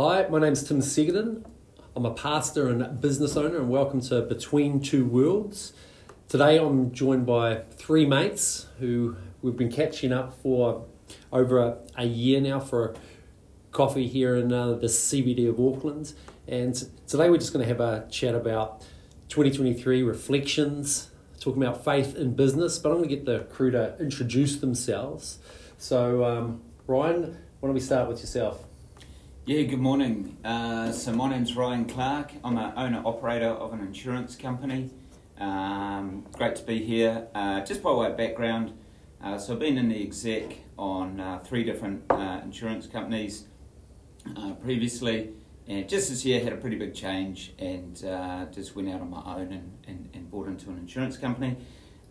Hi, 0.00 0.28
my 0.28 0.38
name's 0.38 0.62
Tim 0.62 0.78
Segedin. 0.78 1.44
I'm 1.96 2.06
a 2.06 2.14
pastor 2.14 2.68
and 2.68 3.00
business 3.00 3.36
owner, 3.36 3.56
and 3.56 3.68
welcome 3.68 4.00
to 4.02 4.22
Between 4.22 4.80
Two 4.80 5.04
Worlds. 5.04 5.72
Today 6.28 6.56
I'm 6.56 6.92
joined 6.92 7.26
by 7.26 7.62
three 7.72 8.06
mates 8.06 8.68
who 8.78 9.16
we've 9.42 9.56
been 9.56 9.72
catching 9.72 10.12
up 10.12 10.40
for 10.40 10.86
over 11.32 11.58
a, 11.58 11.78
a 11.96 12.04
year 12.04 12.40
now 12.40 12.60
for 12.60 12.94
coffee 13.72 14.06
here 14.06 14.36
in 14.36 14.52
uh, 14.52 14.74
the 14.74 14.86
CBD 14.86 15.48
of 15.48 15.58
Auckland. 15.58 16.12
And 16.46 16.76
today 17.08 17.28
we're 17.28 17.38
just 17.38 17.52
going 17.52 17.64
to 17.64 17.68
have 17.68 17.80
a 17.80 18.06
chat 18.08 18.36
about 18.36 18.82
2023 19.30 20.04
reflections, 20.04 21.10
talking 21.40 21.60
about 21.60 21.84
faith 21.84 22.14
in 22.14 22.36
business. 22.36 22.78
But 22.78 22.90
I'm 22.90 22.98
going 22.98 23.08
to 23.08 23.16
get 23.16 23.24
the 23.24 23.40
crew 23.52 23.72
to 23.72 23.98
introduce 23.98 24.58
themselves. 24.58 25.40
So, 25.76 26.24
um, 26.24 26.62
Ryan, 26.86 27.36
why 27.58 27.66
don't 27.66 27.74
we 27.74 27.80
start 27.80 28.08
with 28.08 28.20
yourself? 28.20 28.67
Yeah, 29.48 29.62
good 29.62 29.80
morning. 29.80 30.36
Uh, 30.44 30.92
so 30.92 31.10
my 31.10 31.30
name's 31.30 31.56
Ryan 31.56 31.86
Clark. 31.86 32.32
I'm 32.44 32.58
an 32.58 32.74
owner 32.76 33.00
operator 33.02 33.48
of 33.48 33.72
an 33.72 33.80
insurance 33.80 34.36
company. 34.36 34.90
Um, 35.38 36.26
great 36.32 36.56
to 36.56 36.62
be 36.64 36.84
here. 36.84 37.28
Uh, 37.34 37.62
just 37.62 37.82
by 37.82 37.90
way 37.92 38.08
of 38.08 38.16
background, 38.18 38.74
uh, 39.24 39.38
so 39.38 39.54
I've 39.54 39.58
been 39.58 39.78
in 39.78 39.88
the 39.88 40.02
exec 40.02 40.58
on 40.78 41.18
uh, 41.18 41.38
three 41.38 41.64
different 41.64 42.02
uh, 42.10 42.40
insurance 42.44 42.86
companies 42.86 43.46
uh, 44.36 44.52
previously, 44.52 45.30
and 45.66 45.88
just 45.88 46.10
this 46.10 46.26
year 46.26 46.44
had 46.44 46.52
a 46.52 46.58
pretty 46.58 46.76
big 46.76 46.94
change 46.94 47.54
and 47.58 47.96
just 48.52 48.76
went 48.76 48.90
out 48.90 49.00
on 49.00 49.08
my 49.08 49.22
own 49.24 49.50
and, 49.50 49.78
and, 49.86 50.10
and 50.12 50.30
bought 50.30 50.48
into 50.48 50.68
an 50.68 50.76
insurance 50.76 51.16
company. 51.16 51.56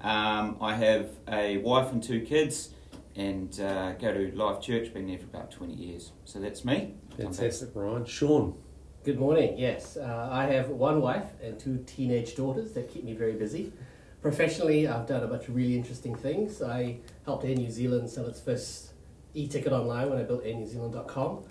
Um, 0.01 0.57
I 0.59 0.73
have 0.73 1.11
a 1.27 1.59
wife 1.59 1.91
and 1.91 2.01
two 2.01 2.21
kids 2.21 2.71
and 3.15 3.55
go 3.55 4.11
to 4.11 4.31
Life 4.33 4.59
Church. 4.59 4.91
Been 4.91 5.05
there 5.05 5.19
for 5.19 5.25
about 5.25 5.51
20 5.51 5.75
years. 5.75 6.13
So 6.25 6.39
that's 6.39 6.65
me. 6.65 6.95
Fantastic, 7.17 7.69
Ryan. 7.73 8.05
Sean. 8.05 8.55
Good 9.03 9.17
morning. 9.17 9.57
Yes, 9.57 9.97
uh, 9.97 10.29
I 10.31 10.45
have 10.45 10.69
one 10.69 11.01
wife 11.01 11.25
and 11.41 11.57
two 11.59 11.83
teenage 11.87 12.35
daughters 12.35 12.73
that 12.73 12.91
keep 12.91 13.03
me 13.03 13.13
very 13.13 13.33
busy. 13.33 13.73
Professionally, 14.21 14.87
I've 14.87 15.07
done 15.07 15.23
a 15.23 15.27
bunch 15.27 15.47
of 15.47 15.55
really 15.55 15.75
interesting 15.75 16.13
things. 16.13 16.61
I 16.61 16.97
helped 17.25 17.45
Air 17.45 17.55
New 17.55 17.71
Zealand 17.71 18.09
sell 18.09 18.27
its 18.27 18.39
first 18.39 18.91
e-ticket 19.33 19.71
online 19.73 20.09
when 20.09 20.19
I 20.19 20.23
built 20.23 20.43
airnewzealand.com. 20.43 21.43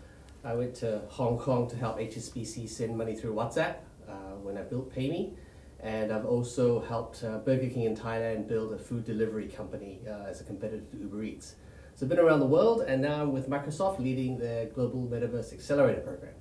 I 0.44 0.54
went 0.54 0.76
to 0.76 1.00
Hong 1.08 1.36
Kong 1.38 1.68
to 1.70 1.76
help 1.76 1.98
HSBC 1.98 2.68
send 2.68 2.96
money 2.96 3.16
through 3.16 3.34
WhatsApp 3.34 3.76
uh, 4.08 4.12
when 4.42 4.56
I 4.56 4.62
built 4.62 4.94
PayMe. 4.94 5.32
And 5.80 6.12
I've 6.12 6.26
also 6.26 6.80
helped 6.80 7.24
uh, 7.24 7.38
Burger 7.38 7.68
King 7.68 7.84
in 7.84 7.96
Thailand 7.96 8.46
build 8.46 8.72
a 8.72 8.78
food 8.78 9.04
delivery 9.04 9.48
company 9.48 10.00
uh, 10.06 10.28
as 10.28 10.40
a 10.40 10.44
competitor 10.44 10.84
to 10.92 10.96
Uber 10.98 11.22
Eats. 11.24 11.56
So 11.96 12.04
I've 12.04 12.10
been 12.10 12.18
around 12.18 12.40
the 12.40 12.46
world, 12.46 12.82
and 12.82 13.00
now 13.00 13.22
I'm 13.22 13.32
with 13.32 13.48
Microsoft 13.48 14.00
leading 14.00 14.36
their 14.36 14.66
Global 14.66 15.08
Metaverse 15.10 15.54
Accelerator 15.54 16.02
Program. 16.02 16.34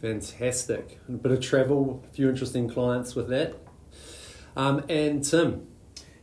Fantastic. 0.00 0.98
A 1.08 1.12
bit 1.12 1.30
of 1.30 1.40
travel, 1.40 2.02
a 2.04 2.12
few 2.12 2.28
interesting 2.28 2.68
clients 2.68 3.14
with 3.14 3.28
that. 3.28 3.54
Um, 4.56 4.84
and 4.88 5.22
Tim. 5.22 5.68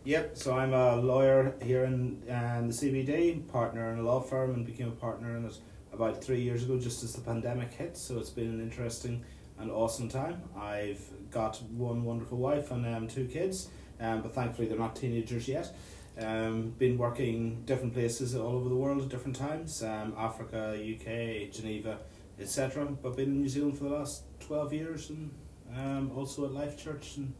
Yep, 0.03 0.35
so 0.35 0.53
I'm 0.53 0.73
a 0.73 0.97
lawyer 0.97 1.55
here 1.61 1.85
in 1.85 2.23
um, 2.29 2.67
the 2.67 2.73
CBD, 2.73 3.47
partner 3.47 3.93
in 3.93 3.99
a 3.99 4.03
law 4.03 4.19
firm, 4.19 4.53
and 4.53 4.65
became 4.65 4.89
a 4.89 4.91
partner 4.91 5.37
in 5.37 5.45
it 5.45 5.57
about 5.93 6.21
three 6.21 6.41
years 6.41 6.65
ago, 6.65 6.77
just 6.77 7.03
as 7.05 7.13
the 7.13 7.21
pandemic 7.21 7.71
hit. 7.71 7.95
So 7.95 8.19
it's 8.19 8.31
been 8.31 8.49
an 8.49 8.59
interesting 8.59 9.23
and 9.59 9.71
awesome 9.71 10.09
time. 10.09 10.41
I've 10.57 11.31
got 11.31 11.63
one 11.71 12.03
wonderful 12.03 12.37
wife 12.37 12.71
and 12.71 12.85
um, 12.85 13.07
two 13.07 13.27
kids, 13.27 13.69
um, 14.01 14.21
but 14.21 14.35
thankfully 14.35 14.67
they're 14.67 14.77
not 14.77 14.93
teenagers 14.93 15.47
yet. 15.47 15.73
Um, 16.17 16.73
been 16.77 16.97
working 16.97 17.63
different 17.65 17.93
places 17.93 18.35
all 18.35 18.55
over 18.55 18.69
the 18.69 18.75
world 18.75 19.01
at 19.01 19.09
different 19.09 19.35
times 19.35 19.83
um, 19.83 20.13
Africa, 20.17 20.71
UK, 20.73 21.51
Geneva, 21.51 21.99
etc. 22.39 22.85
But 22.85 23.17
been 23.17 23.25
in 23.25 23.41
New 23.41 23.49
Zealand 23.49 23.77
for 23.77 23.85
the 23.85 23.89
last 23.89 24.23
12 24.39 24.73
years 24.73 25.09
and 25.09 25.31
um, 25.75 26.11
also 26.15 26.45
at 26.45 26.53
Life 26.53 26.81
Church 26.81 27.17
and 27.17 27.33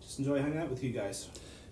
just 0.00 0.18
enjoy 0.18 0.40
hanging 0.40 0.58
out 0.58 0.68
with 0.68 0.84
you 0.84 0.90
guys. 0.90 1.28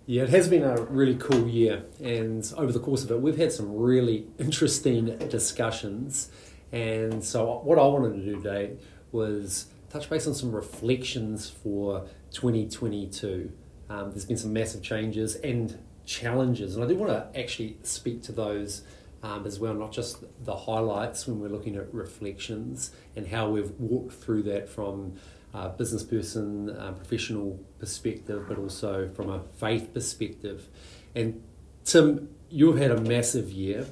Yeah, 0.07 0.23
it 0.23 0.31
has 0.31 0.49
been 0.49 0.63
a 0.63 0.81
really 0.85 1.17
cool 1.17 1.47
year, 1.47 1.85
and 2.03 2.51
over 2.57 2.73
the 2.73 2.81
course 2.81 3.05
of 3.05 3.11
it, 3.11 3.21
we've 3.21 3.37
had 3.37 3.53
some 3.53 3.77
really 3.77 4.27
interesting 4.39 5.19
discussions. 5.29 6.31
And 6.73 7.23
so, 7.23 7.61
what 7.63 7.79
I 7.79 7.83
wanted 7.83 8.15
to 8.15 8.25
do 8.25 8.37
today 8.37 8.79
was 9.13 9.67
touch 9.91 10.09
base 10.09 10.27
on 10.27 10.35
some 10.35 10.53
reflections 10.53 11.51
for 11.51 12.07
2022. 12.31 13.53
Um, 13.91 14.11
there's 14.11 14.25
been 14.25 14.39
some 14.39 14.53
massive 14.53 14.83
changes 14.83 15.37
and 15.37 15.79
challenges, 16.09 16.75
and 16.75 16.85
I 16.85 16.89
do 16.89 16.97
want 16.97 17.13
to 17.13 17.39
actually 17.39 17.77
speak 17.83 18.23
to 18.25 18.33
those 18.33 18.83
um, 19.23 19.47
as 19.47 19.61
well, 19.61 19.75
not 19.75 19.93
just 19.93 20.25
the 20.45 20.57
highlights 20.57 21.27
when 21.27 21.39
we're 21.39 21.49
looking 21.49 21.77
at 21.77 21.93
reflections 21.93 22.93
and 23.15 23.27
how 23.27 23.51
we've 23.51 23.71
walked 23.79 24.15
through 24.15 24.45
that 24.45 24.69
from 24.69 25.15
a 25.53 25.69
business 25.69 26.03
person, 26.03 26.71
a 26.71 26.93
professional 26.93 27.61
perspective, 27.79 28.47
but 28.49 28.59
also 28.59 29.09
from 29.09 29.29
a 29.29 29.41
faith 29.59 29.93
perspective. 29.93 30.69
And 31.15 31.43
Tim, 31.85 32.31
you've 32.49 32.79
had 32.79 32.91
a 32.91 33.01
massive 33.01 33.51
year 33.51 33.87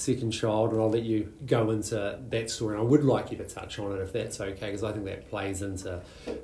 second 0.00 0.30
child, 0.30 0.72
and 0.72 0.80
I'll 0.80 0.90
let 0.90 1.02
you 1.02 1.32
go 1.46 1.70
into 1.70 2.18
that 2.28 2.50
story. 2.50 2.76
And 2.76 2.82
I 2.82 2.86
would 2.86 3.04
like 3.04 3.30
you 3.30 3.36
to 3.38 3.44
touch 3.44 3.78
on 3.78 3.92
it 3.92 4.00
if 4.00 4.12
that's 4.12 4.40
okay, 4.40 4.66
because 4.66 4.84
I 4.84 4.92
think 4.92 5.04
that 5.04 5.28
plays 5.28 5.62
into 5.62 6.00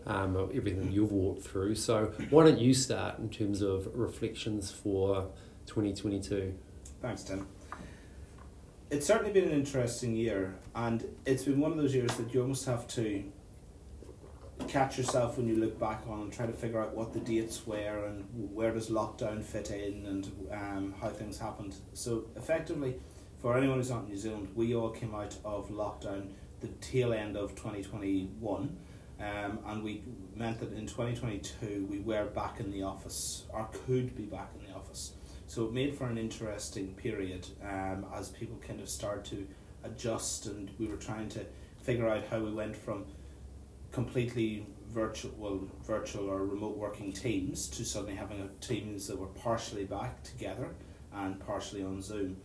um, 0.06 0.36
everything 0.54 0.90
you've 0.92 1.12
walked 1.12 1.42
through. 1.42 1.74
So, 1.74 2.12
why 2.30 2.44
don't 2.44 2.58
you 2.58 2.74
start 2.74 3.18
in 3.18 3.30
terms 3.30 3.62
of 3.62 3.88
reflections 3.94 4.70
for 4.70 5.28
2022? 5.66 6.54
Thanks, 7.00 7.22
Tim. 7.24 7.46
It's 8.90 9.06
certainly 9.06 9.32
been 9.32 9.44
an 9.44 9.54
interesting 9.54 10.14
year, 10.14 10.56
and 10.74 11.04
it's 11.24 11.44
been 11.44 11.58
one 11.58 11.72
of 11.72 11.76
those 11.76 11.94
years 11.94 12.14
that 12.16 12.32
you 12.32 12.42
almost 12.42 12.66
have 12.66 12.86
to 12.88 13.24
catch 14.68 14.96
yourself 14.98 15.36
when 15.36 15.46
you 15.46 15.56
look 15.56 15.78
back 15.78 16.02
on 16.08 16.22
and 16.22 16.32
try 16.32 16.46
to 16.46 16.52
figure 16.52 16.80
out 16.80 16.94
what 16.94 17.12
the 17.12 17.20
dates 17.20 17.66
were 17.66 18.06
and 18.06 18.24
where 18.54 18.72
does 18.72 18.88
lockdown 18.88 19.42
fit 19.42 19.70
in 19.70 20.06
and 20.06 20.48
um, 20.50 20.94
how 21.00 21.08
things 21.08 21.38
happened. 21.38 21.76
So 21.92 22.24
effectively, 22.36 22.96
for 23.38 23.56
anyone 23.56 23.78
who's 23.78 23.90
not 23.90 24.04
in 24.04 24.10
New 24.10 24.16
Zealand, 24.16 24.48
we 24.54 24.74
all 24.74 24.90
came 24.90 25.14
out 25.14 25.36
of 25.44 25.68
lockdown 25.70 26.30
the 26.60 26.68
tail 26.80 27.12
end 27.12 27.36
of 27.36 27.50
2021. 27.54 28.76
Um, 29.18 29.58
and 29.66 29.82
we 29.82 30.02
meant 30.34 30.60
that 30.60 30.72
in 30.72 30.86
2022 30.86 31.86
we 31.90 32.00
were 32.00 32.26
back 32.26 32.60
in 32.60 32.70
the 32.70 32.82
office 32.82 33.44
or 33.48 33.68
could 33.86 34.14
be 34.14 34.24
back 34.24 34.50
in 34.58 34.66
the 34.70 34.76
office. 34.76 35.12
So 35.46 35.64
it 35.64 35.72
made 35.72 35.96
for 35.96 36.06
an 36.06 36.18
interesting 36.18 36.94
period 36.94 37.46
um, 37.62 38.04
as 38.14 38.28
people 38.28 38.58
kind 38.66 38.80
of 38.80 38.90
started 38.90 39.24
to 39.26 39.46
adjust 39.84 40.46
and 40.46 40.70
we 40.78 40.86
were 40.86 40.96
trying 40.96 41.28
to 41.30 41.46
figure 41.80 42.08
out 42.08 42.26
how 42.26 42.40
we 42.40 42.52
went 42.52 42.76
from 42.76 43.06
completely 43.90 44.66
virtual 44.88 45.32
well, 45.38 45.60
virtual 45.86 46.28
or 46.28 46.44
remote 46.44 46.76
working 46.76 47.12
teams 47.12 47.68
to 47.68 47.84
suddenly 47.84 48.14
having 48.14 48.48
teams 48.60 49.06
that 49.06 49.18
were 49.18 49.26
partially 49.28 49.84
back 49.84 50.22
together 50.24 50.68
and 51.14 51.40
partially 51.40 51.82
on 51.82 52.02
Zoom. 52.02 52.36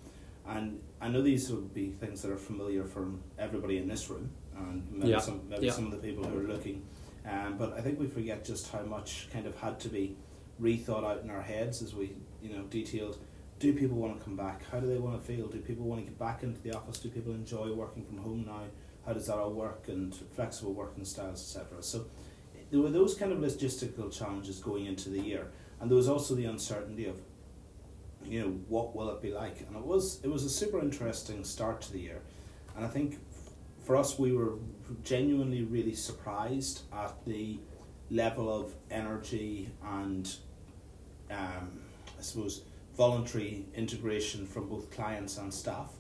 And 0.48 0.80
I 1.00 1.08
know 1.08 1.22
these 1.22 1.50
will 1.50 1.62
be 1.62 1.92
things 1.92 2.22
that 2.22 2.32
are 2.32 2.38
familiar 2.38 2.84
from 2.84 3.22
everybody 3.38 3.78
in 3.78 3.88
this 3.88 4.10
room, 4.10 4.32
and 4.58 4.84
maybe, 4.92 5.12
yeah. 5.12 5.20
some, 5.20 5.42
maybe 5.48 5.68
yeah. 5.68 5.72
some 5.72 5.86
of 5.86 5.92
the 5.92 5.98
people 5.98 6.24
who 6.24 6.40
are 6.40 6.48
looking. 6.48 6.84
Um, 7.30 7.58
but 7.58 7.74
I 7.74 7.82
think 7.82 8.00
we 8.00 8.08
forget 8.08 8.44
just 8.44 8.72
how 8.72 8.82
much 8.82 9.28
kind 9.32 9.46
of 9.46 9.56
had 9.58 9.80
to 9.82 9.90
be 9.90 10.16
rethought 10.62 11.04
out 11.04 11.24
in 11.24 11.30
our 11.30 11.42
heads 11.42 11.82
as 11.82 11.94
we, 11.94 12.16
you 12.42 12.54
know, 12.56 12.64
detailed. 12.64 13.20
Do 13.60 13.74
people 13.74 13.98
want 13.98 14.18
to 14.18 14.24
come 14.24 14.36
back? 14.36 14.64
How 14.72 14.80
do 14.80 14.88
they 14.88 14.98
want 14.98 15.22
to 15.22 15.26
feel? 15.26 15.48
Do 15.48 15.60
people 15.60 15.86
want 15.86 16.04
to 16.04 16.10
get 16.10 16.18
back 16.18 16.42
into 16.42 16.60
the 16.62 16.76
office? 16.76 16.98
Do 16.98 17.10
people 17.10 17.34
enjoy 17.34 17.72
working 17.74 18.04
from 18.04 18.18
home 18.18 18.44
now? 18.46 18.64
How 19.06 19.14
does 19.14 19.28
that 19.28 19.38
all 19.38 19.52
work? 19.52 19.88
And 19.88 20.16
flexible 20.36 20.74
working 20.74 21.06
styles, 21.06 21.42
etc. 21.42 21.84
So 21.84 22.06
there 22.72 22.80
were 22.80 22.90
those 22.90 23.14
kind 23.14 23.32
of 23.32 23.40
logistical 23.40 24.12
challenges 24.12 24.60
going 24.60 24.86
into 24.86 25.10
the 25.10 25.20
year, 25.20 25.52
and 25.80 25.92
there 25.92 25.98
was 25.98 26.08
also 26.08 26.34
the 26.34 26.46
uncertainty 26.46 27.06
of 27.06 27.18
you 28.26 28.42
know 28.42 28.50
what 28.68 28.96
will 28.96 29.10
it 29.10 29.22
be 29.22 29.32
like? 29.32 29.62
And 29.68 29.76
it 29.76 29.86
was 29.86 30.20
it 30.24 30.30
was 30.30 30.44
a 30.44 30.50
super 30.50 30.80
interesting 30.80 31.44
start 31.44 31.82
to 31.82 31.92
the 31.92 32.00
year. 32.00 32.22
And 32.76 32.86
i 32.86 32.88
think 32.88 33.20
for 33.84 33.96
us 33.96 34.18
we 34.18 34.32
were 34.32 34.54
genuinely 35.04 35.64
really 35.64 35.94
surprised 35.94 36.84
at 36.94 37.14
the 37.26 37.60
level 38.10 38.54
of 38.54 38.74
energy 38.90 39.70
and 39.84 40.36
um, 41.30 41.82
i 42.20 42.22
suppose 42.22 42.62
voluntary 42.96 43.66
integration 43.74 44.46
from 44.46 44.68
both 44.68 44.92
clients 44.92 45.38
and 45.38 45.54
staff. 45.54 45.92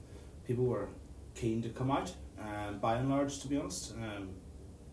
People 0.45 0.65
were 0.65 0.89
keen 1.35 1.61
to 1.61 1.69
come 1.69 1.89
out 1.89 2.13
um, 2.39 2.79
by 2.79 2.95
and 2.95 3.09
large 3.09 3.39
to 3.39 3.47
be 3.47 3.57
honest. 3.57 3.93
Um, 3.95 4.29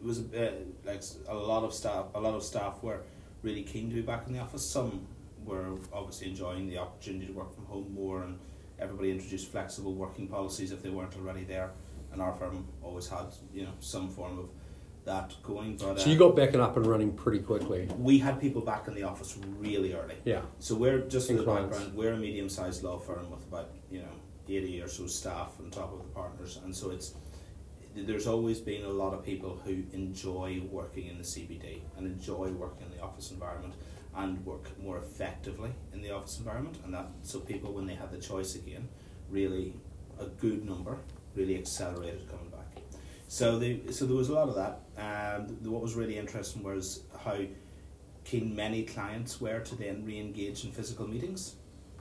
it 0.00 0.06
was 0.06 0.18
a 0.18 0.22
bit, 0.22 0.66
like 0.84 1.02
a 1.28 1.34
lot 1.34 1.64
of 1.64 1.74
staff 1.74 2.06
a 2.14 2.20
lot 2.20 2.34
of 2.34 2.42
staff 2.42 2.82
were 2.82 3.02
really 3.42 3.62
keen 3.62 3.88
to 3.90 3.96
be 3.96 4.02
back 4.02 4.26
in 4.26 4.32
the 4.32 4.38
office. 4.38 4.64
Some 4.64 5.06
were 5.48 5.76
obviously 5.92 6.28
enjoying 6.28 6.68
the 6.68 6.78
opportunity 6.78 7.26
to 7.26 7.32
work 7.32 7.54
from 7.54 7.64
home 7.66 7.92
more, 7.94 8.22
and 8.22 8.38
everybody 8.78 9.10
introduced 9.10 9.50
flexible 9.50 9.94
working 9.94 10.28
policies 10.28 10.70
if 10.70 10.82
they 10.82 10.90
weren't 10.90 11.16
already 11.16 11.44
there. 11.44 11.70
And 12.12 12.22
our 12.22 12.34
firm 12.34 12.66
always 12.82 13.08
had 13.08 13.26
you 13.52 13.64
know 13.64 13.72
some 13.80 14.08
form 14.08 14.38
of 14.38 14.48
that 15.04 15.34
going. 15.42 15.76
But 15.76 16.00
so 16.00 16.08
you 16.08 16.16
uh, 16.16 16.28
got 16.28 16.36
back 16.36 16.52
and 16.52 16.62
up 16.62 16.76
and 16.76 16.86
running 16.86 17.12
pretty 17.12 17.40
quickly. 17.40 17.88
We 17.98 18.18
had 18.18 18.40
people 18.40 18.62
back 18.62 18.88
in 18.88 18.94
the 18.94 19.02
office 19.02 19.36
really 19.58 19.94
early. 19.94 20.16
Yeah. 20.24 20.42
So 20.58 20.74
we're 20.74 21.00
just 21.00 21.28
for 21.28 21.34
the 21.34 21.42
background, 21.42 21.94
we're 21.94 22.12
a 22.12 22.16
medium-sized 22.16 22.82
law 22.82 22.98
firm 22.98 23.30
with 23.30 23.42
about 23.48 23.70
you 23.90 24.00
know 24.00 24.14
eighty 24.48 24.80
or 24.80 24.88
so 24.88 25.06
staff 25.06 25.52
on 25.58 25.70
top 25.70 25.92
of 25.92 25.98
the 25.98 26.08
partners, 26.14 26.60
and 26.64 26.74
so 26.74 26.90
it's 26.90 27.14
there's 27.94 28.26
always 28.26 28.60
been 28.60 28.84
a 28.84 28.88
lot 28.88 29.12
of 29.12 29.24
people 29.24 29.60
who 29.64 29.82
enjoy 29.92 30.62
working 30.70 31.08
in 31.08 31.18
the 31.18 31.24
CBD 31.24 31.80
and 31.96 32.06
enjoy 32.06 32.48
working 32.50 32.86
in 32.86 32.96
the 32.96 33.02
office 33.02 33.30
environment 33.32 33.74
and 34.18 34.44
work 34.44 34.70
more 34.82 34.98
effectively 34.98 35.70
in 35.92 36.02
the 36.02 36.10
office 36.10 36.38
environment 36.38 36.76
and 36.84 36.92
that 36.92 37.08
so 37.22 37.40
people 37.40 37.72
when 37.72 37.86
they 37.86 37.94
had 37.94 38.10
the 38.10 38.18
choice 38.18 38.54
again 38.54 38.88
really 39.30 39.74
a 40.20 40.26
good 40.26 40.64
number 40.64 40.98
really 41.34 41.56
accelerated 41.56 42.28
coming 42.28 42.50
back 42.50 42.82
so 43.28 43.58
they 43.58 43.80
so 43.90 44.06
there 44.06 44.16
was 44.16 44.28
a 44.28 44.32
lot 44.32 44.48
of 44.48 44.54
that 44.54 44.80
and 44.96 45.66
what 45.66 45.82
was 45.82 45.94
really 45.94 46.18
interesting 46.18 46.62
was 46.62 47.02
how 47.24 47.38
keen 48.24 48.54
many 48.54 48.82
clients 48.82 49.40
were 49.40 49.60
to 49.60 49.74
then 49.74 50.04
re-engage 50.04 50.64
in 50.64 50.70
physical 50.72 51.06
meetings 51.06 51.54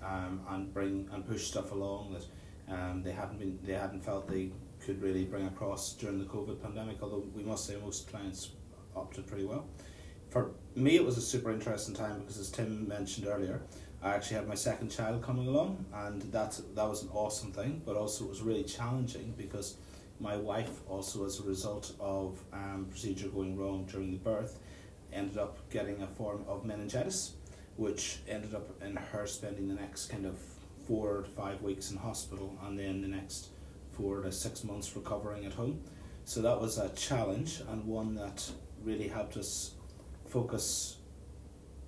um, 0.04 0.42
and 0.50 0.74
bring 0.74 1.08
and 1.14 1.26
push 1.28 1.44
stuff 1.44 1.72
along 1.72 2.14
that 2.14 2.26
um, 2.70 3.02
they 3.04 3.12
hadn't 3.12 3.40
been 3.40 3.58
they 3.64 3.74
hadn't 3.74 4.04
felt 4.04 4.28
they 4.28 4.52
could 4.80 5.02
really 5.02 5.26
bring 5.26 5.48
across 5.48 5.94
during 5.94 6.20
the 6.20 6.26
COVID 6.26 6.62
pandemic. 6.62 6.98
Although 7.02 7.26
we 7.34 7.44
must 7.44 7.66
say 7.66 7.76
most 7.82 8.10
clients 8.10 8.52
opted 8.96 9.28
pretty 9.28 9.46
well. 9.46 9.66
For 10.38 10.52
me, 10.76 10.96
it 10.96 11.04
was 11.04 11.18
a 11.18 11.22
super 11.22 11.50
interesting 11.50 11.96
time 11.96 12.20
because, 12.20 12.38
as 12.38 12.52
Tim 12.52 12.88
mentioned 12.88 13.26
earlier, 13.26 13.60
I 14.04 14.14
actually 14.14 14.36
had 14.36 14.48
my 14.48 14.54
second 14.54 14.90
child 14.90 15.24
coming 15.24 15.48
along, 15.48 15.84
and 15.92 16.22
that 16.32 16.62
that 16.76 16.88
was 16.88 17.02
an 17.02 17.10
awesome 17.12 17.52
thing. 17.52 17.82
But 17.84 17.98
also, 17.98 18.26
it 18.26 18.30
was 18.30 18.42
really 18.42 18.64
challenging 18.64 19.34
because 19.36 19.78
my 20.20 20.38
wife, 20.38 20.82
also 20.88 21.26
as 21.26 21.40
a 21.40 21.44
result 21.44 21.92
of 22.00 22.40
um, 22.54 22.86
procedure 22.88 23.30
going 23.30 23.58
wrong 23.58 23.88
during 23.92 24.12
the 24.12 24.20
birth, 24.20 24.60
ended 25.12 25.40
up 25.40 25.58
getting 25.72 26.04
a 26.04 26.08
form 26.08 26.46
of 26.48 26.66
meningitis, 26.66 27.34
which 27.76 28.20
ended 28.30 28.54
up 28.54 28.80
in 28.84 28.96
her 28.96 29.26
spending 29.26 29.68
the 29.68 29.74
next 29.74 30.06
kind 30.06 30.28
of 30.28 30.38
four 30.88 31.24
to 31.24 31.30
five 31.32 31.64
weeks 31.64 31.90
in 31.90 31.98
hospital, 31.98 32.56
and 32.62 32.78
then 32.78 33.02
the 33.02 33.08
next 33.08 33.48
four 33.94 34.22
to 34.22 34.32
six 34.32 34.64
months 34.64 34.96
recovering 34.96 35.48
at 35.48 35.54
home. 35.54 35.82
So 36.26 36.44
that 36.44 36.62
was 36.62 36.78
a 36.78 36.90
challenge 36.90 37.62
and 37.68 37.84
one 37.86 38.14
that 38.16 38.52
really 38.84 39.08
helped 39.08 39.36
us 39.36 39.72
focus 40.28 40.98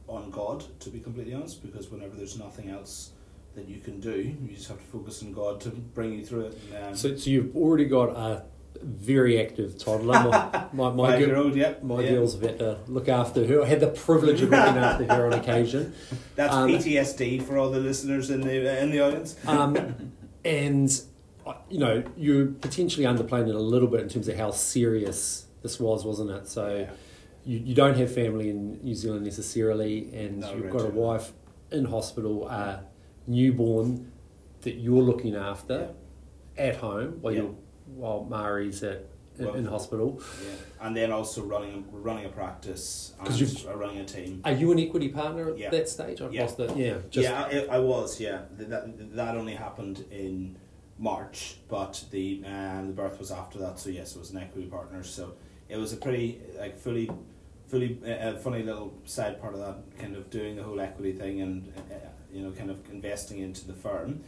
on 0.07 0.31
God, 0.31 0.65
to 0.81 0.89
be 0.89 0.99
completely 0.99 1.33
honest, 1.33 1.61
because 1.61 1.89
whenever 1.89 2.15
there's 2.15 2.37
nothing 2.37 2.69
else 2.69 3.11
that 3.55 3.67
you 3.67 3.79
can 3.79 3.99
do, 3.99 4.35
you 4.41 4.55
just 4.55 4.67
have 4.67 4.79
to 4.79 4.85
focus 4.85 5.21
on 5.23 5.33
God 5.33 5.61
to 5.61 5.69
bring 5.69 6.13
you 6.13 6.25
through 6.25 6.47
it. 6.47 6.57
Um, 6.81 6.95
so, 6.95 7.15
so 7.15 7.29
you've 7.29 7.55
already 7.55 7.85
got 7.85 8.09
a 8.09 8.43
very 8.81 9.41
active 9.41 9.77
toddler. 9.77 10.13
My, 10.13 10.65
my, 10.73 10.91
my, 10.91 11.17
year 11.17 11.35
old, 11.35 11.55
yep. 11.55 11.83
My 11.83 12.01
yeah. 12.01 12.11
girls 12.11 12.33
have 12.33 12.43
had 12.43 12.59
to 12.59 12.79
look 12.87 13.09
after 13.09 13.45
her. 13.45 13.63
I 13.63 13.65
had 13.65 13.79
the 13.79 13.87
privilege 13.87 14.41
of 14.41 14.49
looking 14.49 14.77
after 14.77 15.05
her 15.05 15.25
on 15.25 15.33
occasion. 15.33 15.93
That's 16.35 16.53
um, 16.53 16.69
PTSD 16.69 17.43
for 17.43 17.57
all 17.57 17.69
the 17.69 17.79
listeners 17.79 18.29
in 18.29 18.41
the 18.41 18.81
in 18.81 18.91
the 18.91 19.01
audience. 19.01 19.35
Um, 19.49 20.13
and 20.45 20.89
you 21.69 21.79
know, 21.79 22.03
you're 22.15 22.45
potentially 22.45 23.05
underplaying 23.05 23.49
it 23.49 23.55
a 23.55 23.59
little 23.59 23.87
bit 23.87 24.01
in 24.01 24.09
terms 24.09 24.27
of 24.27 24.37
how 24.37 24.51
serious 24.51 25.47
this 25.63 25.79
was, 25.79 26.05
wasn't 26.05 26.29
it? 26.29 26.47
So 26.47 26.77
yeah. 26.87 26.91
You, 27.49 27.59
you 27.65 27.73
don't 27.73 27.97
have 27.97 28.13
family 28.13 28.49
in 28.49 28.79
New 28.83 28.93
Zealand 28.93 29.25
necessarily, 29.25 30.13
and 30.13 30.41
no, 30.41 30.53
you've 30.53 30.69
got 30.69 30.85
a 30.85 30.89
wife 30.89 31.31
in 31.71 31.85
hospital, 31.85 32.47
a 32.47 32.83
newborn 33.25 34.11
that 34.61 34.75
you're 34.75 35.01
looking 35.01 35.35
after 35.35 35.89
yeah. 36.55 36.63
at 36.63 36.75
home 36.75 37.17
while 37.21 37.33
yeah. 37.33 37.41
you're 37.41 37.55
while 37.95 38.23
Mari's 38.29 38.83
at 38.83 39.05
in, 39.39 39.45
well, 39.45 39.55
in, 39.55 39.65
hospital. 39.65 40.21
Yeah, 40.43 40.85
and 40.85 40.95
then 40.95 41.11
also 41.11 41.41
running 41.43 41.85
running 41.91 42.25
a 42.25 42.29
practice 42.29 43.13
and 43.19 43.39
you're 43.39 43.75
running 43.75 43.97
a 43.97 44.05
team. 44.05 44.41
Are 44.45 44.51
you 44.51 44.71
an 44.71 44.79
equity 44.79 45.09
partner 45.09 45.49
at 45.49 45.57
yeah. 45.57 45.71
that 45.71 45.89
stage? 45.89 46.21
I've 46.21 46.31
yeah. 46.31 46.45
The, 46.45 46.73
yeah, 46.75 46.97
yeah, 47.11 47.65
I, 47.71 47.77
I, 47.77 47.79
was. 47.79 48.19
Yeah, 48.19 48.41
that 48.57 49.15
that 49.15 49.35
only 49.35 49.55
happened 49.55 50.05
in 50.11 50.55
March, 50.99 51.55
but 51.67 52.03
the 52.11 52.43
um, 52.45 52.87
the 52.87 52.93
birth 52.93 53.17
was 53.17 53.31
after 53.31 53.57
that. 53.59 53.79
So 53.79 53.89
yes, 53.89 54.15
it 54.15 54.19
was 54.19 54.29
an 54.29 54.37
equity 54.37 54.67
partner. 54.67 55.03
So 55.03 55.33
it 55.69 55.77
was 55.77 55.93
a 55.93 55.97
pretty 55.97 56.41
like 56.59 56.77
fully, 56.77 57.09
fully 57.69 57.99
uh, 58.05 58.35
funny 58.37 58.63
little 58.63 58.93
side 59.05 59.39
part 59.39 59.53
of 59.53 59.59
that 59.59 59.99
kind 59.99 60.15
of 60.15 60.29
doing 60.29 60.55
the 60.55 60.63
whole 60.63 60.79
equity 60.79 61.13
thing 61.13 61.41
and 61.41 61.71
uh, 61.91 61.95
you 62.33 62.41
know 62.41 62.51
kind 62.51 62.71
of 62.71 62.77
investing 62.91 63.39
into 63.39 63.65
the 63.67 63.73
firm, 63.73 64.23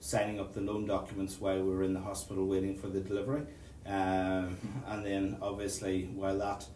signing 0.00 0.40
up 0.40 0.54
the 0.54 0.60
loan 0.60 0.86
documents 0.86 1.40
while 1.40 1.62
we 1.62 1.70
were 1.70 1.82
in 1.82 1.92
the 1.92 2.00
hospital 2.00 2.46
waiting 2.46 2.76
for 2.76 2.88
the 2.88 3.00
delivery, 3.00 3.42
um, 3.86 4.56
and 4.86 5.04
then 5.04 5.36
obviously 5.42 6.04
while 6.14 6.38
that 6.38 6.66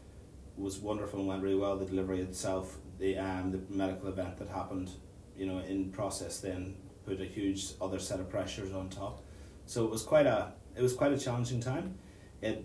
was 0.56 0.78
wonderful 0.78 1.20
and 1.20 1.28
went 1.28 1.42
really 1.42 1.56
well, 1.56 1.76
the 1.76 1.86
delivery 1.86 2.20
itself, 2.20 2.76
the 2.98 3.16
um 3.16 3.50
the 3.50 3.60
medical 3.74 4.08
event 4.08 4.36
that 4.36 4.48
happened, 4.48 4.90
you 5.36 5.46
know, 5.46 5.58
in 5.60 5.90
process 5.90 6.40
then 6.40 6.76
put 7.06 7.20
a 7.20 7.24
huge 7.24 7.72
other 7.80 7.98
set 7.98 8.20
of 8.20 8.28
pressures 8.28 8.72
on 8.72 8.88
top. 8.90 9.22
So 9.64 9.84
it 9.84 9.90
was 9.90 10.02
quite 10.02 10.26
a 10.26 10.52
it 10.76 10.82
was 10.82 10.92
quite 10.92 11.12
a 11.12 11.18
challenging 11.18 11.60
time. 11.60 11.94
It 12.42 12.64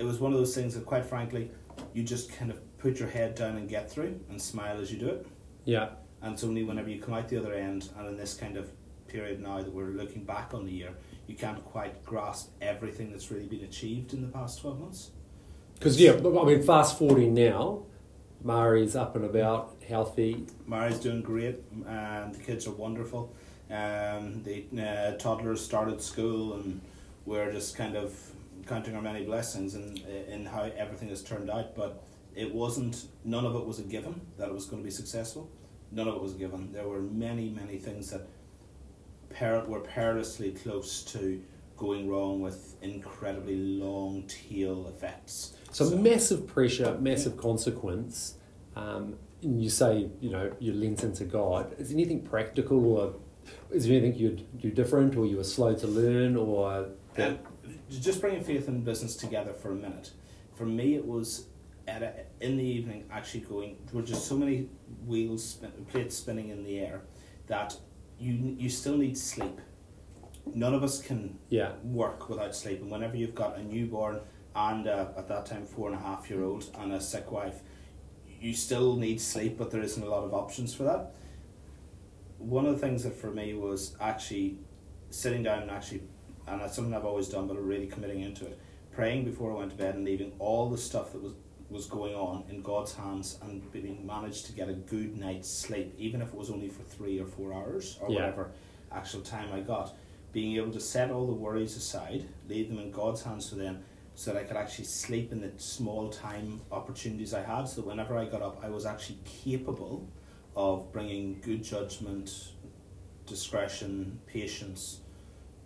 it 0.00 0.04
was 0.04 0.18
one 0.18 0.32
of 0.32 0.38
those 0.38 0.54
things 0.54 0.74
that, 0.74 0.86
quite 0.86 1.04
frankly, 1.04 1.50
you 1.94 2.02
just 2.02 2.32
kind 2.32 2.50
of 2.50 2.78
put 2.78 2.98
your 2.98 3.08
head 3.08 3.34
down 3.34 3.56
and 3.56 3.68
get 3.68 3.90
through 3.90 4.20
and 4.28 4.40
smile 4.40 4.80
as 4.80 4.92
you 4.92 4.98
do 4.98 5.08
it. 5.08 5.26
Yeah. 5.64 5.90
And 6.22 6.34
it's 6.34 6.44
only 6.44 6.64
whenever 6.64 6.88
you 6.88 7.00
come 7.00 7.14
out 7.14 7.28
the 7.28 7.38
other 7.38 7.54
end, 7.54 7.88
and 7.96 8.08
in 8.08 8.16
this 8.16 8.34
kind 8.34 8.56
of 8.56 8.70
period 9.08 9.40
now 9.40 9.58
that 9.58 9.72
we're 9.72 9.90
looking 9.90 10.24
back 10.24 10.54
on 10.54 10.64
the 10.64 10.72
year, 10.72 10.94
you 11.26 11.34
can't 11.34 11.64
quite 11.64 12.04
grasp 12.04 12.50
everything 12.60 13.10
that's 13.10 13.30
really 13.30 13.46
been 13.46 13.64
achieved 13.64 14.12
in 14.12 14.20
the 14.20 14.28
past 14.28 14.60
twelve 14.60 14.80
months. 14.80 15.10
Because 15.74 15.98
yeah, 16.00 16.12
I 16.12 16.44
mean, 16.44 16.62
fast 16.62 16.98
forwarding 16.98 17.32
now, 17.34 17.84
Mari's 18.42 18.94
up 18.94 19.16
and 19.16 19.24
about, 19.24 19.76
healthy. 19.88 20.46
Mari's 20.66 20.98
doing 20.98 21.22
great, 21.22 21.60
and 21.86 22.34
the 22.34 22.38
kids 22.38 22.66
are 22.66 22.72
wonderful. 22.72 23.34
Um, 23.70 24.42
the 24.42 24.66
uh, 24.78 25.16
toddlers 25.16 25.64
started 25.64 26.02
school, 26.02 26.54
and 26.54 26.80
we're 27.24 27.50
just 27.52 27.76
kind 27.76 27.96
of 27.96 28.14
counting 28.66 28.94
our 28.94 29.02
many 29.02 29.24
blessings 29.24 29.74
in 29.74 29.96
in 30.28 30.46
how 30.46 30.70
everything 30.76 31.08
has 31.08 31.22
turned 31.22 31.50
out. 31.50 31.74
But 31.74 32.02
it 32.34 32.54
wasn't. 32.54 33.06
None 33.24 33.44
of 33.44 33.54
it 33.56 33.64
was 33.64 33.78
a 33.78 33.82
given 33.82 34.20
that 34.38 34.48
it 34.48 34.54
was 34.54 34.66
going 34.66 34.82
to 34.82 34.86
be 34.86 34.92
successful. 34.92 35.50
None 35.92 36.06
of 36.08 36.14
it 36.14 36.22
was 36.22 36.34
a 36.34 36.38
given. 36.38 36.72
There 36.72 36.86
were 36.86 37.00
many, 37.00 37.50
many 37.50 37.76
things 37.78 38.10
that 38.10 38.28
per- 39.30 39.64
were 39.64 39.80
perilously 39.80 40.52
close 40.52 41.02
to 41.04 41.42
going 41.76 42.08
wrong 42.08 42.40
with 42.40 42.76
incredibly 42.82 43.56
long 43.56 44.24
tail 44.28 44.86
effects. 44.88 45.54
So, 45.72 45.88
so 45.88 45.96
massive 45.96 46.46
pressure, 46.46 46.96
massive 47.00 47.34
yeah. 47.34 47.42
consequence. 47.42 48.34
Um, 48.76 49.16
and 49.42 49.62
you 49.62 49.70
say, 49.70 50.10
you 50.20 50.30
know, 50.30 50.52
you 50.60 50.72
lent 50.74 51.02
into 51.02 51.24
God. 51.24 51.74
Is 51.78 51.90
anything 51.92 52.22
practical 52.22 52.84
or 52.84 53.14
is 53.70 53.86
there 53.86 53.96
anything 53.96 54.18
you'd 54.18 54.60
do 54.60 54.70
different, 54.70 55.16
or 55.16 55.26
you 55.26 55.36
were 55.36 55.44
slow 55.44 55.74
to 55.74 55.86
learn, 55.86 56.36
or 56.36 56.88
um, 57.18 57.38
just 57.98 58.20
bringing 58.20 58.42
faith 58.42 58.68
and 58.68 58.84
business 58.84 59.16
together 59.16 59.52
for 59.52 59.72
a 59.72 59.74
minute? 59.74 60.10
For 60.54 60.64
me, 60.66 60.94
it 60.94 61.04
was 61.04 61.46
at 61.88 62.02
a, 62.02 62.12
in 62.40 62.56
the 62.56 62.64
evening 62.64 63.04
actually 63.10 63.40
going. 63.40 63.76
There 63.86 64.00
were 64.00 64.06
just 64.06 64.26
so 64.26 64.36
many 64.36 64.68
wheels, 65.06 65.44
spin, 65.44 65.72
plates 65.90 66.16
spinning 66.16 66.50
in 66.50 66.64
the 66.64 66.78
air 66.78 67.02
that 67.46 67.76
you 68.18 68.54
you 68.58 68.68
still 68.68 68.96
need 68.96 69.16
sleep. 69.16 69.60
None 70.54 70.74
of 70.74 70.82
us 70.82 71.00
can 71.00 71.38
yeah. 71.48 71.72
work 71.82 72.28
without 72.28 72.54
sleep, 72.54 72.80
and 72.80 72.90
whenever 72.90 73.16
you've 73.16 73.34
got 73.34 73.56
a 73.56 73.62
newborn 73.62 74.20
and 74.54 74.86
a, 74.86 75.14
at 75.16 75.28
that 75.28 75.46
time 75.46 75.64
four 75.64 75.90
and 75.90 75.96
a 75.96 76.02
half 76.02 76.28
year 76.28 76.42
old 76.42 76.64
and 76.78 76.92
a 76.92 77.00
sick 77.00 77.30
wife, 77.30 77.60
you 78.40 78.52
still 78.52 78.96
need 78.96 79.20
sleep, 79.20 79.56
but 79.58 79.70
there 79.70 79.82
isn't 79.82 80.02
a 80.02 80.08
lot 80.08 80.24
of 80.24 80.34
options 80.34 80.74
for 80.74 80.84
that 80.84 81.12
one 82.40 82.64
of 82.64 82.72
the 82.72 82.86
things 82.86 83.04
that 83.04 83.14
for 83.14 83.30
me 83.30 83.54
was 83.54 83.94
actually 84.00 84.56
sitting 85.10 85.42
down 85.42 85.62
and 85.62 85.70
actually, 85.70 86.02
and 86.50 86.60
that's 86.60 86.74
something 86.74 86.94
I've 86.94 87.04
always 87.04 87.28
done, 87.28 87.46
but 87.46 87.56
really 87.56 87.86
committing 87.86 88.20
into 88.20 88.46
it, 88.46 88.58
praying 88.92 89.24
before 89.24 89.52
I 89.52 89.54
went 89.56 89.70
to 89.70 89.76
bed 89.76 89.94
and 89.94 90.04
leaving 90.04 90.32
all 90.38 90.68
the 90.68 90.78
stuff 90.78 91.12
that 91.12 91.22
was 91.22 91.32
was 91.70 91.86
going 91.86 92.14
on 92.14 92.42
in 92.50 92.62
God's 92.62 92.94
hands 92.94 93.38
and 93.42 93.70
being 93.70 94.04
managed 94.04 94.46
to 94.46 94.52
get 94.52 94.68
a 94.68 94.72
good 94.72 95.16
night's 95.16 95.48
sleep, 95.48 95.94
even 95.96 96.20
if 96.20 96.28
it 96.28 96.34
was 96.34 96.50
only 96.50 96.68
for 96.68 96.82
three 96.82 97.20
or 97.20 97.26
four 97.26 97.54
hours 97.54 97.96
or 98.00 98.10
yeah. 98.10 98.16
whatever 98.16 98.50
actual 98.92 99.20
time 99.20 99.52
I 99.52 99.60
got. 99.60 99.94
Being 100.32 100.56
able 100.56 100.72
to 100.72 100.80
set 100.80 101.10
all 101.10 101.26
the 101.26 101.32
worries 101.32 101.76
aside, 101.76 102.28
leave 102.48 102.68
them 102.68 102.78
in 102.78 102.90
God's 102.90 103.22
hands 103.22 103.48
for 103.48 103.56
them, 103.56 103.84
so 104.14 104.32
that 104.32 104.40
I 104.40 104.44
could 104.44 104.56
actually 104.56 104.84
sleep 104.84 105.32
in 105.32 105.40
the 105.40 105.50
small 105.56 106.10
time 106.10 106.60
opportunities 106.70 107.32
I 107.34 107.42
had. 107.42 107.68
So 107.68 107.82
whenever 107.82 108.18
I 108.18 108.26
got 108.26 108.42
up, 108.42 108.60
I 108.62 108.68
was 108.68 108.84
actually 108.84 109.18
capable 109.24 110.08
of 110.54 110.92
bringing 110.92 111.40
good 111.40 111.62
judgment, 111.62 112.52
discretion, 113.26 114.20
patience, 114.26 115.00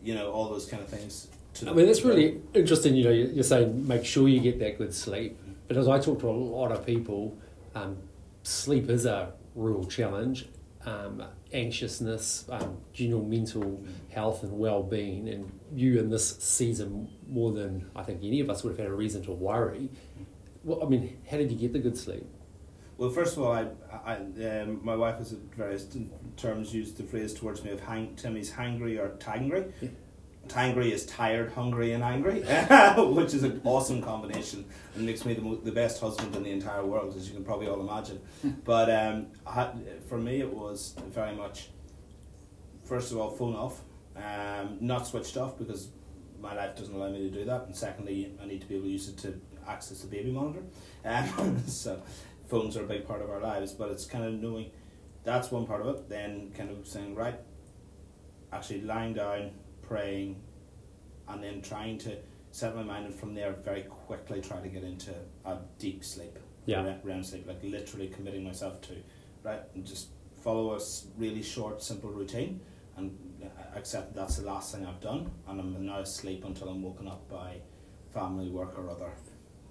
you 0.04 0.14
know, 0.14 0.30
all 0.30 0.48
those 0.48 0.66
kind 0.66 0.82
of 0.82 0.88
things. 0.88 1.28
I 1.66 1.72
mean, 1.72 1.86
that's 1.86 2.02
really 2.02 2.40
interesting. 2.52 2.94
You 2.94 3.04
know, 3.04 3.10
you're 3.10 3.44
saying 3.44 3.86
make 3.86 4.04
sure 4.04 4.28
you 4.28 4.40
get 4.40 4.58
that 4.58 4.76
good 4.76 4.92
sleep, 4.92 5.38
but 5.66 5.76
as 5.76 5.88
I 5.88 5.98
talk 5.98 6.20
to 6.20 6.28
a 6.28 6.32
lot 6.32 6.72
of 6.72 6.84
people, 6.84 7.36
um, 7.74 7.96
sleep 8.42 8.90
is 8.90 9.06
a 9.06 9.32
real 9.54 9.84
challenge. 9.84 10.46
Um, 10.86 11.22
anxiousness, 11.54 12.44
um, 12.50 12.76
general 12.92 13.24
mental 13.24 13.82
health 14.10 14.42
and 14.42 14.58
well-being, 14.58 15.30
and 15.30 15.50
you 15.74 15.98
in 15.98 16.10
this 16.10 16.36
season 16.36 17.08
more 17.26 17.52
than 17.52 17.90
I 17.96 18.02
think 18.02 18.22
any 18.22 18.40
of 18.40 18.50
us 18.50 18.62
would 18.62 18.72
have 18.72 18.78
had 18.78 18.88
a 18.88 18.94
reason 18.94 19.22
to 19.24 19.32
worry. 19.32 19.88
Well, 20.62 20.84
I 20.84 20.86
mean, 20.86 21.16
how 21.30 21.38
did 21.38 21.50
you 21.50 21.56
get 21.56 21.72
the 21.72 21.78
good 21.78 21.96
sleep? 21.96 22.26
Well, 22.98 23.08
first 23.08 23.36
of 23.36 23.44
all, 23.44 23.52
I, 23.52 23.68
I 24.04 24.16
um, 24.16 24.80
my 24.84 24.94
wife 24.94 25.16
has 25.18 25.30
various 25.56 25.84
terms 26.36 26.74
used 26.74 26.96
the 26.96 27.02
phrase 27.04 27.32
towards 27.34 27.62
me 27.64 27.70
of 27.70 27.80
hang, 27.80 28.14
Timmy's 28.16 28.50
hangry 28.52 28.98
or 28.98 29.10
tangry. 29.18 29.72
Tangry 30.48 30.90
is 30.90 31.06
tired, 31.06 31.52
hungry, 31.52 31.92
and 31.92 32.04
angry, 32.04 32.40
which 33.14 33.32
is 33.32 33.44
an 33.44 33.62
awesome 33.64 34.02
combination 34.02 34.66
and 34.94 35.06
makes 35.06 35.24
me 35.24 35.32
the, 35.32 35.40
mo- 35.40 35.56
the 35.56 35.72
best 35.72 36.00
husband 36.00 36.36
in 36.36 36.42
the 36.42 36.50
entire 36.50 36.84
world, 36.84 37.16
as 37.16 37.26
you 37.28 37.34
can 37.34 37.44
probably 37.44 37.66
all 37.66 37.80
imagine. 37.80 38.20
but 38.64 38.90
um, 38.90 39.28
had, 39.50 39.72
for 40.06 40.18
me, 40.18 40.40
it 40.40 40.52
was 40.52 40.94
very 41.08 41.34
much, 41.34 41.70
first 42.84 43.10
of 43.10 43.16
all, 43.18 43.30
phone 43.30 43.54
off, 43.54 43.80
um, 44.16 44.76
not 44.80 45.06
switched 45.06 45.38
off 45.38 45.56
because 45.58 45.88
my 46.38 46.54
life 46.54 46.76
doesn't 46.76 46.94
allow 46.94 47.08
me 47.08 47.20
to 47.20 47.30
do 47.30 47.46
that, 47.46 47.62
and 47.64 47.74
secondly, 47.74 48.34
I 48.42 48.44
need 48.44 48.60
to 48.60 48.66
be 48.66 48.74
able 48.74 48.84
to 48.84 48.90
use 48.90 49.08
it 49.08 49.16
to 49.18 49.40
access 49.66 50.00
the 50.02 50.08
baby 50.08 50.30
monitor. 50.30 50.62
Um, 51.06 51.62
so, 51.66 52.02
phones 52.48 52.78
are 52.78 52.84
a 52.84 52.86
big 52.86 53.06
part 53.06 53.20
of 53.20 53.28
our 53.28 53.40
lives, 53.40 53.72
but 53.72 53.90
it's 53.90 54.06
kind 54.06 54.24
of 54.24 54.32
knowing 54.34 54.70
that's 55.24 55.50
one 55.50 55.66
part 55.66 55.80
of 55.80 55.88
it. 55.88 56.08
Then, 56.08 56.52
kind 56.56 56.70
of 56.70 56.86
saying, 56.86 57.14
right, 57.14 57.38
actually 58.52 58.82
lying 58.82 59.14
down, 59.14 59.50
praying, 59.82 60.40
and 61.28 61.42
then 61.42 61.62
trying 61.62 61.98
to 61.98 62.16
set 62.50 62.74
my 62.76 62.82
mind, 62.82 63.06
and 63.06 63.14
from 63.14 63.34
there, 63.34 63.52
very 63.52 63.82
quickly 63.82 64.40
try 64.40 64.60
to 64.60 64.68
get 64.68 64.84
into 64.84 65.12
a 65.44 65.58
deep 65.78 66.04
sleep, 66.04 66.38
Yeah. 66.66 66.96
REM- 67.02 67.24
sleep, 67.24 67.46
like 67.46 67.62
literally 67.64 68.08
committing 68.08 68.44
myself 68.44 68.80
to, 68.82 68.94
right, 69.42 69.62
and 69.74 69.84
just 69.84 70.08
follow 70.42 70.74
a 70.76 70.80
really 71.16 71.42
short, 71.42 71.82
simple 71.82 72.10
routine, 72.10 72.60
and 72.96 73.18
uh, 73.42 73.48
accept 73.76 74.14
that's 74.14 74.36
the 74.36 74.46
last 74.46 74.72
thing 74.74 74.86
I've 74.86 75.00
done, 75.00 75.30
and 75.48 75.60
I'm 75.60 75.84
now 75.86 76.00
asleep 76.00 76.44
until 76.44 76.68
I'm 76.68 76.82
woken 76.82 77.08
up 77.08 77.28
by 77.28 77.56
family, 78.12 78.48
work, 78.50 78.78
or 78.78 78.88
other 78.88 79.10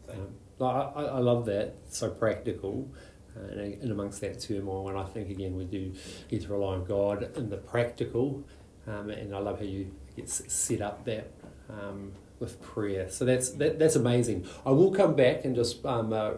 thing. 0.07 0.19
Um, 0.19 0.35
I, 0.59 0.65
I 0.65 1.03
I 1.05 1.19
love 1.19 1.45
that. 1.45 1.75
So 1.89 2.09
practical. 2.09 2.89
And 3.35 3.81
in 3.81 3.91
amongst 3.91 4.21
that 4.21 4.39
turmoil, 4.39 4.89
and 4.89 4.97
I 4.97 5.05
think 5.05 5.29
again 5.29 5.55
we 5.55 5.65
do 5.65 5.93
need 6.31 6.41
to 6.41 6.47
rely 6.49 6.75
on 6.75 6.85
God 6.85 7.35
in 7.35 7.49
the 7.49 7.57
practical, 7.57 8.43
um, 8.87 9.09
and 9.09 9.35
I 9.35 9.39
love 9.39 9.59
how 9.59 9.65
you 9.65 9.91
get 10.15 10.29
set 10.29 10.81
up 10.81 11.05
that 11.05 11.31
um, 11.69 12.11
with 12.39 12.61
prayer. 12.61 13.09
So 13.09 13.25
that's 13.25 13.49
that, 13.51 13.79
that's 13.79 13.95
amazing. 13.95 14.45
I 14.65 14.71
will 14.71 14.91
come 14.91 15.15
back 15.15 15.45
and 15.45 15.55
just 15.55 15.83
um, 15.85 16.13
uh, 16.13 16.33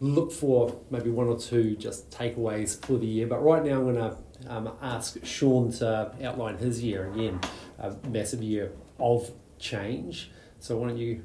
look 0.00 0.32
for 0.32 0.80
maybe 0.90 1.10
one 1.10 1.28
or 1.28 1.38
two 1.38 1.76
just 1.76 2.10
takeaways 2.10 2.84
for 2.84 2.98
the 2.98 3.06
year. 3.06 3.26
But 3.26 3.42
right 3.42 3.64
now, 3.64 3.78
I'm 3.78 3.94
going 3.94 3.94
to 3.94 4.16
um, 4.48 4.72
ask 4.82 5.24
Sean 5.24 5.70
to 5.74 6.12
outline 6.22 6.58
his 6.58 6.82
year 6.82 7.10
again, 7.10 7.40
a 7.78 7.94
massive 8.08 8.42
year 8.42 8.72
of 8.98 9.30
change. 9.58 10.30
So 10.58 10.76
why 10.76 10.88
don't 10.88 10.98
you, 10.98 11.24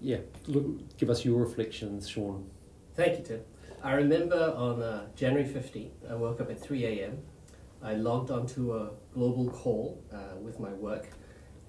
yeah, 0.00 0.18
look, 0.46 0.96
give 0.98 1.08
us 1.08 1.24
your 1.24 1.40
reflections, 1.40 2.08
Sean. 2.08 2.50
Thank 2.94 3.18
you, 3.18 3.24
Tim. 3.24 3.40
I 3.82 3.92
remember 3.92 4.52
on 4.58 4.82
uh, 4.82 5.06
January 5.16 5.48
15th, 5.48 6.10
I 6.10 6.14
woke 6.14 6.42
up 6.42 6.50
at 6.50 6.60
3 6.60 6.84
a.m. 6.84 7.22
I 7.82 7.94
logged 7.94 8.30
onto 8.30 8.74
a 8.74 8.90
global 9.14 9.48
call 9.48 10.04
uh, 10.12 10.36
with 10.38 10.60
my 10.60 10.68
work 10.68 11.08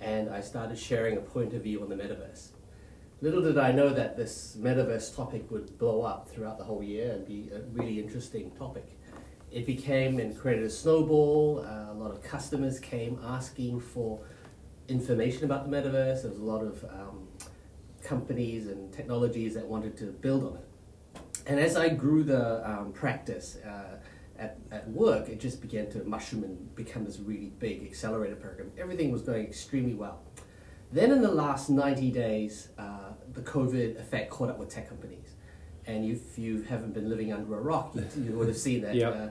and 0.02 0.30
I 0.30 0.42
started 0.42 0.78
sharing 0.78 1.16
a 1.16 1.22
point 1.22 1.54
of 1.54 1.64
view 1.64 1.82
on 1.82 1.88
the 1.88 1.96
metaverse. 1.96 2.50
Little 3.22 3.42
did 3.42 3.58
I 3.58 3.72
know 3.72 3.94
that 3.94 4.18
this 4.18 4.58
metaverse 4.60 5.16
topic 5.16 5.50
would 5.52 5.78
blow 5.78 6.02
up 6.02 6.28
throughout 6.28 6.58
the 6.58 6.66
whole 6.66 6.84
year 6.84 7.14
and 7.14 7.26
be 7.26 7.50
a 7.56 7.62
really 7.72 7.98
interesting 7.98 8.52
topic. 8.52 9.00
It 9.50 9.66
became 9.66 10.20
and 10.20 10.38
created 10.38 10.66
a 10.66 10.70
snowball. 10.70 11.66
Uh, 11.66 11.94
a 11.94 11.96
lot 11.96 12.12
of 12.12 12.22
customers 12.22 12.78
came 12.78 13.22
asking 13.24 13.80
for 13.80 14.20
information 14.90 15.46
about 15.46 15.70
the 15.70 15.78
metaverse. 15.78 16.24
There 16.24 16.32
was 16.32 16.40
a 16.40 16.44
lot 16.44 16.62
of 16.62 16.84
um, 16.84 17.30
companies 18.04 18.68
and 18.68 18.92
technologies 18.92 19.54
that 19.54 19.66
wanted 19.66 19.96
to 20.00 20.08
build 20.08 20.44
on 20.44 20.58
it. 20.58 20.71
And 21.48 21.60
as 21.60 21.76
I 21.76 21.90
grew 21.90 22.24
the 22.24 22.70
um, 22.70 22.92
practice 22.92 23.58
uh, 23.66 23.98
at, 24.38 24.58
at 24.72 24.90
work, 24.90 25.30
it 25.30 25.40
just 25.40 25.62
began 25.62 25.90
to 25.92 26.04
mushroom 26.04 26.44
and 26.44 26.76
become 26.76 27.06
this 27.06 27.20
really 27.20 27.52
big 27.60 27.84
accelerator 27.84 28.36
program. 28.36 28.72
Everything 28.78 29.12
was 29.12 29.22
going 29.22 29.46
extremely 29.46 29.94
well. 29.94 30.22
Then 30.92 31.12
in 31.12 31.22
the 31.22 31.32
last 31.32 31.70
90 31.70 32.12
days, 32.12 32.70
uh, 32.78 33.14
the 33.34 33.42
COVID 33.42 34.00
effect 34.00 34.30
caught 34.30 34.50
up 34.50 34.60
with 34.60 34.70
tech 34.70 34.90
companies. 34.90 35.36
And 35.88 36.06
if 36.06 36.38
you 36.38 36.64
haven't 36.64 36.94
been 36.94 37.10
living 37.10 37.32
under 37.32 37.58
a 37.58 37.62
rock, 37.62 37.96
you, 37.96 38.06
you 38.24 38.32
would 38.34 38.48
have 38.48 38.58
seen 38.58 38.82
that. 38.82 38.96
Yep. 39.02 39.16
Uh, 39.16 39.28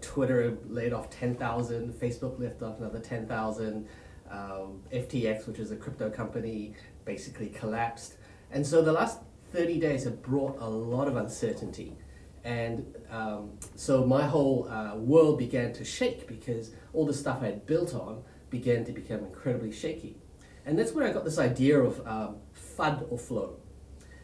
Twitter 0.00 0.58
laid 0.68 0.92
off 0.92 1.10
10,000, 1.10 1.92
Facebook 1.92 2.40
left 2.40 2.60
off 2.60 2.78
another 2.80 2.98
10,000, 2.98 3.86
um, 4.30 4.82
FTX, 4.92 5.46
which 5.46 5.58
is 5.58 5.70
a 5.70 5.76
crypto 5.76 6.10
company, 6.10 6.74
basically 7.04 7.48
collapsed. 7.48 8.14
And 8.50 8.66
so 8.66 8.82
the 8.82 8.92
last 8.92 9.20
30 9.52 9.78
days 9.78 10.04
have 10.04 10.22
brought 10.22 10.60
a 10.60 10.68
lot 10.68 11.08
of 11.08 11.16
uncertainty. 11.16 11.96
And 12.44 12.96
um, 13.10 13.58
so 13.76 14.04
my 14.04 14.26
whole 14.26 14.68
uh, 14.68 14.96
world 14.96 15.38
began 15.38 15.72
to 15.74 15.84
shake 15.84 16.26
because 16.26 16.72
all 16.92 17.06
the 17.06 17.14
stuff 17.14 17.38
I 17.42 17.46
had 17.46 17.66
built 17.66 17.94
on 17.94 18.22
began 18.50 18.84
to 18.84 18.92
become 18.92 19.20
incredibly 19.20 19.72
shaky. 19.72 20.16
And 20.64 20.78
that's 20.78 20.92
where 20.92 21.06
I 21.06 21.12
got 21.12 21.24
this 21.24 21.38
idea 21.38 21.78
of 21.80 22.06
um, 22.06 22.36
FUD 22.76 23.06
or 23.10 23.18
flow. 23.18 23.56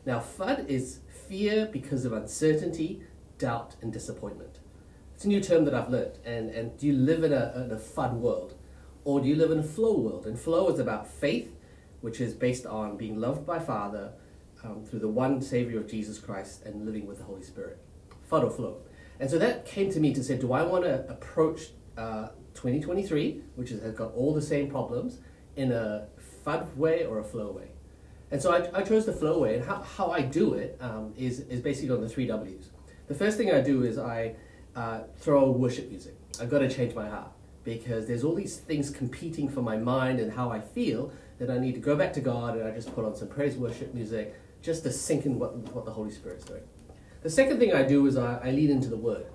Now, 0.07 0.21
FUD 0.21 0.67
is 0.69 1.01
fear 1.29 1.69
because 1.71 2.05
of 2.05 2.13
uncertainty, 2.13 3.03
doubt, 3.39 3.77
and 3.83 3.93
disappointment. 3.93 4.61
It's 5.15 5.25
a 5.25 5.29
new 5.29 5.41
term 5.41 5.65
that 5.65 5.75
I've 5.75 5.91
learned. 5.91 6.19
And, 6.25 6.51
and 6.51 6.77
do 6.79 6.87
you 6.87 6.93
live 6.93 7.25
in 7.25 7.33
a, 7.33 7.53
in 7.65 7.73
a 7.73 7.77
FUD 7.77 8.15
world? 8.15 8.55
Or 9.05 9.21
do 9.21 9.29
you 9.29 9.37
live 9.37 9.51
in 9.51 9.59
a 9.59 9.65
flow 9.65 9.99
world? 9.99 10.27
And 10.27 10.39
flow 10.39 10.69
is 10.69 10.79
about 10.79 11.07
faith, 11.07 11.55
which 12.01 12.21
is 12.21 12.35
based 12.35 12.67
on 12.67 12.97
being 12.97 13.19
loved 13.21 13.45
by 13.45 13.59
Father 13.59 14.13
um, 14.65 14.85
through 14.85 15.01
the 15.01 15.09
one 15.09 15.41
Savior 15.41 15.79
of 15.79 15.89
Jesus 15.89 16.19
Christ 16.19 16.65
and 16.65 16.85
living 16.85 17.07
with 17.07 17.19
the 17.19 17.25
Holy 17.25 17.43
Spirit. 17.43 17.79
Or 18.31 18.51
flow. 18.51 18.79
And 19.21 19.31
so 19.31 19.39
that 19.39 19.65
came 19.65 19.91
to 19.93 20.01
me 20.01 20.13
to 20.15 20.23
say, 20.23 20.37
do 20.37 20.53
I 20.53 20.63
want 20.63 20.85
to 20.85 21.09
approach 21.09 21.71
uh, 21.97 22.29
2023, 22.55 23.41
which 23.57 23.71
has 23.71 23.95
got 23.95 24.13
all 24.15 24.35
the 24.35 24.43
same 24.43 24.71
problems, 24.71 25.19
in 25.57 25.73
a 25.73 26.07
FUD 26.45 26.77
way 26.77 27.05
or 27.05 27.19
a 27.19 27.25
flow 27.25 27.51
way? 27.53 27.71
And 28.31 28.41
so 28.41 28.53
I, 28.53 28.79
I 28.79 28.83
chose 28.83 29.07
the 29.07 29.13
flow 29.13 29.39
way, 29.41 29.55
and 29.55 29.65
how, 29.65 29.81
how 29.81 30.11
I 30.11 30.21
do 30.21 30.53
it 30.55 30.77
um, 30.81 31.15
is 31.17 31.41
is 31.41 31.63
basically 31.63 31.95
on 31.97 32.03
the 32.03 32.09
three 32.09 32.27
W's. 32.27 32.71
The 33.07 33.15
first 33.15 33.39
thing 33.39 33.51
I 33.51 33.63
do 33.63 33.85
is 33.85 33.97
I 33.97 34.35
uh, 34.77 35.01
throw 35.17 35.51
worship 35.51 35.89
music. 35.89 36.15
I've 36.41 36.51
got 36.51 36.59
to 36.59 36.69
change 36.69 36.95
my 36.95 37.09
heart 37.09 37.33
because 37.65 38.07
there's 38.07 38.25
all 38.25 38.35
these 38.35 38.59
things 38.59 38.91
competing 38.91 39.49
for 39.49 39.63
my 39.63 39.77
mind 39.77 40.21
and 40.21 40.31
how 40.33 40.51
I 40.51 40.61
feel 40.61 41.13
that 41.39 41.51
I 41.51 41.59
need 41.59 41.75
to 41.75 41.81
go 41.81 41.97
back 41.97 42.13
to 42.15 42.21
God 42.21 42.57
and 42.57 42.69
I 42.69 42.71
just 42.71 42.95
put 42.95 43.05
on 43.05 43.15
some 43.17 43.29
praise 43.29 43.57
worship 43.57 43.95
music 43.95 44.35
just 44.63 44.83
to 44.85 44.93
sink 44.93 45.27
in 45.27 45.39
what, 45.39 45.57
what 45.75 45.85
the 45.85 45.91
Holy 45.91 46.11
Spirit's 46.11 46.45
doing. 46.45 46.63
The 47.23 47.31
second 47.31 47.59
thing 47.59 47.73
I 47.73 47.83
do 47.83 48.07
is 48.07 48.17
I, 48.17 48.39
I 48.39 48.51
lean 48.51 48.71
into 48.71 48.89
the 48.89 48.97
Word. 48.97 49.27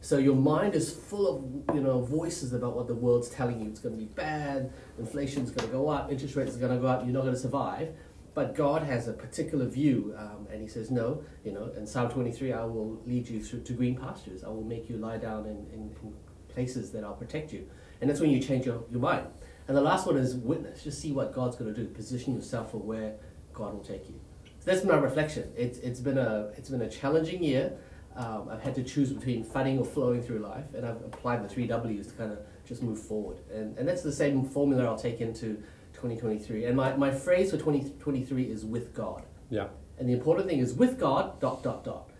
So 0.00 0.18
your 0.18 0.34
mind 0.34 0.74
is 0.74 0.92
full 0.92 1.28
of 1.28 1.76
you 1.76 1.80
know 1.80 2.00
voices 2.00 2.52
about 2.52 2.74
what 2.74 2.88
the 2.88 2.94
world's 2.94 3.30
telling 3.30 3.60
you. 3.60 3.68
It's 3.68 3.78
going 3.78 3.94
to 3.94 4.00
be 4.00 4.10
bad. 4.12 4.72
Inflation's 4.98 5.52
going 5.52 5.68
to 5.68 5.72
go 5.72 5.88
up. 5.88 6.10
Interest 6.10 6.34
rates 6.34 6.56
are 6.56 6.58
going 6.58 6.74
to 6.74 6.80
go 6.80 6.88
up. 6.88 7.04
You're 7.04 7.14
not 7.14 7.22
going 7.22 7.34
to 7.34 7.40
survive. 7.40 7.94
But 8.34 8.56
God 8.56 8.82
has 8.82 9.08
a 9.08 9.12
particular 9.12 9.66
view, 9.66 10.14
um, 10.18 10.48
and 10.50 10.60
He 10.60 10.66
says, 10.66 10.90
"No, 10.90 11.22
you 11.44 11.52
know." 11.52 11.70
In 11.76 11.86
Psalm 11.86 12.10
23, 12.10 12.52
I 12.52 12.64
will 12.64 13.00
lead 13.06 13.28
you 13.28 13.44
through 13.44 13.62
to 13.62 13.72
green 13.74 13.96
pastures. 13.96 14.42
I 14.42 14.48
will 14.48 14.64
make 14.64 14.90
you 14.90 14.96
lie 14.96 15.18
down 15.18 15.46
in, 15.46 15.66
in, 15.72 15.94
in 16.02 16.14
places 16.48 16.90
that 16.92 17.04
I'll 17.04 17.14
protect 17.14 17.52
you. 17.52 17.68
And 18.00 18.10
that's 18.10 18.20
when 18.20 18.30
you 18.30 18.40
change 18.40 18.66
your, 18.66 18.82
your 18.90 19.00
mind. 19.00 19.28
And 19.68 19.76
the 19.76 19.80
last 19.80 20.06
one 20.06 20.16
is 20.16 20.34
witness. 20.34 20.82
Just 20.82 21.00
see 21.00 21.12
what 21.12 21.32
God's 21.32 21.56
going 21.56 21.72
to 21.72 21.80
do. 21.80 21.86
Position 21.88 22.34
yourself 22.34 22.72
for 22.72 22.78
where 22.78 23.14
God 23.52 23.74
will 23.74 23.84
take 23.84 24.08
you. 24.08 24.20
So 24.62 24.70
that's 24.70 24.84
my 24.84 24.94
reflection. 24.94 25.52
It's 25.56 25.78
it's 25.78 25.98
been 25.98 26.18
a 26.18 26.52
it's 26.56 26.68
been 26.68 26.82
a 26.82 26.88
challenging 26.88 27.42
year. 27.42 27.72
Um, 28.14 28.48
I've 28.48 28.62
had 28.62 28.76
to 28.76 28.84
choose 28.84 29.12
between 29.12 29.42
fighting 29.42 29.76
or 29.78 29.84
flowing 29.84 30.22
through 30.22 30.38
life, 30.38 30.66
and 30.74 30.86
I've 30.86 31.02
applied 31.02 31.42
the 31.42 31.48
three 31.48 31.66
W's 31.66 32.06
to 32.06 32.14
kind 32.14 32.30
of 32.30 32.38
just 32.64 32.80
move 32.80 33.00
forward. 33.00 33.38
And 33.52 33.76
and 33.76 33.88
that's 33.88 34.02
the 34.02 34.12
same 34.12 34.44
formula 34.44 34.84
I'll 34.84 34.96
take 34.96 35.20
into 35.20 35.60
2023. 35.94 36.66
And 36.66 36.76
my, 36.76 36.94
my 36.96 37.10
phrase 37.10 37.50
for 37.50 37.56
2023 37.56 38.44
is 38.44 38.64
with 38.64 38.94
God. 38.94 39.24
Yeah. 39.50 39.66
And 39.98 40.08
the 40.08 40.12
important 40.12 40.48
thing 40.48 40.60
is 40.60 40.74
with 40.74 40.98
God, 40.98 41.40
dot, 41.40 41.64
dot, 41.64 41.82
dot. 41.82 42.10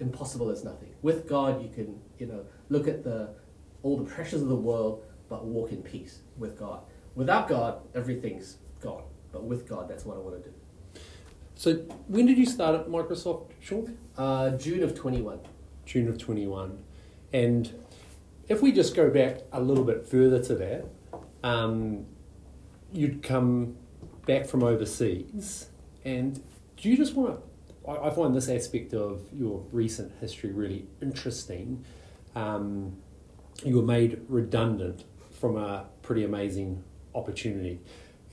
Impossible 0.00 0.50
is 0.50 0.64
nothing. 0.64 0.94
With 1.02 1.28
God, 1.28 1.62
you 1.62 1.68
can, 1.68 2.00
you 2.18 2.26
know, 2.26 2.46
look 2.70 2.88
at 2.88 3.04
the 3.04 3.34
all 3.82 3.98
the 3.98 4.10
pressures 4.10 4.40
of 4.40 4.48
the 4.48 4.56
world, 4.56 5.04
but 5.28 5.44
walk 5.44 5.72
in 5.72 5.82
peace 5.82 6.20
with 6.38 6.58
God. 6.58 6.80
Without 7.14 7.48
God, 7.48 7.82
everything's 7.94 8.56
gone. 8.80 9.04
But 9.30 9.44
with 9.44 9.68
God, 9.68 9.90
that's 9.90 10.06
what 10.06 10.16
I 10.16 10.20
want 10.20 10.42
to 10.42 10.48
do. 10.48 10.54
So 11.62 11.74
when 12.08 12.26
did 12.26 12.38
you 12.38 12.46
start 12.46 12.74
at 12.74 12.88
Microsoft, 12.88 13.52
Sean? 13.60 13.96
Uh, 14.18 14.50
June 14.56 14.82
of 14.82 14.96
21. 14.96 15.38
June 15.86 16.08
of 16.08 16.18
21. 16.18 16.76
And 17.32 17.72
if 18.48 18.60
we 18.62 18.72
just 18.72 18.96
go 18.96 19.08
back 19.10 19.42
a 19.52 19.60
little 19.60 19.84
bit 19.84 20.04
further 20.04 20.42
to 20.42 20.56
that, 20.56 20.86
um, 21.44 22.06
you'd 22.92 23.22
come 23.22 23.76
back 24.26 24.46
from 24.46 24.64
overseas, 24.64 25.68
and 26.04 26.42
do 26.78 26.90
you 26.90 26.96
just 26.96 27.14
want 27.14 27.38
to? 27.38 27.88
I, 27.88 28.08
I 28.08 28.10
find 28.10 28.34
this 28.34 28.48
aspect 28.48 28.92
of 28.92 29.20
your 29.32 29.64
recent 29.70 30.18
history 30.18 30.50
really 30.50 30.88
interesting. 31.00 31.84
Um, 32.34 32.96
you 33.64 33.76
were 33.76 33.86
made 33.86 34.20
redundant 34.28 35.04
from 35.38 35.56
a 35.56 35.86
pretty 36.02 36.24
amazing 36.24 36.82
opportunity, 37.14 37.78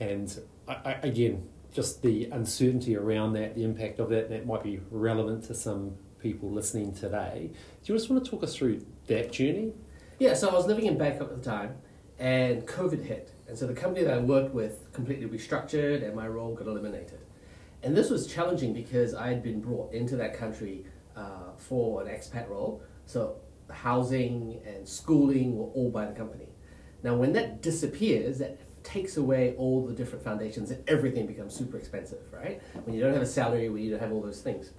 and 0.00 0.36
I, 0.66 0.72
I, 0.72 0.92
again, 1.02 1.48
just 1.72 2.02
the 2.02 2.26
uncertainty 2.26 2.96
around 2.96 3.34
that, 3.34 3.54
the 3.54 3.64
impact 3.64 3.98
of 3.98 4.08
that, 4.10 4.28
that 4.30 4.46
might 4.46 4.62
be 4.62 4.80
relevant 4.90 5.44
to 5.44 5.54
some 5.54 5.96
people 6.18 6.50
listening 6.50 6.92
today. 6.92 7.50
Do 7.82 7.92
you 7.92 7.98
just 7.98 8.10
want 8.10 8.24
to 8.24 8.30
talk 8.30 8.42
us 8.42 8.54
through 8.54 8.84
that 9.06 9.32
journey? 9.32 9.72
Yeah, 10.18 10.34
so 10.34 10.50
I 10.50 10.54
was 10.54 10.66
living 10.66 10.86
in 10.86 10.98
Bangkok 10.98 11.30
at 11.30 11.42
the 11.42 11.50
time, 11.50 11.76
and 12.18 12.66
COVID 12.66 13.04
hit. 13.04 13.32
And 13.48 13.56
so 13.58 13.66
the 13.66 13.74
company 13.74 14.04
that 14.04 14.14
I 14.14 14.18
worked 14.18 14.54
with 14.54 14.92
completely 14.92 15.26
restructured 15.26 16.04
and 16.04 16.14
my 16.14 16.28
role 16.28 16.54
got 16.54 16.66
eliminated. 16.66 17.20
And 17.82 17.96
this 17.96 18.10
was 18.10 18.26
challenging 18.26 18.74
because 18.74 19.14
I 19.14 19.28
had 19.28 19.42
been 19.42 19.60
brought 19.60 19.92
into 19.92 20.16
that 20.16 20.36
country 20.36 20.84
uh, 21.16 21.52
for 21.56 22.02
an 22.02 22.08
expat 22.08 22.48
role. 22.48 22.82
So 23.06 23.36
housing 23.70 24.60
and 24.66 24.86
schooling 24.86 25.56
were 25.56 25.66
all 25.66 25.90
by 25.90 26.04
the 26.04 26.12
company. 26.12 26.48
Now, 27.02 27.14
when 27.14 27.32
that 27.32 27.62
disappears, 27.62 28.38
that 28.38 28.60
takes 28.82 29.16
away 29.16 29.54
all 29.58 29.86
the 29.86 29.92
different 29.92 30.24
foundations 30.24 30.70
and 30.70 30.88
everything 30.88 31.26
becomes 31.26 31.54
super 31.54 31.76
expensive, 31.76 32.20
right? 32.32 32.60
When 32.84 32.94
you 32.94 33.02
don't 33.02 33.12
have 33.12 33.22
a 33.22 33.26
salary, 33.26 33.68
when 33.68 33.82
you 33.82 33.90
don't 33.90 34.00
have 34.00 34.12
all 34.12 34.22
those 34.22 34.40
things. 34.40 34.70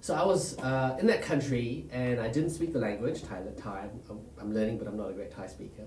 So 0.00 0.14
I 0.14 0.24
was 0.24 0.56
uh, 0.58 0.96
in 1.00 1.06
that 1.08 1.22
country 1.22 1.86
and 1.90 2.20
I 2.20 2.28
didn't 2.28 2.50
speak 2.50 2.72
the 2.72 2.78
language, 2.78 3.22
Thai. 3.22 3.42
Thai. 3.56 3.88
I'm, 4.08 4.20
I'm 4.40 4.54
learning, 4.54 4.78
but 4.78 4.86
I'm 4.86 4.96
not 4.96 5.10
a 5.10 5.12
great 5.12 5.32
Thai 5.32 5.46
speaker. 5.48 5.84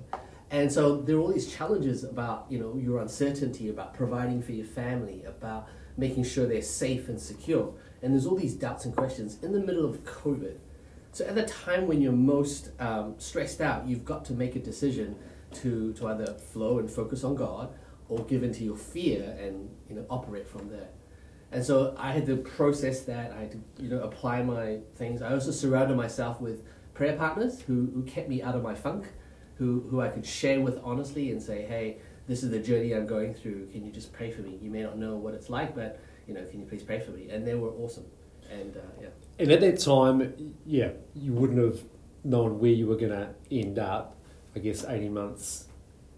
And 0.50 0.70
so 0.72 0.98
there 0.98 1.16
are 1.16 1.20
all 1.20 1.32
these 1.32 1.52
challenges 1.52 2.04
about 2.04 2.46
you 2.50 2.60
know 2.60 2.78
your 2.78 3.00
uncertainty 3.00 3.70
about 3.70 3.94
providing 3.94 4.42
for 4.42 4.52
your 4.52 4.66
family, 4.66 5.24
about 5.24 5.70
making 5.98 6.26
sure 6.26 6.46
they're 6.46 6.62
safe 6.62 7.08
and 7.08 7.20
secure. 7.20 7.74
And 8.02 8.14
there's 8.14 8.26
all 8.26 8.36
these 8.36 8.54
doubts 8.54 8.86
and 8.86 8.96
questions 8.96 9.38
in 9.44 9.54
the 9.54 9.60
middle 9.60 9.86
of 9.86 10.04
COVID. 10.04 10.58
So 11.14 11.26
at 11.26 11.36
the 11.36 11.44
time 11.44 11.88
when 11.88 12.02
you're 12.02 12.12
most 12.12 12.72
um, 12.80 13.16
stressed 13.18 13.62
out, 13.62 13.88
you've 13.88 14.06
got 14.06 14.26
to 14.26 14.34
make 14.34 14.56
a 14.56 14.60
decision 14.60 15.18
to, 15.56 15.94
to 15.94 16.08
either 16.08 16.34
flow 16.34 16.80
and 16.80 16.90
focus 16.90 17.24
on 17.24 17.36
God 17.36 17.74
or 18.10 18.26
give 18.26 18.44
into 18.44 18.64
your 18.64 18.76
fear 18.76 19.36
and 19.40 19.70
you 19.90 19.96
know 19.96 20.06
operate 20.10 20.48
from 20.48 20.70
there. 20.70 20.90
And 21.52 21.66
so 21.66 21.96
I 21.98 22.12
had 22.12 22.26
to 22.28 22.38
process 22.38 23.02
that. 23.04 23.32
I 23.32 23.42
had 23.42 23.52
to 23.52 23.60
you 23.80 23.90
know 23.90 24.02
apply 24.02 24.44
my 24.44 24.80
things. 24.96 25.22
I 25.22 25.34
also 25.34 25.52
surrounded 25.52 25.98
myself 25.98 26.42
with 26.42 26.64
prayer 26.94 27.16
partners 27.16 27.62
who, 27.62 27.90
who 27.94 28.04
kept 28.04 28.30
me 28.30 28.42
out 28.42 28.56
of 28.56 28.64
my 28.64 28.76
funk, 28.76 29.08
who, 29.56 29.86
who 29.90 30.02
I 30.02 30.10
could 30.10 30.26
share 30.26 30.62
with 30.62 30.80
honestly 30.84 31.32
and 31.32 31.42
say, 31.42 31.64
hey, 31.64 31.98
this 32.28 32.44
is 32.44 32.52
the 32.52 32.60
journey 32.60 32.94
I'm 32.94 33.08
going 33.08 33.34
through. 33.34 33.70
Can 33.72 33.86
you 33.86 33.92
just 33.92 34.14
pray 34.14 34.32
for 34.32 34.42
me? 34.42 34.58
You 34.62 34.70
may 34.70 34.84
not 34.84 34.98
know 34.98 35.16
what 35.16 35.34
it's 35.34 35.50
like, 35.50 35.76
but 35.76 36.00
you 36.28 36.34
know, 36.34 36.46
can 36.46 36.60
you 36.60 36.66
please 36.66 36.84
pray 36.84 37.00
for 37.00 37.12
me? 37.12 37.30
And 37.30 37.46
they 37.46 37.56
were 37.56 37.70
awesome. 37.70 38.06
And 38.50 38.76
uh, 38.76 38.82
yeah. 39.02 39.08
And 39.40 39.52
at 39.52 39.62
that 39.62 39.80
time, 39.80 40.56
yeah, 40.66 40.92
you 41.16 41.34
wouldn't 41.34 41.60
have 41.60 41.82
known 42.24 42.60
where 42.60 42.72
you 42.72 42.88
were 42.88 42.96
going 42.96 43.12
to 43.12 43.30
end 43.50 43.80
up. 43.80 44.18
I 44.56 44.60
guess 44.60 44.84
eighteen 44.86 45.14
months, 45.14 45.68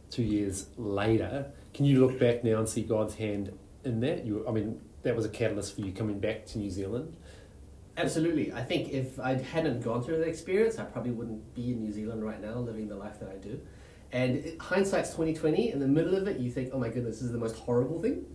two 0.09 0.23
years 0.23 0.67
later. 0.77 1.51
Can 1.73 1.85
you 1.85 2.05
look 2.05 2.19
back 2.19 2.43
now 2.43 2.59
and 2.59 2.69
see 2.69 2.83
God's 2.83 3.15
hand 3.15 3.57
in 3.83 3.99
that? 4.01 4.25
You, 4.25 4.45
I 4.47 4.51
mean, 4.51 4.79
that 5.03 5.15
was 5.15 5.25
a 5.25 5.29
catalyst 5.29 5.75
for 5.75 5.81
you 5.81 5.91
coming 5.91 6.19
back 6.19 6.45
to 6.47 6.57
New 6.57 6.69
Zealand. 6.69 7.15
Absolutely. 7.95 8.51
I 8.51 8.63
think 8.63 8.91
if 8.91 9.19
I 9.19 9.35
hadn't 9.35 9.81
gone 9.81 10.03
through 10.03 10.17
that 10.19 10.27
experience, 10.27 10.79
I 10.79 10.83
probably 10.83 11.11
wouldn't 11.11 11.53
be 11.53 11.71
in 11.71 11.83
New 11.83 11.91
Zealand 11.91 12.23
right 12.23 12.41
now, 12.41 12.55
living 12.55 12.87
the 12.87 12.95
life 12.95 13.19
that 13.19 13.29
I 13.29 13.35
do. 13.35 13.59
And 14.11 14.59
hindsight's 14.59 15.13
twenty 15.13 15.33
twenty. 15.33 15.71
In 15.71 15.79
the 15.79 15.87
middle 15.87 16.15
of 16.15 16.27
it, 16.27 16.39
you 16.39 16.51
think, 16.51 16.71
"Oh 16.73 16.79
my 16.79 16.89
goodness, 16.89 17.17
this 17.17 17.25
is 17.25 17.31
the 17.31 17.37
most 17.37 17.55
horrible 17.55 18.01
thing." 18.01 18.25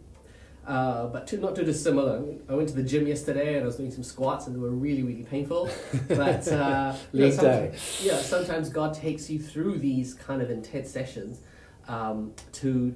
Uh, 0.69 1.07
but 1.07 1.27
too, 1.27 1.39
not 1.39 1.57
too 1.57 1.65
dissimilar. 1.65 2.23
I 2.47 2.53
went 2.53 2.69
to 2.69 2.75
the 2.75 2.83
gym 2.83 3.07
yesterday 3.07 3.55
and 3.55 3.63
I 3.63 3.67
was 3.67 3.77
doing 3.77 3.91
some 3.91 4.03
squats 4.03 4.47
and 4.47 4.55
they 4.55 4.61
were 4.61 4.69
really, 4.69 5.03
really 5.03 5.23
painful. 5.23 5.71
But 6.09 6.47
uh, 6.49 6.95
you 7.11 7.21
know, 7.21 7.31
sometimes, 7.31 8.01
yeah, 8.05 8.19
sometimes 8.19 8.69
God 8.69 8.93
takes 8.93 9.31
you 9.31 9.39
through 9.39 9.79
these 9.79 10.13
kind 10.13 10.43
of 10.43 10.51
intense 10.51 10.91
sessions 10.91 11.41
um, 11.89 12.35
to 12.53 12.95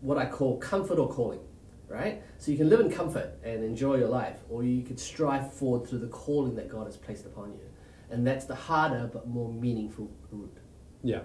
what 0.00 0.18
I 0.18 0.26
call 0.26 0.58
comfort 0.58 0.98
or 0.98 1.08
calling, 1.08 1.38
right? 1.88 2.24
So 2.38 2.50
you 2.50 2.56
can 2.56 2.68
live 2.68 2.80
in 2.80 2.90
comfort 2.90 3.38
and 3.44 3.62
enjoy 3.62 3.98
your 3.98 4.08
life, 4.08 4.38
or 4.50 4.64
you 4.64 4.82
could 4.82 4.98
strive 4.98 5.54
forward 5.54 5.88
through 5.88 6.00
the 6.00 6.08
calling 6.08 6.56
that 6.56 6.68
God 6.68 6.86
has 6.86 6.96
placed 6.96 7.24
upon 7.24 7.52
you. 7.52 7.68
And 8.10 8.26
that's 8.26 8.46
the 8.46 8.56
harder 8.56 9.08
but 9.12 9.28
more 9.28 9.52
meaningful 9.52 10.10
route. 10.32 10.58
Yeah. 11.04 11.20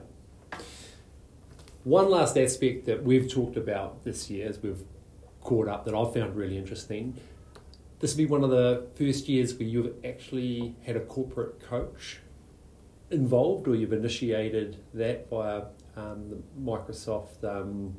One 1.83 2.07
last 2.11 2.37
aspect 2.37 2.85
that 2.85 3.03
we've 3.03 3.27
talked 3.27 3.57
about 3.57 4.03
this 4.03 4.29
year 4.29 4.47
as 4.47 4.61
we've 4.61 4.83
caught 5.41 5.67
up 5.67 5.85
that 5.85 5.93
I've 5.93 6.13
found 6.13 6.35
really 6.35 6.57
interesting. 6.57 7.15
This 7.99 8.13
will 8.13 8.19
be 8.19 8.25
one 8.25 8.43
of 8.43 8.49
the 8.49 8.87
first 8.95 9.27
years 9.29 9.53
where 9.53 9.67
you've 9.67 9.93
actually 10.03 10.75
had 10.83 10.95
a 10.95 11.01
corporate 11.01 11.59
coach 11.59 12.19
involved, 13.11 13.67
or 13.67 13.75
you've 13.75 13.93
initiated 13.93 14.77
that 14.93 15.29
via 15.29 15.63
um, 15.97 16.29
the 16.29 16.37
Microsoft 16.61 17.43
um, 17.43 17.95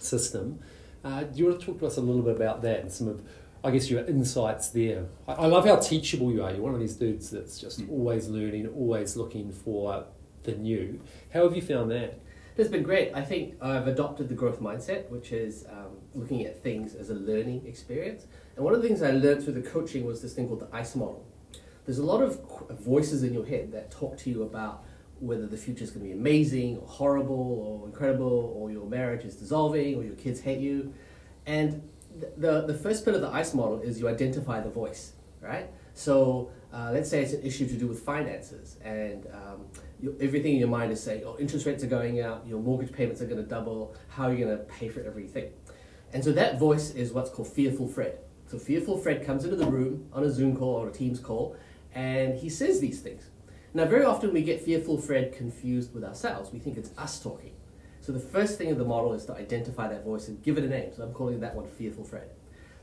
system. 0.00 0.58
Uh, 1.04 1.22
do 1.22 1.38
you 1.38 1.46
want 1.46 1.60
to 1.60 1.66
talk 1.66 1.78
to 1.78 1.86
us 1.86 1.96
a 1.96 2.00
little 2.00 2.22
bit 2.22 2.34
about 2.36 2.62
that 2.62 2.80
and 2.80 2.90
some 2.90 3.06
of, 3.08 3.20
I 3.62 3.70
guess, 3.70 3.88
your 3.90 4.04
insights 4.06 4.68
there? 4.70 5.06
I, 5.28 5.32
I 5.34 5.46
love 5.46 5.66
how 5.66 5.76
teachable 5.76 6.32
you 6.32 6.42
are. 6.42 6.50
You're 6.52 6.62
one 6.62 6.74
of 6.74 6.80
these 6.80 6.94
dudes 6.94 7.30
that's 7.30 7.58
just 7.60 7.80
Mm. 7.80 7.90
always 7.90 8.28
learning, 8.28 8.66
always 8.68 9.16
looking 9.16 9.52
for 9.52 10.04
the 10.42 10.52
new. 10.56 11.00
How 11.32 11.44
have 11.44 11.54
you 11.54 11.62
found 11.62 11.90
that? 11.92 12.18
It's 12.58 12.68
been 12.68 12.82
great. 12.82 13.12
I 13.14 13.22
think 13.22 13.54
I've 13.62 13.86
adopted 13.86 14.28
the 14.28 14.34
growth 14.34 14.60
mindset, 14.60 15.08
which 15.10 15.30
is 15.30 15.64
um, 15.70 15.98
looking 16.12 16.44
at 16.44 16.60
things 16.60 16.96
as 16.96 17.08
a 17.08 17.14
learning 17.14 17.64
experience. 17.64 18.26
And 18.56 18.64
one 18.64 18.74
of 18.74 18.82
the 18.82 18.88
things 18.88 19.00
I 19.00 19.12
learned 19.12 19.44
through 19.44 19.52
the 19.52 19.62
coaching 19.62 20.04
was 20.04 20.22
this 20.22 20.34
thing 20.34 20.48
called 20.48 20.58
the 20.58 20.76
ICE 20.76 20.96
model. 20.96 21.24
There's 21.86 21.98
a 21.98 22.04
lot 22.04 22.20
of 22.20 22.40
voices 22.80 23.22
in 23.22 23.32
your 23.32 23.46
head 23.46 23.70
that 23.70 23.92
talk 23.92 24.18
to 24.18 24.30
you 24.30 24.42
about 24.42 24.82
whether 25.20 25.46
the 25.46 25.56
future 25.56 25.84
is 25.84 25.92
going 25.92 26.04
to 26.04 26.12
be 26.12 26.18
amazing 26.18 26.78
or 26.78 26.88
horrible 26.88 27.80
or 27.80 27.86
incredible 27.86 28.52
or 28.56 28.72
your 28.72 28.86
marriage 28.86 29.24
is 29.24 29.36
dissolving 29.36 29.94
or 29.94 30.02
your 30.02 30.16
kids 30.16 30.40
hate 30.40 30.58
you. 30.58 30.92
And 31.46 31.88
the, 32.36 32.62
the 32.62 32.74
first 32.74 33.04
bit 33.04 33.14
of 33.14 33.20
the 33.20 33.30
ICE 33.30 33.54
model 33.54 33.80
is 33.82 34.00
you 34.00 34.08
identify 34.08 34.60
the 34.60 34.70
voice, 34.70 35.12
right? 35.40 35.70
So 35.94 36.50
uh, 36.72 36.90
let's 36.92 37.08
say 37.08 37.22
it's 37.22 37.32
an 37.32 37.42
issue 37.42 37.66
to 37.66 37.74
do 37.74 37.86
with 37.86 38.00
finances 38.00 38.76
and 38.84 39.26
um, 39.32 39.66
your, 40.00 40.12
everything 40.20 40.54
in 40.54 40.58
your 40.58 40.68
mind 40.68 40.92
is 40.92 41.02
saying, 41.02 41.22
oh, 41.24 41.36
interest 41.38 41.66
rates 41.66 41.82
are 41.82 41.88
going 41.88 42.20
up, 42.20 42.46
your 42.46 42.60
mortgage 42.60 42.92
payments 42.92 43.22
are 43.22 43.26
going 43.26 43.42
to 43.42 43.48
double, 43.48 43.94
how 44.08 44.24
are 44.24 44.34
you 44.34 44.44
going 44.44 44.56
to 44.56 44.64
pay 44.64 44.88
for 44.88 45.00
everything? 45.02 45.50
And 46.12 46.22
so 46.22 46.32
that 46.32 46.58
voice 46.58 46.94
is 46.94 47.12
what's 47.12 47.30
called 47.30 47.48
Fearful 47.48 47.88
Fred. 47.88 48.18
So 48.46 48.58
Fearful 48.58 48.98
Fred 48.98 49.24
comes 49.24 49.44
into 49.44 49.56
the 49.56 49.66
room 49.66 50.08
on 50.12 50.24
a 50.24 50.30
Zoom 50.30 50.56
call 50.56 50.74
or 50.74 50.88
a 50.88 50.92
Teams 50.92 51.20
call 51.20 51.56
and 51.94 52.34
he 52.38 52.48
says 52.48 52.80
these 52.80 53.00
things. 53.00 53.30
Now, 53.74 53.84
very 53.84 54.04
often 54.04 54.32
we 54.32 54.42
get 54.42 54.62
Fearful 54.62 54.98
Fred 54.98 55.34
confused 55.34 55.94
with 55.94 56.02
ourselves. 56.02 56.52
We 56.52 56.58
think 56.58 56.78
it's 56.78 56.90
us 56.96 57.20
talking. 57.20 57.52
So 58.00 58.12
the 58.12 58.20
first 58.20 58.56
thing 58.56 58.70
of 58.70 58.78
the 58.78 58.84
model 58.84 59.12
is 59.12 59.26
to 59.26 59.34
identify 59.34 59.88
that 59.88 60.04
voice 60.04 60.28
and 60.28 60.42
give 60.42 60.56
it 60.56 60.64
a 60.64 60.68
name. 60.68 60.92
So 60.96 61.02
I'm 61.02 61.12
calling 61.12 61.40
that 61.40 61.54
one 61.54 61.68
Fearful 61.68 62.04
Fred. 62.04 62.30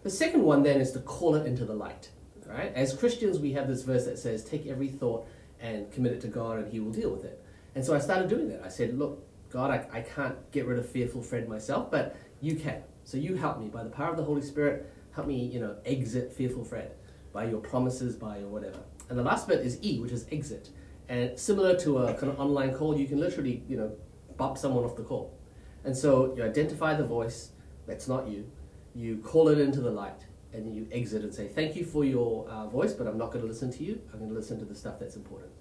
The 0.04 0.10
second 0.10 0.44
one 0.44 0.62
then 0.62 0.80
is 0.80 0.92
to 0.92 1.00
call 1.00 1.34
it 1.36 1.48
into 1.48 1.66
the 1.66 1.74
light. 1.74 2.10
Right? 2.48 2.72
As 2.76 2.94
Christians, 2.94 3.40
we 3.40 3.54
have 3.54 3.68
this 3.68 3.84
verse 3.84 4.06
that 4.06 4.20
says, 4.20 4.44
"Take 4.44 4.68
every 4.68 4.88
thought 4.88 5.28
and 5.60 5.92
commit 5.92 6.14
it 6.14 6.22
to 6.22 6.28
God, 6.28 6.60
and 6.60 6.72
He 6.72 6.80
will 6.80 6.92
deal 6.92 7.10
with 7.10 7.26
it." 7.26 7.44
And 7.74 7.84
so 7.84 7.96
I 7.96 8.00
started 8.00 8.30
doing 8.30 8.48
that. 8.50 8.62
I 8.64 8.70
said, 8.70 8.98
"Look, 8.98 9.28
God, 9.50 9.72
I, 9.72 9.98
I 9.98 10.02
can't 10.02 10.36
get 10.52 10.66
rid 10.66 10.78
of 10.78 10.88
fearful 10.88 11.22
Fred 11.22 11.50
myself, 11.50 11.90
but 11.90 12.16
you 12.42 12.56
can. 12.56 12.84
So 13.04 13.18
you 13.18 13.36
help 13.36 13.60
me 13.60 13.68
by 13.68 13.84
the 13.84 13.90
power 13.90 14.12
of 14.12 14.18
the 14.18 14.24
Holy 14.24 14.42
Spirit. 14.42 14.92
Help 15.12 15.28
me, 15.28 15.46
you 15.46 15.60
know, 15.60 15.76
exit 15.86 16.34
fearful 16.34 16.64
Fred 16.64 16.92
by 17.34 17.46
your 17.46 17.60
promises, 17.60 18.16
by 18.16 18.38
your 18.38 18.50
whatever." 18.50 18.80
And 19.10 19.18
the 19.18 19.24
last 19.24 19.48
bit 19.48 19.66
is 19.66 19.80
E, 19.84 20.00
which 20.00 20.12
is 20.12 20.26
exit. 20.32 20.70
And 21.10 21.38
similar 21.38 21.76
to 21.80 22.00
a 22.00 22.14
kind 22.14 22.32
of 22.32 22.40
online 22.40 22.74
call, 22.74 22.98
you 22.98 23.08
can 23.08 23.20
literally, 23.20 23.64
you 23.68 23.78
know, 23.78 23.92
bump 24.38 24.58
someone 24.58 24.84
off 24.84 24.96
the 24.96 25.04
call. 25.04 25.38
And 25.84 25.96
so 25.96 26.34
you 26.36 26.44
identify 26.44 26.96
the 26.96 27.06
voice 27.06 27.52
that's 27.86 28.08
not 28.08 28.28
you, 28.28 28.50
you 28.96 29.18
call 29.18 29.50
it 29.50 29.60
into 29.60 29.82
the 29.82 29.92
light, 29.92 30.26
and 30.56 30.76
you 30.76 30.88
exit 30.92 31.24
and 31.24 31.34
say, 31.34 31.48
Thank 31.48 31.76
you 31.76 31.86
for 31.86 32.04
your 32.04 32.48
uh, 32.48 32.68
voice, 32.68 32.94
but 32.94 33.08
I'm 33.08 33.18
not 33.18 33.32
going 33.32 33.42
to 33.42 33.48
listen 33.48 33.72
to 33.74 33.84
you. 33.84 34.02
I'm 34.12 34.20
going 34.20 34.32
to 34.32 34.36
listen 34.36 34.58
to 34.60 34.66
the 34.66 34.76
stuff 34.76 35.00
that's 35.00 35.16
important. 35.16 35.52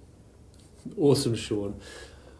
Awesome, 0.98 1.34
Sean. 1.34 1.80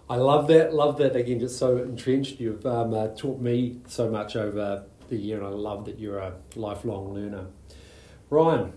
I 0.09 0.17
love 0.17 0.49
that. 0.49 0.75
Love 0.75 0.99
that. 0.99 1.17
Again, 1.17 1.41
just 1.41 1.59
so 1.59 1.79
entrenched. 1.79 2.39
You've 2.39 2.65
um, 2.67 2.93
uh, 2.93 3.09
taught 3.09 3.41
me 3.41 3.81
so 3.87 4.11
much 4.11 4.37
over 4.37 4.85
the 5.09 5.17
year, 5.17 5.39
and 5.39 5.47
I 5.47 5.51
love 5.51 5.87
that 5.87 5.99
you're 5.99 6.19
a 6.19 6.35
lifelong 6.55 7.15
learner. 7.15 7.47
Ryan, 8.29 8.73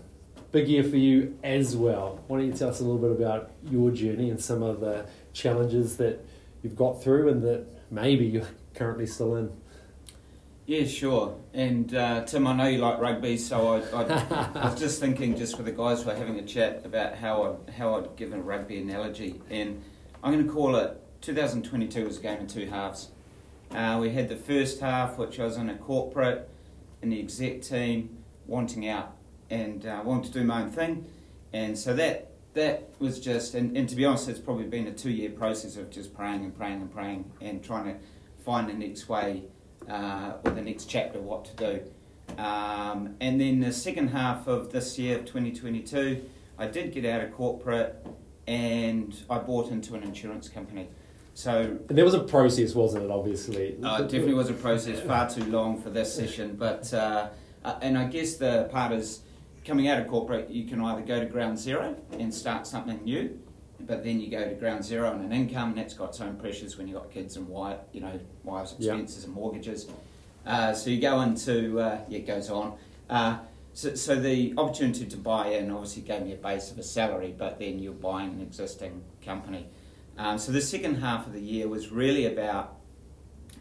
big 0.52 0.68
year 0.68 0.84
for 0.84 0.96
you 0.96 1.38
as 1.42 1.76
well. 1.76 2.22
Why 2.26 2.38
don't 2.38 2.46
you 2.46 2.52
tell 2.52 2.70
us 2.70 2.80
a 2.80 2.84
little 2.84 2.98
bit 2.98 3.10
about 3.10 3.50
your 3.70 3.90
journey 3.90 4.30
and 4.30 4.40
some 4.40 4.62
of 4.62 4.80
the 4.80 5.06
challenges 5.32 5.98
that 5.98 6.24
you've 6.62 6.76
got 6.76 7.02
through 7.02 7.28
and 7.28 7.42
that 7.42 7.66
maybe 7.90 8.26
you're 8.26 8.48
currently 8.74 9.06
still 9.06 9.36
in? 9.36 9.52
Yeah, 10.68 10.84
sure. 10.84 11.34
And 11.54 11.94
uh, 11.94 12.26
Tim, 12.26 12.46
I 12.46 12.52
know 12.52 12.66
you 12.66 12.76
like 12.76 12.98
rugby, 12.98 13.38
so 13.38 13.68
I, 13.68 14.02
I, 14.02 14.50
I 14.54 14.64
was 14.70 14.78
just 14.78 15.00
thinking, 15.00 15.34
just 15.34 15.56
with 15.56 15.64
the 15.64 15.72
guys 15.72 16.02
who 16.02 16.10
are 16.10 16.14
having 16.14 16.38
a 16.38 16.42
chat 16.42 16.82
about 16.84 17.14
how 17.14 17.58
I 17.66 17.72
how 17.72 17.96
I'd 17.96 18.16
give 18.16 18.34
a 18.34 18.38
rugby 18.38 18.78
analogy, 18.78 19.40
and 19.48 19.82
I'm 20.22 20.30
going 20.30 20.46
to 20.46 20.52
call 20.52 20.76
it 20.76 21.00
2022 21.22 22.04
was 22.04 22.18
a 22.18 22.20
game 22.20 22.42
of 22.42 22.48
two 22.48 22.66
halves. 22.66 23.08
Uh, 23.70 23.96
we 23.98 24.10
had 24.10 24.28
the 24.28 24.36
first 24.36 24.80
half, 24.80 25.16
which 25.16 25.40
I 25.40 25.46
was 25.46 25.56
in 25.56 25.70
a 25.70 25.74
corporate, 25.74 26.50
in 27.00 27.08
the 27.08 27.18
exec 27.18 27.62
team, 27.62 28.18
wanting 28.46 28.86
out 28.90 29.16
and 29.48 29.86
uh, 29.86 30.02
wanting 30.04 30.30
to 30.30 30.38
do 30.38 30.44
my 30.44 30.64
own 30.64 30.70
thing, 30.70 31.06
and 31.50 31.78
so 31.78 31.94
that 31.94 32.32
that 32.52 32.90
was 32.98 33.18
just, 33.18 33.54
and, 33.54 33.74
and 33.74 33.88
to 33.88 33.96
be 33.96 34.04
honest, 34.04 34.28
it's 34.28 34.38
probably 34.38 34.66
been 34.66 34.86
a 34.86 34.92
two 34.92 35.10
year 35.10 35.30
process 35.30 35.78
of 35.78 35.88
just 35.88 36.14
praying 36.14 36.44
and 36.44 36.54
praying 36.54 36.82
and 36.82 36.92
praying 36.92 37.32
and 37.40 37.64
trying 37.64 37.86
to 37.86 37.98
find 38.44 38.68
the 38.68 38.74
next 38.74 39.08
way 39.08 39.44
uh, 39.88 40.32
or 40.44 40.50
the 40.52 40.62
next 40.62 40.86
chapter 40.86 41.20
what 41.20 41.44
to 41.46 41.54
do. 41.56 41.82
Um, 42.40 43.16
and 43.20 43.40
then 43.40 43.60
the 43.60 43.72
second 43.72 44.08
half 44.08 44.46
of 44.46 44.70
this 44.70 44.98
year 44.98 45.18
of 45.18 45.24
2022, 45.24 46.24
I 46.58 46.66
did 46.66 46.92
get 46.92 47.04
out 47.04 47.22
of 47.22 47.32
corporate 47.32 48.06
and 48.46 49.14
I 49.28 49.38
bought 49.38 49.70
into 49.70 49.94
an 49.94 50.02
insurance 50.02 50.48
company. 50.48 50.88
So 51.34 51.78
And 51.88 51.96
there 51.96 52.04
was 52.04 52.14
a 52.14 52.24
process, 52.24 52.74
wasn't 52.74 53.04
it? 53.04 53.10
Obviously, 53.10 53.76
uh, 53.82 54.02
it 54.02 54.02
definitely 54.04 54.34
was 54.34 54.50
a 54.50 54.54
process, 54.54 55.00
far 55.00 55.30
too 55.30 55.44
long 55.44 55.80
for 55.80 55.90
this 55.90 56.12
session. 56.12 56.56
But 56.56 56.92
uh, 56.92 57.28
uh, 57.64 57.78
and 57.80 57.96
I 57.96 58.04
guess 58.06 58.36
the 58.36 58.68
part 58.72 58.92
is 58.92 59.20
coming 59.64 59.88
out 59.88 60.00
of 60.00 60.08
corporate, 60.08 60.50
you 60.50 60.66
can 60.66 60.80
either 60.80 61.02
go 61.02 61.20
to 61.20 61.26
ground 61.26 61.58
zero 61.58 61.94
and 62.12 62.34
start 62.34 62.66
something 62.66 63.04
new, 63.04 63.38
but 63.80 64.04
then 64.04 64.20
you 64.20 64.30
go 64.30 64.48
to 64.48 64.54
ground 64.54 64.84
zero 64.84 65.10
on 65.10 65.20
an 65.20 65.32
income, 65.32 65.70
and 65.70 65.78
that's 65.78 65.94
got 65.94 66.10
its 66.10 66.20
own 66.20 66.36
pressures 66.36 66.76
when 66.76 66.88
you've 66.88 66.98
got 66.98 67.10
kids 67.10 67.36
and 67.36 67.48
wife, 67.48 67.78
you 67.92 68.00
know, 68.00 68.18
wives' 68.44 68.72
expenses 68.72 69.24
and 69.24 69.32
mortgages. 69.34 69.86
Uh, 70.46 70.72
so 70.72 70.90
you 70.90 71.00
go 71.00 71.20
into 71.20 71.80
uh, 71.80 72.00
yeah, 72.08 72.18
it 72.18 72.26
goes 72.26 72.50
on. 72.50 72.76
Uh, 73.08 73.38
so, 73.74 73.94
so 73.94 74.16
the 74.16 74.54
opportunity 74.58 75.06
to 75.06 75.16
buy 75.16 75.48
in 75.48 75.70
obviously 75.70 76.02
gave 76.02 76.22
me 76.22 76.32
a 76.32 76.36
base 76.36 76.70
of 76.70 76.78
a 76.78 76.82
salary, 76.82 77.34
but 77.36 77.58
then 77.58 77.78
you're 77.78 77.92
buying 77.92 78.30
an 78.32 78.40
existing 78.40 79.04
company. 79.24 79.68
Um, 80.16 80.38
so 80.38 80.50
the 80.50 80.60
second 80.60 80.96
half 80.96 81.26
of 81.26 81.32
the 81.32 81.40
year 81.40 81.68
was 81.68 81.92
really 81.92 82.26
about, 82.26 82.76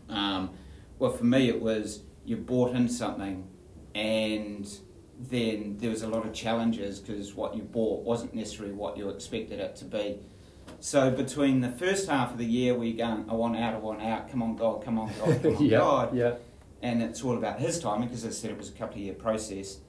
um, 0.09 0.49
well, 0.97 1.11
for 1.11 1.25
me 1.25 1.49
it 1.49 1.61
was 1.61 2.01
you 2.25 2.35
bought 2.35 2.75
in 2.75 2.89
something, 2.89 3.47
and 3.93 4.67
then 5.19 5.77
there 5.79 5.89
was 5.89 6.03
a 6.03 6.07
lot 6.07 6.25
of 6.25 6.33
challenges 6.33 6.99
because 6.99 7.33
what 7.33 7.55
you 7.55 7.63
bought 7.63 8.03
wasn't 8.03 8.33
necessarily 8.35 8.73
what 8.73 8.97
you 8.97 9.09
expected 9.09 9.59
it 9.59 9.75
to 9.77 9.85
be. 9.85 10.19
So 10.79 11.09
between 11.09 11.61
the 11.61 11.69
first 11.71 12.07
half 12.07 12.31
of 12.31 12.37
the 12.37 12.45
year 12.45 12.75
where 12.75 12.87
you're 12.87 12.97
going, 12.97 13.29
I 13.29 13.33
want 13.33 13.57
out, 13.57 13.73
I 13.73 13.77
want 13.77 14.01
out, 14.01 14.29
come 14.29 14.43
on 14.43 14.55
God, 14.55 14.83
come 14.83 14.99
on 14.99 15.11
God, 15.19 15.41
come 15.41 15.55
on 15.57 15.65
yeah, 15.65 15.77
God, 15.77 16.15
yeah, 16.15 16.35
and 16.81 17.01
it's 17.01 17.23
all 17.23 17.37
about 17.37 17.59
his 17.59 17.79
timing 17.79 18.09
because 18.09 18.25
I 18.25 18.29
said 18.29 18.51
it 18.51 18.57
was 18.57 18.69
a 18.69 18.73
couple 18.73 18.95
of 18.95 19.01
year 19.01 19.13
process. 19.13 19.79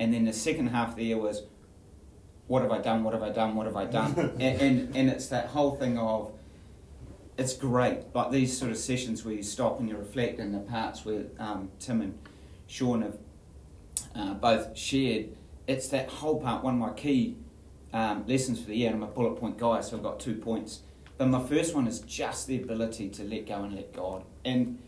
And 0.00 0.12
then 0.12 0.24
the 0.24 0.32
second 0.32 0.68
half 0.68 0.90
of 0.90 0.96
the 0.96 1.04
year 1.04 1.18
was, 1.18 1.42
what 2.48 2.62
have 2.62 2.72
I 2.72 2.78
done? 2.78 3.04
What 3.04 3.14
have 3.14 3.22
I 3.22 3.30
done? 3.30 3.54
What 3.54 3.66
have 3.66 3.76
I 3.76 3.84
done? 3.84 4.14
and, 4.40 4.60
and 4.60 4.96
and 4.96 5.10
it's 5.10 5.28
that 5.28 5.46
whole 5.46 5.76
thing 5.76 5.96
of, 5.98 6.32
it's 7.38 7.54
great. 7.54 8.00
Like 8.14 8.32
these 8.32 8.56
sort 8.56 8.72
of 8.72 8.78
sessions 8.78 9.24
where 9.24 9.34
you 9.34 9.42
stop 9.44 9.78
and 9.78 9.88
you 9.88 9.96
reflect, 9.96 10.40
and 10.40 10.52
the 10.52 10.58
parts 10.58 11.04
where 11.04 11.26
um, 11.38 11.70
Tim 11.78 12.02
and 12.02 12.18
Sean 12.66 13.02
have 13.02 13.16
uh, 14.14 14.34
both 14.34 14.76
shared. 14.76 15.30
It's 15.66 15.88
that 15.88 16.08
whole 16.08 16.40
part. 16.40 16.62
One 16.64 16.74
of 16.74 16.80
my 16.80 16.92
key 16.92 17.36
um, 17.92 18.24
lessons 18.26 18.60
for 18.60 18.66
the 18.66 18.76
year. 18.76 18.92
And 18.92 19.02
I'm 19.02 19.08
a 19.08 19.12
bullet 19.12 19.38
point 19.38 19.58
guy, 19.58 19.80
so 19.80 19.96
I've 19.96 20.02
got 20.02 20.20
two 20.20 20.34
points. 20.34 20.80
But 21.18 21.28
my 21.28 21.42
first 21.42 21.74
one 21.74 21.86
is 21.86 22.00
just 22.00 22.46
the 22.46 22.60
ability 22.60 23.08
to 23.10 23.24
let 23.24 23.46
go 23.46 23.62
and 23.62 23.74
let 23.74 23.92
God. 23.92 24.24
And 24.44 24.78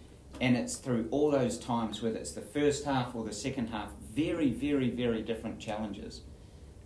and 0.40 0.57
it's 0.57 0.77
through 0.77 1.07
all 1.12 1.31
those 1.31 1.59
times, 1.59 2.03
whether 2.03 2.16
it's 2.16 2.33
the 2.33 2.40
first 2.40 2.85
half 2.85 3.14
or 3.14 3.22
the 3.22 3.33
second 3.33 3.68
half, 3.68 3.90
very, 4.14 4.50
very, 4.50 4.90
very 4.90 5.22
different 5.22 5.61
challenges. 5.61 6.22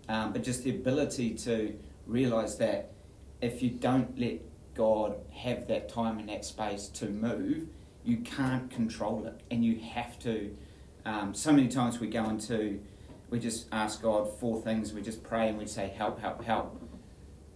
Um, 0.07 0.35
but 0.35 0.43
just 0.43 0.65
the 0.65 0.71
ability 0.71 1.35
to 1.35 1.79
realize 2.07 2.59
that 2.59 2.93
if 3.41 3.63
you 3.63 3.71
don't 3.71 4.19
let 4.19 4.41
God 4.75 5.17
have 5.33 5.67
that 5.69 5.89
time 5.89 6.19
and 6.19 6.29
that 6.29 6.45
space 6.45 6.89
to 6.89 7.07
move, 7.07 7.69
you 8.05 8.19
can't 8.19 8.71
control 8.71 9.27
it, 9.27 9.41
and 9.51 9.65
you 9.65 9.81
have 9.81 10.19
to. 10.21 10.55
Um, 11.09 11.33
so 11.33 11.53
many 11.53 11.69
times 11.69 12.01
we 12.01 12.09
go 12.09 12.29
into, 12.29 12.81
we 13.31 13.39
just 13.39 13.67
ask 13.73 14.03
God 14.03 14.31
for 14.39 14.61
things, 14.61 14.93
we 14.93 15.01
just 15.01 15.23
pray 15.23 15.49
and 15.49 15.57
we 15.57 15.65
say, 15.65 15.89
help, 15.89 16.21
help, 16.21 16.45
help. 16.45 16.83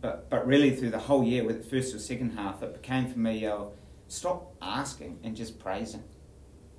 But, 0.00 0.30
but 0.30 0.46
really, 0.46 0.74
through 0.74 0.88
the 0.88 0.98
whole 0.98 1.22
year, 1.22 1.44
with 1.44 1.62
the 1.62 1.68
first 1.68 1.94
or 1.94 1.98
second 1.98 2.30
half, 2.30 2.62
it 2.62 2.72
became 2.72 3.12
for 3.12 3.18
me, 3.18 3.44
uh, 3.44 3.64
stop 4.08 4.54
asking 4.62 5.18
and 5.22 5.36
just 5.36 5.58
praising. 5.58 6.02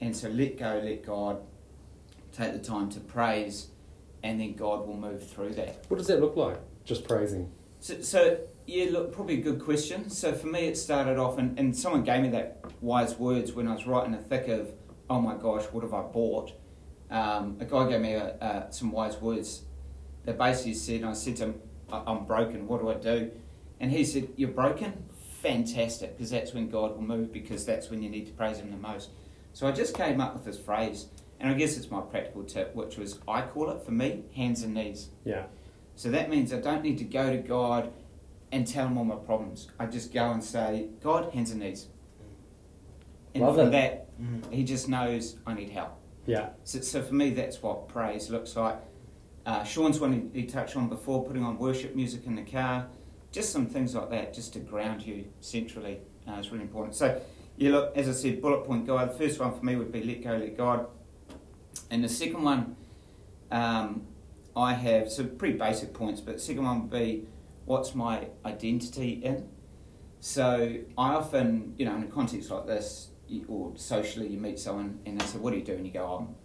And 0.01 0.15
so 0.15 0.29
let 0.29 0.57
go, 0.57 0.81
let 0.83 1.05
God 1.05 1.43
take 2.31 2.53
the 2.53 2.59
time 2.59 2.89
to 2.89 2.99
praise, 2.99 3.67
and 4.23 4.41
then 4.41 4.55
God 4.55 4.87
will 4.87 4.97
move 4.97 5.29
through 5.29 5.53
that. 5.53 5.85
What 5.89 5.97
does 5.97 6.07
that 6.07 6.21
look 6.21 6.35
like? 6.35 6.57
Just 6.85 7.07
praising. 7.07 7.51
So, 7.81 8.01
so 8.01 8.39
yeah, 8.65 8.87
look, 8.89 9.13
probably 9.13 9.35
a 9.35 9.43
good 9.43 9.63
question. 9.63 10.09
So 10.09 10.33
for 10.33 10.47
me, 10.47 10.61
it 10.61 10.77
started 10.77 11.19
off, 11.19 11.37
and, 11.37 11.59
and 11.59 11.77
someone 11.77 12.03
gave 12.03 12.23
me 12.23 12.29
that 12.29 12.65
wise 12.81 13.13
words 13.19 13.53
when 13.53 13.67
I 13.67 13.75
was 13.75 13.85
right 13.85 14.05
in 14.07 14.11
the 14.11 14.17
thick 14.17 14.47
of, 14.47 14.71
oh 15.07 15.21
my 15.21 15.35
gosh, 15.35 15.65
what 15.65 15.83
have 15.83 15.93
I 15.93 16.01
bought? 16.01 16.51
Um, 17.13 17.57
a 17.59 17.65
guy 17.65 17.87
gave 17.89 18.01
me 18.01 18.13
a, 18.13 18.33
uh, 18.41 18.69
some 18.71 18.91
wise 18.91 19.17
words 19.21 19.61
that 20.25 20.37
basically 20.37 20.73
said, 20.73 21.01
and 21.01 21.05
I 21.09 21.13
said 21.13 21.35
to 21.37 21.43
him, 21.45 21.61
"I- 21.91 22.03
I'm 22.07 22.25
broken, 22.25 22.67
what 22.67 22.81
do 22.81 22.89
I 22.89 22.95
do? 22.95 23.31
And 23.79 23.91
he 23.91 24.03
said, 24.03 24.29
You're 24.35 24.49
broken? 24.49 25.05
Fantastic, 25.41 26.17
because 26.17 26.31
that's 26.31 26.53
when 26.53 26.69
God 26.69 26.95
will 26.95 27.03
move, 27.03 27.31
because 27.31 27.65
that's 27.65 27.89
when 27.91 28.01
you 28.01 28.09
need 28.09 28.25
to 28.27 28.31
praise 28.33 28.57
Him 28.59 28.71
the 28.71 28.77
most. 28.77 29.09
So 29.51 29.67
I 29.67 29.71
just 29.71 29.93
came 29.95 30.21
up 30.21 30.33
with 30.33 30.45
this 30.45 30.57
phrase, 30.57 31.07
and 31.39 31.49
I 31.51 31.53
guess 31.53 31.77
it's 31.77 31.91
my 31.91 31.99
practical 32.01 32.43
tip, 32.43 32.73
which 32.75 32.97
was 32.97 33.19
I 33.27 33.41
call 33.41 33.69
it 33.71 33.83
for 33.83 33.91
me 33.91 34.23
hands 34.35 34.63
and 34.63 34.73
knees. 34.73 35.09
Yeah, 35.25 35.43
So 35.95 36.09
that 36.11 36.29
means 36.29 36.51
I 36.53 36.61
don't 36.61 36.81
need 36.81 36.97
to 36.99 37.03
go 37.03 37.29
to 37.29 37.37
God 37.37 37.91
and 38.53 38.65
tell 38.65 38.87
him 38.87 38.97
all 38.97 39.03
my 39.03 39.15
problems. 39.17 39.67
I 39.77 39.85
just 39.85 40.13
go 40.13 40.31
and 40.31 40.43
say, 40.43 40.87
God, 41.01 41.31
hands 41.33 41.51
and 41.51 41.59
knees. 41.59 41.87
And 43.35 43.43
Love 43.43 43.55
from 43.55 43.67
it. 43.67 43.71
that, 43.71 44.09
he 44.49 44.63
just 44.63 44.87
knows 44.87 45.35
I 45.45 45.53
need 45.53 45.69
help. 45.69 45.99
Yeah, 46.25 46.49
So, 46.63 46.79
so 46.81 47.01
for 47.01 47.13
me, 47.13 47.31
that's 47.31 47.61
what 47.61 47.87
praise 47.87 48.29
looks 48.29 48.55
like. 48.55 48.77
Uh, 49.45 49.63
Sean's 49.63 49.99
one 49.99 50.31
he, 50.33 50.41
he 50.41 50.47
touched 50.47 50.75
on 50.77 50.87
before, 50.87 51.25
putting 51.25 51.43
on 51.43 51.57
worship 51.57 51.95
music 51.95 52.25
in 52.25 52.35
the 52.35 52.43
car. 52.43 52.87
Just 53.31 53.51
some 53.51 53.65
things 53.65 53.95
like 53.95 54.09
that, 54.11 54.33
just 54.33 54.53
to 54.53 54.59
ground 54.59 55.05
you 55.05 55.25
centrally, 55.41 55.99
uh, 56.27 56.41
really 56.51 56.61
important. 56.61 56.95
So, 56.95 57.19
yeah, 57.57 57.71
look, 57.71 57.97
as 57.97 58.07
I 58.07 58.13
said, 58.13 58.41
bullet 58.41 58.65
point 58.65 58.87
guide. 58.87 59.09
The 59.09 59.17
first 59.17 59.39
one 59.39 59.53
for 59.57 59.65
me 59.65 59.75
would 59.75 59.91
be 59.91 60.03
let 60.03 60.23
go, 60.23 60.37
let 60.37 60.55
God. 60.55 60.87
And 61.89 62.03
the 62.03 62.09
second 62.09 62.43
one, 62.43 62.75
um, 63.51 64.07
I 64.55 64.73
have 64.73 65.11
some 65.11 65.35
pretty 65.35 65.57
basic 65.57 65.93
points, 65.93 66.21
but 66.21 66.35
the 66.35 66.39
second 66.39 66.63
one 66.63 66.81
would 66.81 66.91
be 66.91 67.27
what's 67.65 67.95
my 67.95 68.27
identity 68.45 69.13
in? 69.23 69.49
So 70.19 70.77
I 70.97 71.13
often, 71.13 71.73
you 71.77 71.85
know, 71.85 71.95
in 71.95 72.03
a 72.03 72.07
context 72.07 72.49
like 72.49 72.65
this, 72.65 73.09
or 73.47 73.73
socially, 73.75 74.27
you 74.27 74.39
meet 74.39 74.59
someone 74.59 74.99
and 75.05 75.19
they 75.19 75.25
say, 75.25 75.37
"What 75.37 75.51
do 75.51 75.59
you 75.59 75.65
do?" 75.65 75.73
And 75.73 75.85
you 75.85 75.91
go, 75.91 76.05
"I'm 76.05 76.35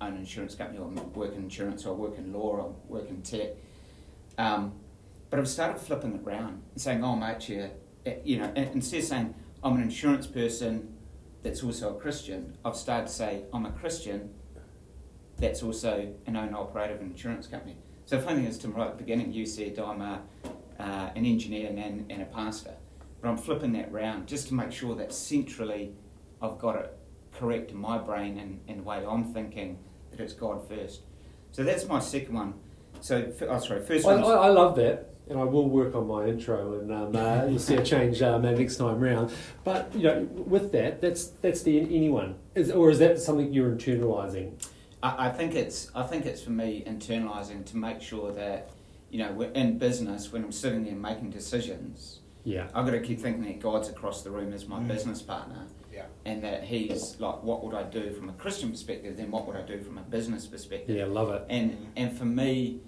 own 0.00 0.14
an 0.14 0.18
insurance 0.18 0.54
company, 0.54 0.78
or 0.78 0.90
I 0.90 1.02
work 1.16 1.34
in 1.34 1.44
insurance, 1.44 1.86
or 1.86 1.94
I 1.94 1.96
work 1.96 2.18
in 2.18 2.32
law, 2.32 2.56
or 2.56 2.60
I 2.60 2.66
work 2.88 3.08
in 3.08 3.22
tech." 3.22 3.50
Um, 4.38 4.72
but 5.30 5.38
I've 5.38 5.48
started 5.48 5.80
flipping 5.80 6.14
it 6.14 6.22
around 6.26 6.62
and 6.72 6.80
saying, 6.80 7.02
"Oh, 7.04 7.16
mate, 7.16 7.48
yeah, 7.48 7.68
eh, 8.06 8.16
you 8.24 8.38
know," 8.38 8.52
instead 8.54 9.00
of 9.00 9.04
saying 9.04 9.34
I'm 9.62 9.76
an 9.76 9.82
insurance 9.82 10.26
person 10.26 10.96
that's 11.42 11.62
also 11.62 11.96
a 11.96 12.00
Christian, 12.00 12.56
I've 12.64 12.76
started 12.76 13.06
to 13.06 13.12
say 13.12 13.44
I'm 13.52 13.66
a 13.66 13.72
Christian 13.72 14.34
that's 15.38 15.62
also 15.62 16.12
an 16.26 16.36
owner 16.36 16.56
operator 16.56 16.94
of 16.94 17.00
an 17.00 17.08
insurance 17.08 17.46
company. 17.46 17.76
So 18.04 18.16
the 18.16 18.22
funny 18.22 18.42
thing 18.42 18.46
is, 18.46 18.58
Tim, 18.58 18.72
right 18.72 18.88
at 18.88 18.98
the 18.98 19.02
beginning, 19.04 19.32
you 19.32 19.46
said 19.46 19.78
I'm 19.78 20.00
a, 20.00 20.20
uh, 20.78 21.10
an 21.16 21.24
engineer 21.24 21.68
and, 21.68 22.10
and 22.10 22.22
a 22.22 22.26
pastor. 22.26 22.74
But 23.22 23.28
I'm 23.30 23.38
flipping 23.38 23.72
that 23.72 23.90
round 23.90 24.26
just 24.26 24.48
to 24.48 24.54
make 24.54 24.72
sure 24.72 24.96
that 24.96 25.14
centrally 25.14 25.94
I've 26.42 26.58
got 26.58 26.76
it 26.76 26.98
correct 27.32 27.70
in 27.70 27.78
my 27.78 27.96
brain 27.96 28.36
and, 28.36 28.60
and 28.68 28.80
the 28.80 28.82
way 28.82 29.04
I'm 29.06 29.32
thinking 29.32 29.78
that 30.10 30.20
it's 30.20 30.32
God 30.32 30.68
first. 30.68 31.02
So 31.52 31.62
that's 31.62 31.86
my 31.86 32.00
second 32.00 32.34
one. 32.34 32.54
So, 33.00 33.32
oh, 33.48 33.58
sorry, 33.60 33.80
first 33.80 34.06
I, 34.06 34.12
I, 34.12 34.14
one. 34.14 34.24
I 34.24 34.48
love 34.48 34.76
that, 34.76 35.14
and 35.28 35.38
I 35.38 35.44
will 35.44 35.68
work 35.68 35.94
on 35.94 36.06
my 36.06 36.26
intro, 36.26 36.78
and 36.78 36.92
um, 36.92 37.16
uh, 37.16 37.46
you'll 37.48 37.58
see 37.58 37.74
a 37.74 37.82
change 37.82 38.22
um, 38.22 38.42
next 38.42 38.76
time 38.76 39.00
round. 39.00 39.32
But 39.64 39.94
you 39.94 40.04
know, 40.04 40.28
with 40.32 40.72
that, 40.72 41.00
that's 41.00 41.26
that's 41.26 41.62
the 41.62 41.80
anyone, 41.80 42.36
is, 42.54 42.70
or 42.70 42.90
is 42.90 42.98
that 43.00 43.20
something 43.20 43.52
you're 43.52 43.72
internalizing? 43.72 44.62
I, 45.02 45.26
I 45.26 45.30
think 45.30 45.54
it's 45.54 45.90
I 45.94 46.04
think 46.04 46.26
it's 46.26 46.42
for 46.42 46.50
me 46.50 46.84
internalizing 46.86 47.64
to 47.66 47.76
make 47.76 48.00
sure 48.00 48.32
that 48.32 48.70
you 49.10 49.18
know 49.18 49.32
we're 49.32 49.50
in 49.50 49.78
business 49.78 50.32
when 50.32 50.44
I'm 50.44 50.52
sitting 50.52 50.84
there 50.84 50.94
making 50.94 51.30
decisions. 51.30 52.20
Yeah, 52.44 52.66
I've 52.74 52.84
got 52.84 52.92
to 52.92 53.00
keep 53.00 53.20
thinking 53.20 53.44
that 53.44 53.60
God's 53.60 53.88
across 53.88 54.22
the 54.22 54.30
room 54.30 54.52
as 54.52 54.66
my 54.66 54.80
Mm. 54.80 54.88
business 54.88 55.22
partner, 55.22 55.66
Yeah. 55.92 56.06
and 56.24 56.42
that 56.42 56.64
He's 56.64 57.20
like, 57.20 57.42
what 57.44 57.62
would 57.64 57.74
I 57.74 57.84
do 57.84 58.10
from 58.12 58.28
a 58.28 58.32
Christian 58.32 58.70
perspective? 58.70 59.16
Then 59.16 59.30
what 59.30 59.46
would 59.46 59.56
I 59.56 59.62
do 59.62 59.80
from 59.80 59.98
a 59.98 60.02
business 60.02 60.46
perspective? 60.46 60.96
yeah, 60.96 61.04
love 61.04 61.30
it. 61.30 61.44
And 61.48 61.76
and 61.96 62.12
for 62.16 62.24
me, 62.24 62.80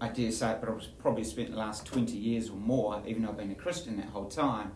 I 0.00 0.08
dare 0.08 0.32
say 0.32 0.56
but 0.60 0.68
I've 0.68 0.98
probably 0.98 1.24
spent 1.24 1.50
the 1.50 1.56
last 1.56 1.86
twenty 1.86 2.16
years 2.16 2.50
or 2.50 2.56
more, 2.56 3.00
even 3.06 3.22
though 3.22 3.28
I've 3.30 3.36
been 3.36 3.52
a 3.52 3.54
Christian 3.54 3.96
that 3.98 4.06
whole 4.06 4.26
time, 4.28 4.72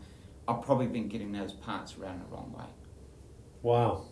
I've 0.47 0.63
probably 0.63 0.87
been 0.87 1.09
getting 1.09 1.33
those 1.33 1.53
parts 1.53 1.97
around 1.99 2.21
the 2.21 2.27
wrong 2.35 2.53
way. 2.57 2.67
Wow. 3.63 4.05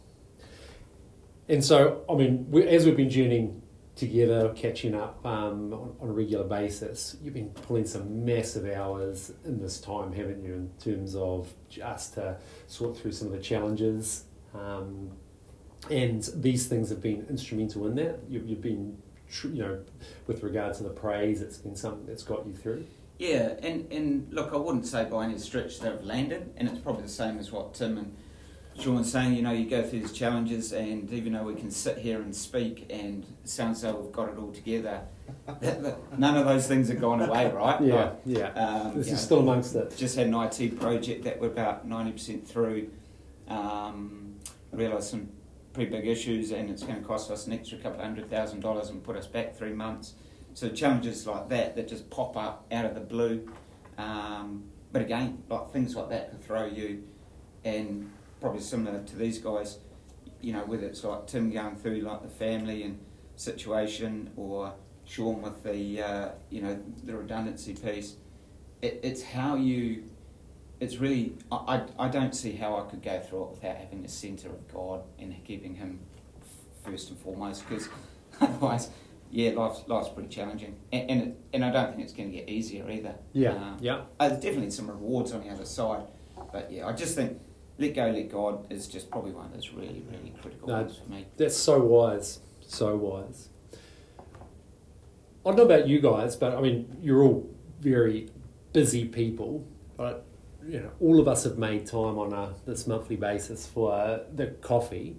And 1.49 1.64
so, 1.64 2.05
I 2.09 2.14
mean, 2.14 2.46
we, 2.51 2.62
as 2.68 2.85
we've 2.87 2.96
been 2.96 3.11
journeying 3.11 3.60
together, 4.00 4.52
catching 4.56 4.94
up 4.94 5.24
um, 5.24 5.72
on, 5.74 5.94
on 6.00 6.08
a 6.08 6.12
regular 6.12 6.44
basis, 6.44 7.16
you've 7.22 7.34
been 7.34 7.50
pulling 7.50 7.86
some 7.86 8.24
massive 8.24 8.66
hours 8.70 9.32
in 9.44 9.60
this 9.60 9.78
time, 9.78 10.12
haven't 10.12 10.42
you, 10.42 10.54
in 10.54 10.70
terms 10.82 11.14
of 11.14 11.52
just 11.68 12.14
to 12.14 12.36
sort 12.66 12.96
through 12.96 13.12
some 13.12 13.28
of 13.28 13.34
the 13.34 13.40
challenges. 13.40 14.24
Um, 14.54 15.10
and 15.90 16.28
these 16.34 16.66
things 16.66 16.88
have 16.88 17.02
been 17.02 17.26
instrumental 17.28 17.86
in 17.86 17.94
that. 17.96 18.20
You've, 18.28 18.48
you've 18.48 18.62
been, 18.62 18.96
you 19.44 19.62
know, 19.62 19.78
with 20.26 20.42
regard 20.42 20.74
to 20.74 20.82
the 20.82 20.90
praise, 20.90 21.42
it's 21.42 21.58
been 21.58 21.76
something 21.76 22.06
that's 22.06 22.22
got 22.22 22.46
you 22.46 22.54
through. 22.54 22.86
Yeah, 23.18 23.54
and, 23.62 23.92
and 23.92 24.32
look, 24.32 24.54
I 24.54 24.56
wouldn't 24.56 24.86
say 24.86 25.04
by 25.04 25.26
any 25.26 25.36
stretch 25.36 25.80
that 25.80 25.92
I've 25.92 26.04
landed, 26.04 26.54
and 26.56 26.68
it's 26.68 26.78
probably 26.78 27.02
the 27.02 27.08
same 27.10 27.38
as 27.38 27.52
what 27.52 27.74
Tim 27.74 27.98
and 27.98 28.16
Sean's 28.78 29.11
saying, 29.12 29.35
you 29.35 29.42
know, 29.42 29.52
you 29.52 29.68
go 29.68 29.83
through 29.83 30.00
these 30.00 30.12
challenges, 30.12 30.72
and 30.72 31.11
even 31.12 31.33
though 31.35 31.42
we 31.42 31.54
can 31.54 31.70
sit 31.70 31.98
here 31.98 32.22
and 32.22 32.35
speak 32.35 32.87
and 32.90 33.24
it 33.42 33.48
sounds 33.48 33.78
as 33.85 33.92
though 33.92 33.98
we've 34.00 34.12
got 34.12 34.28
it 34.30 34.38
all 34.38 34.52
together, 34.52 35.02
none 36.16 36.37
of 36.37 36.46
those 36.46 36.66
things 36.66 36.88
have 36.88 37.00
gone 37.00 37.20
away, 37.20 37.50
right? 37.50 37.80
Yeah, 37.83 37.94
Like, 37.94 38.12
yeah. 38.24 38.46
um, 38.54 38.96
This 38.96 39.06
is 39.09 39.12
know, 39.12 39.18
still 39.18 39.38
amongst 39.40 39.74
it. 39.74 39.94
just 39.96 40.16
had 40.16 40.28
an 40.28 40.35
IT 40.35 40.78
project 40.80 41.24
that 41.24 41.40
we're 41.40 41.48
about 41.48 41.87
90% 41.88 42.46
through. 42.46 42.90
Um, 43.48 44.37
realised 44.72 45.11
some 45.11 45.28
pretty 45.72 45.90
big 45.90 46.06
issues, 46.06 46.52
and 46.52 46.70
it's 46.70 46.83
going 46.83 47.00
to 47.00 47.06
cost 47.06 47.30
us 47.30 47.46
an 47.46 47.52
extra 47.52 47.76
couple 47.78 47.98
of 47.98 48.04
hundred 48.06 48.30
thousand 48.30 48.61
dollars 48.61 48.88
and 48.90 49.02
put 49.02 49.16
us 49.16 49.26
back 49.26 49.54
three 49.56 49.72
months. 49.72 50.14
So 50.54 50.68
challenges 50.68 51.26
like 51.26 51.48
that 51.50 51.76
that 51.76 51.88
just 51.88 52.09
pop 52.11 52.37
up 52.37 52.66
out 52.72 52.85
of 52.85 52.94
the 52.94 53.00
blue. 53.00 53.48
Um, 53.98 54.64
but 54.92 55.02
again, 55.02 55.42
like 55.48 55.70
things 55.72 55.94
like 55.96 56.09
that 56.11 56.30
can 56.30 56.38
throw 56.38 56.66
you, 56.66 57.02
and 57.64 58.11
probably 58.40 58.61
similar 58.61 59.03
to 59.03 59.16
these 59.16 59.38
guys, 59.38 59.79
you 60.40 60.53
know, 60.53 60.61
whether 60.64 60.87
it's 60.87 61.05
like 61.05 61.26
Tim 61.26 61.50
going 61.50 61.76
through 61.76 62.00
like 62.00 62.22
the 62.22 62.29
family 62.29 62.83
and 62.83 62.98
situation, 63.37 64.31
or 64.37 64.72
Sean 65.05 65.42
with 65.42 65.62
the 65.62 66.03
uh, 66.03 66.29
you 66.50 66.62
know 66.62 66.79
the 67.05 67.16
redundancy 67.16 67.74
piece. 67.74 68.16
It, 68.83 69.00
it's 69.03 69.22
how 69.22 69.57
you. 69.57 70.05
It's 70.79 70.96
really. 70.96 71.35
I, 71.53 71.57
I 71.98 72.07
I 72.07 72.09
don't 72.09 72.35
see 72.35 72.53
how 72.53 72.76
I 72.79 72.88
could 72.88 73.03
go 73.03 73.20
through 73.20 73.44
it 73.44 73.50
without 73.50 73.76
having 73.76 74.03
the 74.03 74.09
centre 74.09 74.48
of 74.48 74.72
God 74.72 75.03
and 75.18 75.35
keeping 75.44 75.74
Him 75.74 76.00
first 76.85 77.11
and 77.11 77.18
foremost, 77.18 77.68
because 77.68 77.88
otherwise, 78.40 78.88
yeah, 79.31 79.50
life's 79.50 79.83
life's 79.87 80.09
pretty 80.09 80.31
challenging, 80.31 80.76
and 80.92 81.11
and, 81.11 81.22
it, 81.22 81.37
and 81.53 81.64
I 81.64 81.70
don't 81.70 81.90
think 81.90 82.03
it's 82.05 82.14
going 82.14 82.31
to 82.31 82.37
get 82.38 82.48
easier 82.48 82.90
either. 82.90 83.14
Yeah, 83.35 83.50
Um, 83.53 83.76
yeah. 83.81 84.03
uh, 84.18 84.29
there's 84.31 84.40
definitely 84.40 84.70
some 84.70 84.88
rewards 84.88 85.33
on 85.33 85.42
the 85.42 85.50
other 85.50 85.66
side, 85.66 86.05
but 86.50 86.72
yeah, 86.72 86.87
I 86.87 86.92
just 86.92 87.14
think 87.14 87.38
let 87.81 87.95
go, 87.95 88.11
let 88.11 88.31
God 88.31 88.71
is 88.71 88.87
just 88.87 89.11
probably 89.11 89.33
one 89.33 89.47
of 89.47 89.53
those 89.55 89.71
really, 89.71 90.05
really 90.11 90.35
critical 90.40 90.69
No, 90.69 90.75
ones 90.75 90.99
for 90.99 91.11
me. 91.11 91.27
That's 91.37 91.57
so 91.57 91.81
wise, 91.81 92.40
so 92.61 92.95
wise. 92.97 93.49
I 93.73 95.49
don't 95.51 95.57
know 95.57 95.64
about 95.64 95.88
you 95.88 96.01
guys, 96.01 96.37
but 96.37 96.55
I 96.55 96.61
mean, 96.61 96.99
you're 97.01 97.23
all 97.23 97.49
very 97.81 98.29
busy 98.73 99.07
people, 99.07 99.66
but 99.97 100.27
you 100.66 100.81
know, 100.81 100.90
all 101.01 101.19
of 101.19 101.27
us 101.27 101.45
have 101.45 101.57
made 101.57 101.87
time 101.87 102.19
on 102.19 102.33
a 102.35 102.55
this 102.66 102.87
monthly 102.87 103.16
basis 103.16 103.66
for 103.66 103.93
uh, 103.93 104.21
the 104.35 104.49
coffee. 104.49 105.16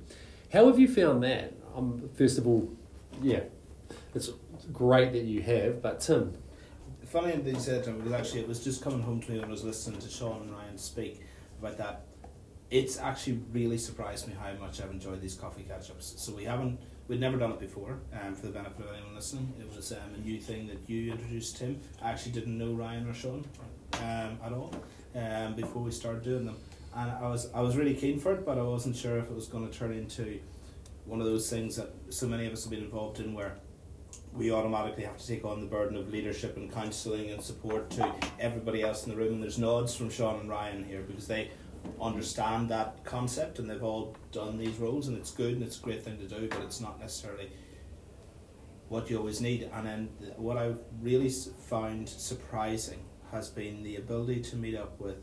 How 0.53 0.67
have 0.67 0.77
you 0.77 0.87
found 0.87 1.23
that? 1.23 1.53
Um, 1.75 2.09
first 2.15 2.37
of 2.37 2.45
all, 2.45 2.71
yeah, 3.21 3.41
it's 4.13 4.29
great 4.71 5.13
that 5.13 5.23
you 5.23 5.41
have, 5.41 5.81
but 5.81 5.99
Tim, 6.01 6.37
Funny 7.11 7.35
that 7.35 7.53
you 7.53 7.59
said 7.59 7.83
that 7.83 7.97
because 7.97 8.13
actually 8.13 8.39
it 8.39 8.47
was 8.47 8.63
just 8.63 8.81
coming 8.81 9.01
home 9.01 9.19
to 9.19 9.31
me 9.31 9.39
when 9.39 9.49
I 9.49 9.51
was 9.51 9.65
listening 9.65 9.99
to 9.99 10.09
Sean 10.09 10.43
and 10.43 10.53
Ryan 10.53 10.77
speak 10.77 11.19
about 11.59 11.77
that. 11.77 12.05
It's 12.71 12.97
actually 12.97 13.41
really 13.51 13.77
surprised 13.77 14.29
me 14.29 14.33
how 14.39 14.53
much 14.53 14.81
I've 14.81 14.91
enjoyed 14.91 15.21
these 15.21 15.35
coffee 15.35 15.63
catch-ups. 15.63 16.13
So 16.17 16.33
we 16.33 16.45
haven't, 16.45 16.79
we'd 17.09 17.19
never 17.19 17.37
done 17.37 17.51
it 17.51 17.59
before. 17.59 17.99
Um, 18.13 18.33
for 18.33 18.45
the 18.45 18.53
benefit 18.53 18.85
of 18.85 18.95
anyone 18.95 19.13
listening, 19.13 19.53
it 19.59 19.67
was 19.75 19.91
um, 19.91 20.15
a 20.15 20.19
new 20.19 20.39
thing 20.39 20.67
that 20.67 20.89
you 20.89 21.11
introduced 21.11 21.57
Tim. 21.57 21.81
I 22.01 22.11
actually 22.11 22.31
didn't 22.31 22.57
know 22.57 22.71
Ryan 22.71 23.09
or 23.09 23.13
Sean 23.13 23.45
um, 23.95 24.39
at 24.41 24.53
all 24.53 24.73
um, 25.15 25.53
before 25.55 25.81
we 25.83 25.91
started 25.91 26.23
doing 26.23 26.45
them, 26.45 26.55
and 26.95 27.11
I 27.11 27.27
was 27.27 27.51
I 27.53 27.59
was 27.59 27.75
really 27.75 27.93
keen 27.93 28.17
for 28.19 28.31
it, 28.31 28.45
but 28.45 28.57
I 28.57 28.63
wasn't 28.63 28.95
sure 28.95 29.17
if 29.17 29.25
it 29.25 29.35
was 29.35 29.47
going 29.47 29.69
to 29.69 29.77
turn 29.77 29.91
into 29.91 30.39
one 31.05 31.19
of 31.19 31.25
those 31.27 31.49
things 31.49 31.75
that 31.75 31.91
so 32.09 32.25
many 32.25 32.45
of 32.45 32.53
us 32.53 32.63
have 32.63 32.71
been 32.71 32.83
involved 32.83 33.19
in 33.19 33.33
where 33.33 33.57
we 34.33 34.51
automatically 34.51 35.03
have 35.03 35.17
to 35.17 35.27
take 35.27 35.43
on 35.43 35.59
the 35.59 35.67
burden 35.67 35.97
of 35.97 36.09
leadership 36.09 36.55
and 36.55 36.71
counselling 36.71 37.31
and 37.31 37.41
support 37.41 37.89
to 37.89 38.13
everybody 38.39 38.81
else 38.81 39.05
in 39.05 39.11
the 39.11 39.17
room. 39.17 39.33
And 39.33 39.43
there's 39.43 39.57
nods 39.57 39.93
from 39.93 40.09
Sean 40.09 40.39
and 40.39 40.49
Ryan 40.49 40.85
here 40.85 41.01
because 41.01 41.27
they 41.27 41.49
understand 42.01 42.69
that 42.69 43.03
concept 43.03 43.59
and 43.59 43.69
they've 43.69 43.83
all 43.83 44.15
done 44.31 44.57
these 44.57 44.77
roles 44.77 45.07
and 45.07 45.17
it's 45.17 45.31
good 45.31 45.53
and 45.53 45.63
it's 45.63 45.79
a 45.79 45.81
great 45.81 46.03
thing 46.03 46.17
to 46.17 46.27
do, 46.27 46.47
but 46.47 46.61
it's 46.61 46.81
not 46.81 46.99
necessarily 46.99 47.51
what 48.89 49.09
you 49.09 49.17
always 49.17 49.41
need. 49.41 49.69
And 49.73 49.85
then 49.85 50.09
what 50.35 50.57
I've 50.57 50.79
really 51.01 51.29
found 51.29 52.09
surprising 52.09 53.05
has 53.31 53.49
been 53.49 53.83
the 53.83 53.95
ability 53.95 54.41
to 54.41 54.55
meet 54.55 54.75
up 54.75 54.99
with 54.99 55.17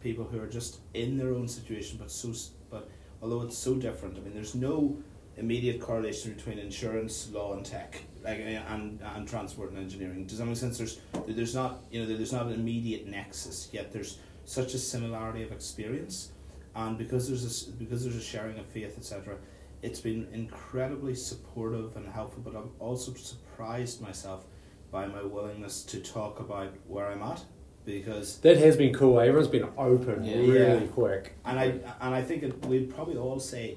people 0.00 0.24
who 0.24 0.40
are 0.40 0.46
just 0.46 0.80
in 0.94 1.18
their 1.18 1.34
own 1.34 1.48
situation, 1.48 1.98
but 1.98 2.10
so 2.10 2.32
but 2.70 2.88
although 3.22 3.42
it's 3.42 3.56
so 3.56 3.74
different. 3.74 4.16
I 4.16 4.20
mean, 4.20 4.34
there's 4.34 4.54
no 4.54 4.96
immediate 5.36 5.80
correlation 5.80 6.32
between 6.34 6.58
insurance, 6.58 7.30
law, 7.32 7.54
and 7.54 7.64
tech, 7.64 8.02
like 8.22 8.38
uh, 8.38 8.72
and 8.74 9.00
and 9.16 9.28
transport 9.28 9.70
and 9.70 9.78
engineering. 9.78 10.26
Does 10.26 10.38
that 10.38 10.46
make 10.46 10.56
sense? 10.56 10.78
There's 10.78 11.00
there's 11.26 11.54
not 11.54 11.84
you 11.90 12.00
know 12.00 12.06
there's 12.06 12.32
not 12.32 12.46
an 12.46 12.52
immediate 12.52 13.06
nexus 13.06 13.68
yet. 13.72 13.92
There's 13.92 14.18
such 14.44 14.74
a 14.74 14.78
similarity 14.78 15.42
of 15.42 15.52
experience, 15.52 16.30
and 16.74 16.98
because 16.98 17.28
there's 17.28 17.44
a 17.44 17.48
s- 17.48 17.62
because 17.64 18.04
there's 18.04 18.16
a 18.16 18.20
sharing 18.20 18.58
of 18.58 18.66
faith, 18.66 18.96
etc. 18.98 19.36
It's 19.82 20.00
been 20.00 20.28
incredibly 20.32 21.14
supportive 21.14 21.96
and 21.96 22.06
helpful, 22.08 22.42
but 22.44 22.56
I've 22.56 22.70
also 22.78 23.12
surprised 23.14 24.00
myself 24.00 24.44
by 24.90 25.06
my 25.06 25.22
willingness 25.22 25.82
to 25.84 26.00
talk 26.00 26.40
about 26.40 26.68
where 26.88 27.08
I'm 27.08 27.22
at 27.22 27.44
because 27.84 28.38
that 28.38 28.56
has 28.56 28.76
been 28.76 28.94
cool. 28.94 29.20
Everyone's 29.20 29.48
been 29.48 29.68
open 29.76 30.24
Yeah. 30.24 30.36
really 30.36 30.84
Yeah. 30.84 30.86
quick. 30.92 31.34
and 31.44 31.58
I 31.58 31.64
and 32.00 32.14
I 32.14 32.22
think 32.22 32.42
it, 32.42 32.64
we'd 32.66 32.94
probably 32.94 33.16
all 33.16 33.38
say 33.40 33.76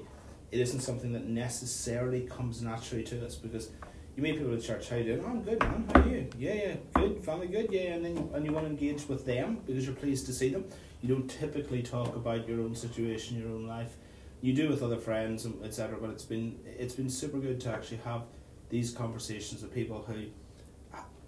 it 0.50 0.60
isn't 0.60 0.80
something 0.80 1.12
that 1.12 1.26
necessarily 1.26 2.22
comes 2.22 2.62
naturally 2.62 3.04
to 3.04 3.26
us 3.26 3.34
because 3.34 3.70
you 4.18 4.24
meet 4.24 4.36
people 4.36 4.52
at 4.52 4.60
church. 4.60 4.88
How 4.88 4.96
you 4.96 5.04
doing? 5.04 5.22
Oh, 5.24 5.28
I'm 5.28 5.42
good, 5.42 5.60
man. 5.60 5.88
How 5.94 6.00
are 6.00 6.08
you? 6.08 6.28
Yeah, 6.36 6.54
yeah, 6.54 6.74
good. 6.96 7.24
Family 7.24 7.46
good. 7.46 7.68
Yeah, 7.70 7.92
and 7.94 8.04
then 8.04 8.16
you, 8.16 8.30
and 8.34 8.44
you 8.44 8.50
want 8.50 8.66
to 8.66 8.70
engage 8.70 9.06
with 9.08 9.24
them 9.24 9.60
because 9.64 9.86
you're 9.86 9.94
pleased 9.94 10.26
to 10.26 10.32
see 10.32 10.48
them. 10.48 10.64
You 11.00 11.14
don't 11.14 11.28
typically 11.28 11.84
talk 11.84 12.16
about 12.16 12.48
your 12.48 12.60
own 12.60 12.74
situation, 12.74 13.38
your 13.38 13.48
own 13.50 13.68
life. 13.68 13.94
You 14.40 14.54
do 14.54 14.68
with 14.68 14.82
other 14.82 14.96
friends 14.96 15.44
and 15.44 15.64
etc. 15.64 15.98
But 16.00 16.10
it's 16.10 16.24
been 16.24 16.58
it's 16.66 16.94
been 16.94 17.08
super 17.08 17.38
good 17.38 17.60
to 17.60 17.72
actually 17.72 17.98
have 17.98 18.22
these 18.70 18.90
conversations 18.90 19.62
with 19.62 19.72
people 19.72 20.02
who 20.02 20.24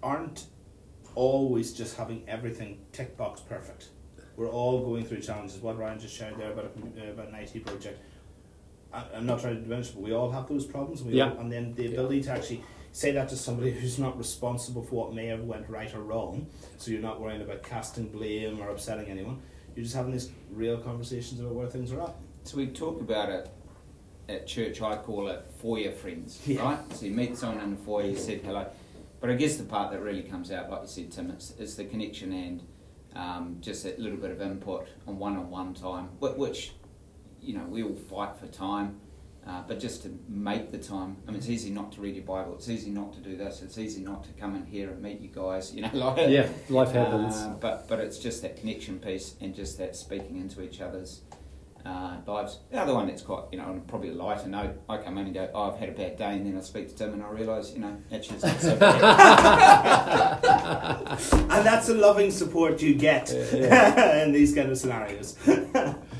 aren't 0.03 0.47
always 1.15 1.71
just 1.71 1.95
having 1.95 2.27
everything 2.27 2.79
tick 2.91 3.15
box 3.15 3.39
perfect. 3.39 3.87
We're 4.35 4.49
all 4.49 4.83
going 4.83 5.05
through 5.05 5.21
challenges. 5.21 5.59
What 5.59 5.77
Ryan 5.79 5.97
just 5.97 6.13
shared 6.13 6.37
there 6.37 6.51
about 6.51 6.65
a, 6.65 7.07
uh, 7.07 7.11
about 7.11 7.29
an 7.29 7.35
IT 7.35 7.65
project. 7.65 8.01
I, 8.91 9.05
I'm 9.15 9.25
not 9.25 9.39
trying 9.39 9.55
to 9.55 9.61
diminish, 9.61 9.89
but 9.91 10.01
we 10.01 10.11
all 10.11 10.29
have 10.31 10.49
those 10.49 10.65
problems. 10.65 11.03
We 11.03 11.13
Yeah. 11.13 11.31
all, 11.31 11.39
and 11.39 11.49
then 11.49 11.73
the 11.75 11.87
ability 11.87 12.23
to 12.23 12.31
actually 12.31 12.61
say 12.91 13.11
that 13.11 13.29
to 13.29 13.37
somebody 13.37 13.71
who's 13.71 13.97
not 13.97 14.17
responsible 14.17 14.83
for 14.83 14.95
what 14.95 15.13
may 15.13 15.27
have 15.27 15.41
went 15.43 15.69
right 15.69 15.93
or 15.95 16.01
wrong. 16.01 16.47
So 16.77 16.91
you're 16.91 17.01
not 17.01 17.21
worrying 17.21 17.41
about 17.41 17.63
casting 17.63 18.07
blame 18.09 18.59
or 18.61 18.69
upsetting 18.69 19.07
anyone. 19.07 19.39
You're 19.75 19.83
just 19.83 19.95
having 19.95 20.11
these 20.11 20.29
real 20.51 20.77
conversations 20.77 21.39
about 21.39 21.53
where 21.53 21.67
things 21.67 21.91
are 21.93 22.01
at. 22.01 22.15
So 22.43 22.57
we 22.57 22.67
talk 22.67 22.99
about 22.99 23.29
it 23.29 23.49
at 24.27 24.45
church. 24.47 24.81
I 24.81 24.97
call 24.97 25.29
it 25.29 25.45
foyer 25.61 25.91
friends, 25.91 26.41
Yeah. 26.45 26.61
right? 26.63 26.93
So 26.95 27.05
you 27.05 27.11
meet 27.11 27.37
someone 27.37 27.63
in 27.63 27.71
the 27.71 27.77
foyer, 27.77 28.07
you 28.07 28.17
said 28.17 28.41
hello. 28.43 28.67
But 29.21 29.29
I 29.29 29.35
guess 29.35 29.57
the 29.57 29.63
part 29.63 29.91
that 29.91 30.01
really 30.01 30.23
comes 30.23 30.51
out, 30.51 30.69
like 30.69 30.81
you 30.81 30.87
said, 30.87 31.11
Tim, 31.11 31.31
it's, 31.31 31.53
it's 31.59 31.75
the 31.75 31.85
connection 31.85 32.33
and 32.33 32.63
um, 33.15 33.57
just 33.61 33.85
a 33.85 33.93
little 33.97 34.17
bit 34.17 34.31
of 34.31 34.41
input 34.41 34.87
on 35.07 35.19
one-on-one 35.19 35.73
time, 35.75 36.05
which 36.19 36.71
you 37.41 37.53
know 37.55 37.63
we 37.65 37.83
all 37.83 37.95
fight 37.95 38.35
for 38.37 38.47
time. 38.47 38.99
Uh, 39.45 39.63
but 39.67 39.79
just 39.79 40.03
to 40.03 40.09
make 40.29 40.71
the 40.71 40.77
time, 40.77 41.17
I 41.27 41.31
mean, 41.31 41.37
it's 41.39 41.49
easy 41.49 41.71
not 41.71 41.91
to 41.93 42.01
read 42.01 42.15
your 42.15 42.23
Bible. 42.25 42.53
It's 42.53 42.69
easy 42.69 42.91
not 42.91 43.11
to 43.13 43.19
do 43.19 43.35
this. 43.35 43.63
It's 43.63 43.77
easy 43.79 44.01
not 44.01 44.23
to 44.25 44.29
come 44.33 44.55
in 44.55 44.65
here 44.67 44.89
and 44.91 45.01
meet 45.01 45.19
you 45.19 45.29
guys. 45.29 45.73
You 45.73 45.81
know, 45.81 45.89
like 45.93 46.29
Yeah, 46.29 46.47
life 46.69 46.91
happens. 46.91 47.35
uh, 47.35 47.55
but 47.59 47.87
but 47.87 47.99
it's 47.99 48.19
just 48.19 48.43
that 48.43 48.55
connection 48.57 48.99
piece 48.99 49.35
and 49.41 49.55
just 49.55 49.77
that 49.79 49.95
speaking 49.95 50.37
into 50.37 50.61
each 50.61 50.79
other's 50.79 51.21
uh, 51.83 52.17
lives. 52.27 52.59
The 52.69 52.77
other 52.79 52.93
one 52.93 53.07
that's 53.07 53.23
quite, 53.23 53.45
you 53.51 53.57
know, 53.57 53.63
on 53.65 53.81
probably 53.81 54.09
a 54.09 54.13
lighter 54.13 54.47
note, 54.47 54.79
I 54.87 54.97
come 54.97 55.17
in 55.17 55.25
and 55.25 55.33
go, 55.33 55.49
oh, 55.55 55.71
I've 55.71 55.79
had 55.79 55.89
a 55.89 55.93
bad 55.93 56.15
day, 56.17 56.33
and 56.35 56.45
then 56.45 56.55
I 56.55 56.61
speak 56.61 56.89
to 56.89 56.95
Tim 56.95 57.13
and 57.13 57.23
I 57.23 57.29
realise, 57.31 57.73
you 57.73 57.79
know, 57.79 57.97
actually 58.13 58.35
it's 58.35 58.45
not 58.45 58.61
so 58.61 58.75
bad. 58.75 59.01
And 61.51 61.65
that's 61.65 61.87
the 61.87 61.95
loving 61.95 62.29
support 62.31 62.81
you 62.81 62.93
get 62.95 63.31
Yeah. 63.53 64.21
in 64.23 64.31
these 64.31 64.53
kind 64.53 64.69
of 64.71 64.77
scenarios. 64.77 65.35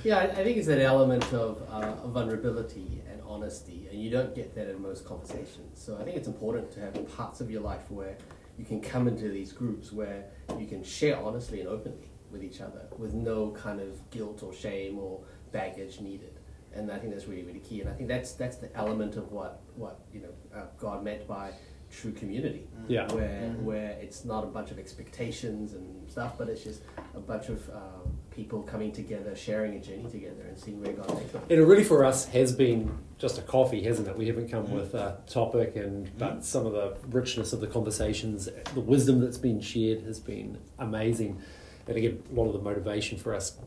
Yeah, 0.04 0.18
I, 0.18 0.24
I 0.24 0.44
think 0.44 0.58
it's 0.58 0.66
that 0.68 0.82
element 0.82 1.24
of 1.32 1.62
uh, 1.70 2.08
vulnerability 2.08 3.01
and 3.01 3.01
honesty, 3.46 3.88
and 3.92 4.00
you 4.02 4.10
don't 4.10 4.36
get 4.36 4.54
that 4.56 4.70
in 4.70 4.82
most 4.82 5.06
conversations. 5.06 5.74
So 5.82 5.98
I 6.00 6.04
think 6.04 6.16
it's 6.18 6.28
important 6.28 6.72
to 6.74 6.80
have 6.82 6.94
parts 7.18 7.42
of 7.42 7.50
your 7.50 7.62
life 7.62 7.90
where 7.90 8.16
you 8.58 8.66
can 8.66 8.82
come 8.82 9.08
into 9.08 9.30
these 9.30 9.52
groups 9.52 9.92
where 9.92 10.26
you 10.60 10.68
can 10.68 10.84
share 10.84 11.18
honestly 11.18 11.60
and 11.62 11.70
openly 11.70 12.12
with 12.32 12.44
each 12.44 12.62
other 12.62 12.84
with 12.98 13.14
no 13.14 13.52
kind 13.52 13.80
of 13.82 14.10
guilt 14.12 14.44
or 14.44 14.54
shame 14.54 15.00
or 15.00 15.20
baggage 15.52 16.00
needed. 16.00 16.40
And 16.74 16.90
I 16.92 16.98
think 17.00 17.12
that's 17.14 17.28
really, 17.28 17.44
really 17.44 17.60
key. 17.60 17.82
And 17.82 17.90
I 17.90 17.94
think 17.94 18.08
that's 18.08 18.34
that's 18.34 18.58
the 18.58 18.74
element 18.78 19.16
of 19.18 19.32
what 19.32 19.62
what 19.76 20.00
you 20.14 20.22
know 20.22 20.34
uh, 20.56 20.66
God 20.78 21.04
meant 21.04 21.28
by 21.28 21.52
true 21.92 22.14
community 22.14 22.68
Yeah. 22.88 23.12
where 23.12 23.28
Mhm. 23.50 23.64
where 23.64 23.98
it's 24.02 24.24
not 24.24 24.46
a 24.46 24.48
bunch 24.48 24.72
of 24.72 24.80
expectations 24.80 25.74
and 25.74 26.10
stuff, 26.10 26.38
but 26.38 26.48
it's 26.48 26.64
just 26.64 26.84
a 27.16 27.20
bunch 27.20 27.50
of 27.50 27.70
um, 27.72 28.11
people 28.32 28.64
coming 28.64 28.92
together, 28.92 29.36
sharing 29.36 29.76
a 29.76 29.80
journey 29.80 30.10
together, 30.10 30.42
and 30.48 30.58
seeing 30.58 30.82
where 30.82 30.94
God 30.94 31.08
takes 31.20 31.32
them. 31.32 31.42
And 31.50 31.60
it 31.60 31.66
really 31.66 31.84
for 31.84 32.04
us 32.06 32.26
has 32.30 32.54
been 32.54 32.98
just 33.18 33.38
a 33.38 33.42
coffee, 33.42 33.84
hasn't 33.84 34.08
it? 34.08 34.18
We 34.18 34.28
haven't 34.28 34.50
come 34.50 34.68
Mm. 34.68 34.72
with 34.74 34.94
a 34.94 35.18
topic, 35.28 35.76
and 35.76 36.08
Mm. 36.08 36.18
but 36.18 36.46
some 36.46 36.66
of 36.66 36.72
the 36.72 36.96
richness 37.10 37.52
of 37.54 37.60
the 37.60 37.68
conversations, 37.68 38.48
the 38.74 38.80
wisdom 38.80 39.20
that's 39.20 39.38
been 39.38 39.60
shared 39.60 40.02
has 40.04 40.20
been 40.20 40.58
amazing. 40.80 41.40
And 41.88 41.98
again, 41.98 42.24
a 42.32 42.36
lot 42.36 42.48
of 42.48 42.54
the 42.54 42.60
motivation 42.60 43.18
for 43.18 43.36
us 43.36 43.58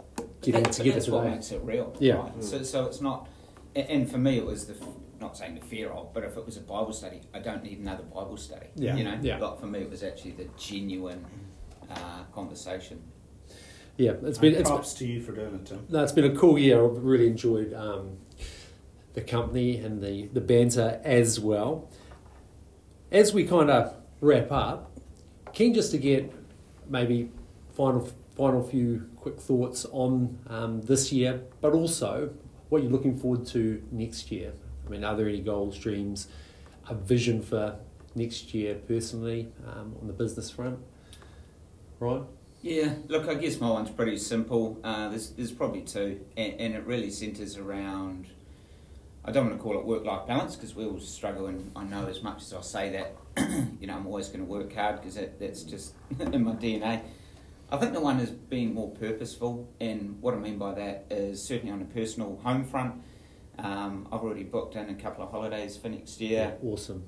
getting 0.40 0.62
That- 0.62 0.72
together 0.72 0.94
that's 0.94 1.08
what 1.08 1.24
makes 1.24 1.52
it 1.52 1.60
real. 1.62 1.94
Yeah. 2.00 2.14
Right? 2.14 2.42
So, 2.42 2.62
so 2.62 2.86
it's 2.86 3.00
not, 3.02 3.28
and 3.76 4.10
for 4.10 4.18
me, 4.18 4.38
it 4.38 4.46
was 4.46 4.66
the, 4.66 4.74
not 5.20 5.36
saying 5.36 5.56
the 5.56 5.60
fear 5.66 5.90
of, 5.90 6.12
but 6.14 6.24
if 6.24 6.36
it 6.36 6.44
was 6.46 6.56
a 6.56 6.60
Bible 6.62 6.92
study, 6.92 7.20
I 7.34 7.38
don't 7.40 7.62
need 7.62 7.80
another 7.80 8.02
Bible 8.04 8.36
study. 8.38 8.66
Yeah. 8.76 8.96
You 8.96 9.04
know, 9.04 9.18
Yeah. 9.20 9.38
but 9.38 9.60
for 9.60 9.66
me, 9.66 9.80
it 9.80 9.90
was 9.90 10.02
actually 10.02 10.32
the 10.32 10.46
genuine 10.56 11.24
uh, 11.90 12.24
conversation. 12.32 13.02
Yeah, 13.96 14.12
it's 14.24 14.38
been 14.38 14.52
And 14.52 14.60
it's, 14.60 14.70
props 14.70 14.94
to 14.94 15.06
you 15.06 15.20
for 15.20 15.32
doing 15.32 15.54
it, 15.54 15.66
Tim. 15.66 15.86
no, 15.88 16.02
it's 16.02 16.12
been 16.12 16.24
a 16.24 16.36
cool 16.36 16.58
year. 16.58 16.84
I've 16.84 17.04
really 17.04 17.28
enjoyed 17.28 17.72
um, 17.74 18.18
the 19.14 19.20
company 19.20 19.76
and 19.78 20.02
the 20.02 20.26
the 20.28 20.40
banter 20.40 21.00
as 21.04 21.38
well. 21.38 21.88
As 23.12 23.32
we 23.32 23.44
kind 23.44 23.70
of 23.70 23.94
wrap 24.20 24.50
up, 24.50 24.90
keen 25.52 25.74
just 25.74 25.92
to 25.92 25.98
get 25.98 26.32
maybe 26.88 27.30
final 27.76 28.08
final 28.36 28.62
few 28.62 29.08
quick 29.16 29.40
thoughts 29.40 29.86
on 29.92 30.38
um, 30.48 30.82
this 30.82 31.12
year, 31.12 31.42
but 31.60 31.72
also 31.72 32.30
what 32.68 32.82
you're 32.82 32.90
looking 32.90 33.16
forward 33.16 33.46
to 33.46 33.82
next 33.92 34.32
year. 34.32 34.52
I 34.84 34.90
mean, 34.90 35.04
are 35.04 35.16
there 35.16 35.28
any 35.28 35.40
goals, 35.40 35.78
dreams, 35.78 36.28
a 36.88 36.94
vision 36.94 37.40
for 37.40 37.76
next 38.14 38.52
year 38.52 38.74
personally 38.74 39.48
um, 39.66 39.94
on 40.00 40.08
the 40.08 40.12
business 40.12 40.50
front? 40.50 40.78
Ryan? 42.00 42.26
Yeah, 42.64 42.94
look, 43.08 43.28
I 43.28 43.34
guess 43.34 43.60
my 43.60 43.68
one's 43.68 43.90
pretty 43.90 44.16
simple. 44.16 44.80
Uh, 44.82 45.10
there's, 45.10 45.32
there's 45.32 45.52
probably 45.52 45.82
two, 45.82 46.24
and, 46.34 46.58
and 46.58 46.74
it 46.74 46.86
really 46.86 47.10
centres 47.10 47.58
around. 47.58 48.28
I 49.22 49.32
don't 49.32 49.48
want 49.48 49.58
to 49.58 49.62
call 49.62 49.78
it 49.78 49.84
work-life 49.84 50.26
balance 50.26 50.56
because 50.56 50.74
we 50.74 50.86
all 50.86 50.98
struggle, 50.98 51.44
and 51.46 51.70
I 51.76 51.84
know 51.84 52.06
as 52.06 52.22
much 52.22 52.40
as 52.40 52.54
I 52.54 52.62
say 52.62 52.90
that, 52.92 53.16
you 53.80 53.86
know, 53.86 53.94
I'm 53.94 54.06
always 54.06 54.28
going 54.28 54.38
to 54.40 54.46
work 54.46 54.74
hard 54.74 54.96
because 54.96 55.16
that, 55.16 55.38
that's 55.38 55.62
just 55.62 55.92
in 56.18 56.42
my 56.42 56.52
DNA. 56.52 57.02
I 57.70 57.76
think 57.76 57.92
the 57.92 58.00
one 58.00 58.18
is 58.18 58.30
being 58.30 58.72
more 58.72 58.92
purposeful, 58.92 59.68
and 59.78 60.22
what 60.22 60.32
I 60.32 60.38
mean 60.38 60.56
by 60.56 60.72
that 60.72 61.04
is 61.10 61.42
certainly 61.42 61.70
on 61.70 61.82
a 61.82 61.84
personal 61.84 62.40
home 62.44 62.64
front. 62.64 62.94
Um, 63.58 64.08
I've 64.10 64.22
already 64.22 64.44
booked 64.44 64.74
in 64.74 64.88
a 64.88 64.94
couple 64.94 65.22
of 65.22 65.30
holidays 65.30 65.76
for 65.76 65.90
next 65.90 66.18
year. 66.18 66.56
Awesome. 66.62 67.04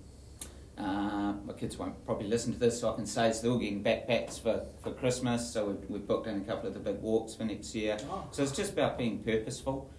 Uh, 0.79 1.33
my 1.45 1.55
kids 1.55 1.79
won't 1.79 2.05
probably 2.05 2.29
listen 2.29 2.53
to 2.53 2.59
this, 2.59 2.81
so 2.81 2.93
I 2.93 2.97
can 2.97 3.07
say 3.07 3.29
it's 3.29 3.41
they're 3.41 3.51
all 3.51 3.59
getting 3.59 3.83
backpacks 3.83 4.41
for, 4.41 4.67
for 4.83 4.93
Christmas. 4.93 5.51
So 5.51 5.67
we've, 5.67 5.91
we've 5.91 6.07
booked 6.07 6.27
in 6.27 6.37
a 6.37 6.45
couple 6.45 6.69
of 6.69 6.75
the 6.75 6.81
big 6.81 7.01
walks 7.01 7.35
for 7.35 7.45
next 7.45 7.75
year. 7.75 7.97
So 8.31 8.43
it's 8.43 8.53
just 8.53 8.73
about 8.73 8.99
being 8.99 9.23
purposeful, 9.23 9.91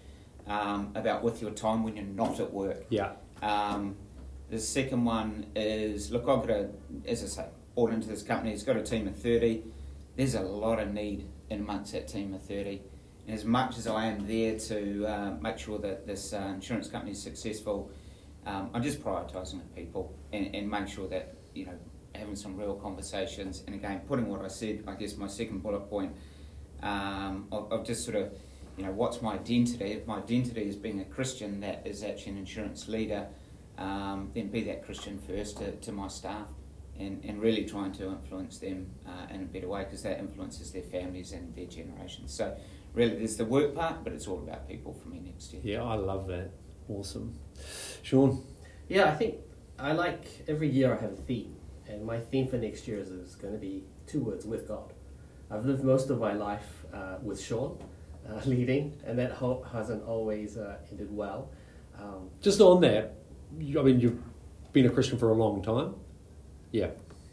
um, 0.46 0.92
about 0.94 1.24
with 1.24 1.42
your 1.42 1.50
time 1.50 1.82
when 1.82 1.96
you're 1.96 2.04
not 2.04 2.38
at 2.38 2.52
work. 2.52 2.84
Yeah. 2.90 3.12
Um, 3.42 3.96
the 4.50 4.58
second 4.58 5.04
one 5.04 5.46
is 5.56 6.10
look, 6.10 6.22
I've 6.28 6.46
got 6.46 6.50
a, 6.50 6.68
as 7.06 7.24
I 7.24 7.26
say, 7.26 7.46
bought 7.74 7.92
into 7.92 8.08
this 8.08 8.22
company. 8.22 8.52
It's 8.52 8.62
got 8.62 8.76
a 8.76 8.82
team 8.82 9.08
of 9.08 9.16
30. 9.16 9.62
There's 10.16 10.34
a 10.34 10.42
lot 10.42 10.78
of 10.78 10.92
need 10.94 11.28
in 11.50 11.60
amongst 11.60 11.92
that 11.92 12.08
team 12.08 12.34
of 12.34 12.42
30. 12.42 12.80
And 13.26 13.36
as 13.36 13.44
much 13.44 13.78
as 13.78 13.86
I 13.86 14.06
am 14.06 14.26
there 14.26 14.58
to 14.58 15.06
uh, 15.06 15.34
make 15.40 15.58
sure 15.58 15.78
that 15.80 16.06
this 16.06 16.32
uh, 16.32 16.52
insurance 16.54 16.88
company 16.88 17.12
is 17.12 17.22
successful, 17.22 17.90
um, 18.48 18.70
I'm 18.72 18.82
just 18.82 19.02
prioritising 19.02 19.60
the 19.60 19.80
people 19.80 20.18
and, 20.32 20.54
and 20.54 20.70
make 20.70 20.88
sure 20.88 21.06
that, 21.08 21.34
you 21.54 21.66
know, 21.66 21.78
having 22.14 22.34
some 22.34 22.56
real 22.56 22.74
conversations. 22.74 23.62
And 23.66 23.74
again, 23.76 24.00
putting 24.08 24.26
what 24.26 24.42
I 24.42 24.48
said, 24.48 24.84
I 24.86 24.94
guess 24.94 25.16
my 25.16 25.28
second 25.28 25.62
bullet 25.62 25.90
point 25.90 26.16
um, 26.82 27.46
of, 27.52 27.70
of 27.70 27.86
just 27.86 28.04
sort 28.04 28.16
of, 28.16 28.32
you 28.78 28.84
know, 28.84 28.92
what's 28.92 29.20
my 29.20 29.34
identity? 29.34 29.92
If 29.92 30.06
my 30.06 30.18
identity 30.18 30.62
is 30.62 30.76
being 30.76 31.00
a 31.00 31.04
Christian 31.04 31.60
that 31.60 31.86
is 31.86 32.02
actually 32.02 32.32
an 32.32 32.38
insurance 32.38 32.88
leader, 32.88 33.26
um, 33.76 34.30
then 34.34 34.48
be 34.48 34.64
that 34.64 34.84
Christian 34.84 35.18
first 35.18 35.58
to, 35.58 35.72
to 35.72 35.92
my 35.92 36.08
staff 36.08 36.46
and, 36.98 37.22
and 37.24 37.42
really 37.42 37.64
trying 37.66 37.92
to 37.92 38.08
influence 38.08 38.58
them 38.58 38.90
uh, 39.06 39.32
in 39.32 39.42
a 39.42 39.44
better 39.44 39.68
way 39.68 39.84
because 39.84 40.02
that 40.04 40.18
influences 40.18 40.72
their 40.72 40.82
families 40.82 41.32
and 41.32 41.54
their 41.54 41.66
generations. 41.66 42.32
So, 42.32 42.56
really, 42.94 43.16
there's 43.16 43.36
the 43.36 43.44
work 43.44 43.74
part, 43.74 44.02
but 44.02 44.14
it's 44.14 44.26
all 44.26 44.38
about 44.38 44.66
people 44.68 44.94
for 44.94 45.08
me 45.08 45.20
next 45.20 45.52
year. 45.52 45.62
Yeah, 45.64 45.82
I 45.84 45.94
love 45.94 46.26
that. 46.28 46.50
Awesome. 46.88 47.38
Sean? 48.02 48.42
Yeah, 48.88 49.06
I 49.06 49.14
think 49.14 49.36
I 49.78 49.92
like 49.92 50.24
every 50.48 50.68
year 50.68 50.96
I 50.96 51.00
have 51.00 51.12
a 51.12 51.16
theme, 51.16 51.56
and 51.88 52.04
my 52.04 52.18
theme 52.20 52.48
for 52.48 52.56
next 52.56 52.88
year 52.88 52.98
is, 52.98 53.10
is 53.10 53.34
going 53.34 53.52
to 53.54 53.60
be 53.60 53.84
two 54.06 54.20
words 54.20 54.46
with 54.46 54.66
God. 54.66 54.92
I've 55.50 55.64
lived 55.64 55.82
most 55.84 56.10
of 56.10 56.18
my 56.18 56.32
life 56.34 56.84
uh, 56.92 57.16
with 57.22 57.40
Sean 57.40 57.78
uh, 58.28 58.40
leading, 58.46 58.94
and 59.06 59.18
that 59.18 59.32
ho- 59.32 59.64
hasn't 59.72 60.02
always 60.04 60.56
uh, 60.56 60.78
ended 60.90 61.14
well. 61.14 61.50
Um, 61.98 62.30
Just 62.40 62.60
on 62.60 62.80
that, 62.82 63.14
you, 63.58 63.80
I 63.80 63.82
mean, 63.82 64.00
you've 64.00 64.18
been 64.72 64.86
a 64.86 64.90
Christian 64.90 65.18
for 65.18 65.30
a 65.30 65.34
long 65.34 65.62
time. 65.62 65.94
Yeah. 66.70 66.90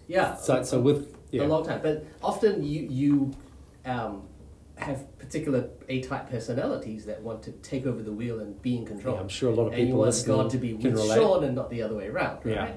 yeah, 0.08 0.36
So, 0.36 0.64
so 0.64 0.80
with 0.80 1.16
yeah, 1.32 1.44
a 1.44 1.48
long 1.48 1.66
time, 1.66 1.82
but 1.84 2.06
often 2.24 2.64
you 2.64 2.88
you 2.90 3.32
um, 3.86 4.24
have 4.78 5.04
particular 5.26 5.70
A-type 5.90 6.30
personalities 6.30 7.06
that 7.06 7.22
want 7.22 7.42
to 7.44 7.52
take 7.52 7.86
over 7.86 8.02
the 8.04 8.12
wheel 8.12 8.40
and 8.40 8.62
be 8.62 8.78
in 8.78 8.86
control. 8.86 9.16
yeah, 9.16 9.22
I'm 9.22 9.30
sure 9.30 9.52
a 9.52 9.56
lot 9.56 9.68
of 9.68 9.74
and 9.74 9.82
you 9.82 9.88
people 9.88 10.00
want 10.02 10.24
God 10.26 10.50
to 10.52 10.58
be 10.58 10.74
with 10.74 10.86
relate. 10.86 11.16
Sean 11.16 11.44
and 11.44 11.56
not 11.56 11.70
the 11.70 11.82
other 11.82 11.96
way 11.96 12.08
around, 12.08 12.46
right? 12.46 12.56
Yeah. 12.56 12.72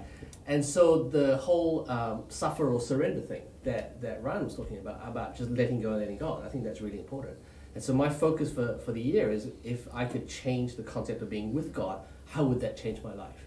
And 0.47 0.65
so 0.65 1.05
the 1.05 1.37
whole 1.37 1.89
um, 1.91 2.25
suffer 2.29 2.73
or 2.73 2.81
surrender 2.81 3.21
thing 3.21 3.43
that, 3.65 4.01
that 4.01 4.23
Ryan 4.23 4.45
was 4.45 4.55
talking 4.55 4.79
about, 4.79 5.01
about 5.07 5.37
just 5.37 5.51
letting 5.51 5.83
go 5.83 5.91
and 5.91 6.01
letting 6.01 6.17
God, 6.17 6.45
I 6.45 6.49
think 6.49 6.65
that's 6.65 6.81
really 6.81 6.99
important. 6.99 7.37
And 7.75 7.85
so 7.85 7.93
my 7.93 8.09
focus 8.09 8.51
for, 8.51 8.79
for 8.79 8.93
the 8.93 9.01
year 9.01 9.31
is 9.31 9.49
if 9.63 9.87
I 9.93 10.07
could 10.07 10.27
change 10.27 10.77
the 10.77 10.83
concept 10.83 11.21
of 11.21 11.29
being 11.29 11.53
with 11.53 11.75
God, 11.75 12.01
how 12.27 12.45
would 12.45 12.61
that 12.61 12.77
change 12.77 13.03
my 13.03 13.15
life? 13.15 13.47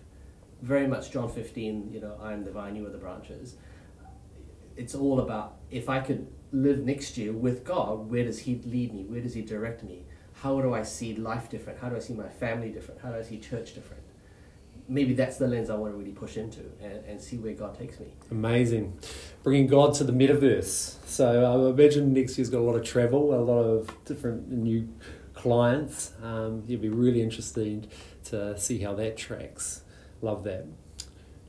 Very 0.62 0.86
much 0.86 1.12
John 1.12 1.28
15, 1.28 1.92
you 1.92 2.00
know, 2.00 2.18
I 2.22 2.34
am 2.34 2.44
the 2.44 2.52
vine, 2.52 2.76
you 2.76 2.86
are 2.86 2.92
the 2.92 3.00
branches. 3.00 3.56
It's 4.76 4.96
all 4.96 5.20
about 5.20 5.58
if 5.70 5.90
I 5.90 6.00
could 6.00 6.28
live 6.52 6.80
next 6.80 7.18
year 7.18 7.32
with 7.32 7.64
God, 7.64 8.10
where 8.10 8.24
does 8.24 8.40
He 8.40 8.62
lead 8.66 8.94
me? 8.94 9.04
Where 9.04 9.22
does 9.22 9.34
He 9.34 9.42
direct 9.42 9.84
me? 9.84 10.06
How 10.34 10.60
do 10.62 10.74
I 10.74 10.84
see 10.84 11.16
life 11.16 11.50
different? 11.50 11.80
How 11.80 11.90
do 11.90 11.96
I 11.96 12.00
see 12.00 12.14
my 12.14 12.28
family 12.28 12.70
different? 12.70 13.02
How 13.02 13.12
do 13.12 13.18
I 13.18 13.22
see 13.22 13.38
church 13.38 13.76
different? 13.76 14.02
Maybe 14.88 15.14
that's 15.14 15.38
the 15.38 15.48
lens 15.48 15.70
I 15.70 15.76
want 15.76 15.94
to 15.94 15.98
really 15.98 16.12
push 16.12 16.36
into 16.38 16.62
and, 16.82 17.06
and 17.06 17.22
see 17.22 17.38
where 17.38 17.54
God 17.54 17.78
takes 17.78 18.00
me. 18.00 18.08
Amazing. 18.32 18.98
Bringing 19.44 19.68
God 19.68 19.94
to 19.96 20.04
the 20.04 20.12
metaverse. 20.12 20.96
So 21.06 21.46
I 21.46 21.70
imagine 21.70 22.14
next 22.14 22.38
year's 22.38 22.50
got 22.50 22.60
a 22.60 22.62
lot 22.62 22.76
of 22.76 22.84
travel, 22.84 23.34
a 23.34 23.40
lot 23.40 23.62
of 23.62 24.04
different 24.06 24.52
new 24.52 24.90
clients. 25.34 26.14
Um, 26.22 26.64
it'll 26.68 26.82
be 26.82 26.90
really 26.90 27.22
interesting 27.22 27.88
to 28.26 28.58
see 28.60 28.80
how 28.80 28.94
that 28.96 29.18
tracks. 29.18 29.84
Love 30.22 30.44
that. 30.44 30.66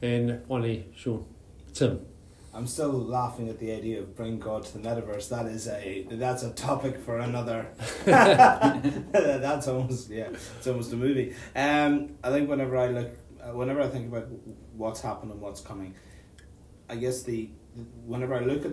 And 0.02 0.44
finally, 0.46 0.86
Sean, 0.94 1.24
Tim. 1.72 2.06
I'm 2.54 2.66
still 2.66 2.92
laughing 2.92 3.48
at 3.48 3.58
the 3.58 3.72
idea 3.72 4.00
of 4.00 4.14
bring 4.14 4.38
God 4.38 4.64
to 4.66 4.78
the 4.78 4.86
metaverse. 4.86 5.30
That 5.30 5.46
is 5.46 5.68
a 5.68 6.06
that's 6.10 6.42
a 6.42 6.50
topic 6.50 6.98
for 6.98 7.18
another. 7.18 7.68
that's 8.04 9.68
almost 9.68 10.10
yeah, 10.10 10.28
it's 10.58 10.66
almost 10.66 10.92
a 10.92 10.96
movie. 10.96 11.34
Um, 11.56 12.10
I 12.22 12.30
think 12.30 12.50
whenever 12.50 12.76
I 12.76 12.88
look, 12.88 13.10
uh, 13.42 13.54
whenever 13.54 13.80
I 13.80 13.88
think 13.88 14.08
about 14.08 14.28
what's 14.76 15.00
happened 15.00 15.32
and 15.32 15.40
what's 15.40 15.62
coming, 15.62 15.94
I 16.90 16.96
guess 16.96 17.22
the 17.22 17.48
whenever 18.04 18.34
I 18.34 18.40
look 18.40 18.66
at 18.66 18.72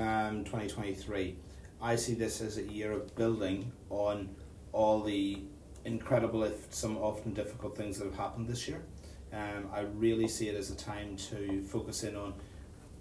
um, 0.00 0.44
2023, 0.44 1.36
I 1.82 1.96
see 1.96 2.14
this 2.14 2.40
as 2.40 2.58
a 2.58 2.62
year 2.62 2.92
of 2.92 3.16
building 3.16 3.72
on 3.90 4.36
all 4.72 5.02
the 5.02 5.42
incredible, 5.84 6.44
if 6.44 6.72
some 6.72 6.96
often 6.98 7.32
difficult 7.32 7.76
things 7.76 7.98
that 7.98 8.04
have 8.04 8.16
happened 8.16 8.48
this 8.48 8.68
year. 8.68 8.82
Um, 9.32 9.68
I 9.74 9.80
really 9.80 10.28
see 10.28 10.48
it 10.48 10.54
as 10.54 10.70
a 10.70 10.76
time 10.76 11.16
to 11.30 11.62
focus 11.64 12.04
in 12.04 12.16
on 12.16 12.34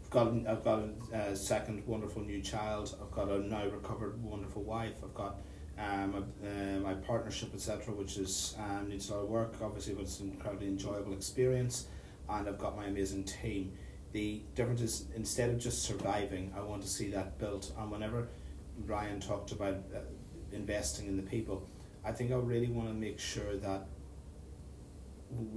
got 0.10 0.28
I've 0.48 0.63
got 0.63 0.84
a 1.13 1.18
uh, 1.18 1.36
second 1.36 1.86
wonderful 1.86 2.22
new 2.22 2.41
child. 2.41 2.96
I've 3.02 3.12
got 3.12 3.30
a 3.30 3.39
now 3.39 3.68
recovered 3.68 4.22
wonderful 4.24 4.63
wife. 4.63 4.96
I've 5.04 5.13
got 5.13 5.41
um, 5.78 6.26
a, 6.44 6.48
uh, 6.48 6.80
my 6.80 6.94
partnership 6.94 7.54
etc. 7.54 7.94
Which 7.94 8.18
is 8.18 8.56
um, 8.60 8.89
needs 8.89 9.10
a 9.10 9.15
lot 9.15 9.24
of 9.24 9.30
work 9.30 9.56
obviously, 9.62 9.94
but 9.94 10.04
it's 10.04 10.20
an 10.20 10.32
incredibly 10.32 10.68
enjoyable 10.68 11.13
experience. 11.13 11.88
And 12.28 12.48
I've 12.48 12.58
got 12.58 12.76
my 12.76 12.86
amazing 12.86 13.24
team. 13.24 13.74
The 14.12 14.41
difference 14.56 14.82
is 14.82 15.06
instead 15.15 15.50
of 15.50 15.60
just 15.60 15.84
surviving, 15.84 16.54
I 16.58 16.62
want 16.62 16.82
to 16.82 16.88
see 16.88 17.10
that 17.12 17.38
built. 17.38 17.72
And 17.78 17.91
whenever 17.91 18.30
Ryan 18.86 19.20
talked 19.20 19.52
about 19.52 19.76
uh, 19.94 20.00
investing 20.52 21.08
in 21.08 21.18
the 21.18 21.24
people, 21.24 21.68
I 22.04 22.12
think 22.12 22.32
I 22.32 22.36
really 22.36 22.68
want 22.68 22.88
to 22.88 22.94
make 22.94 23.20
sure 23.20 23.58
that 23.58 23.88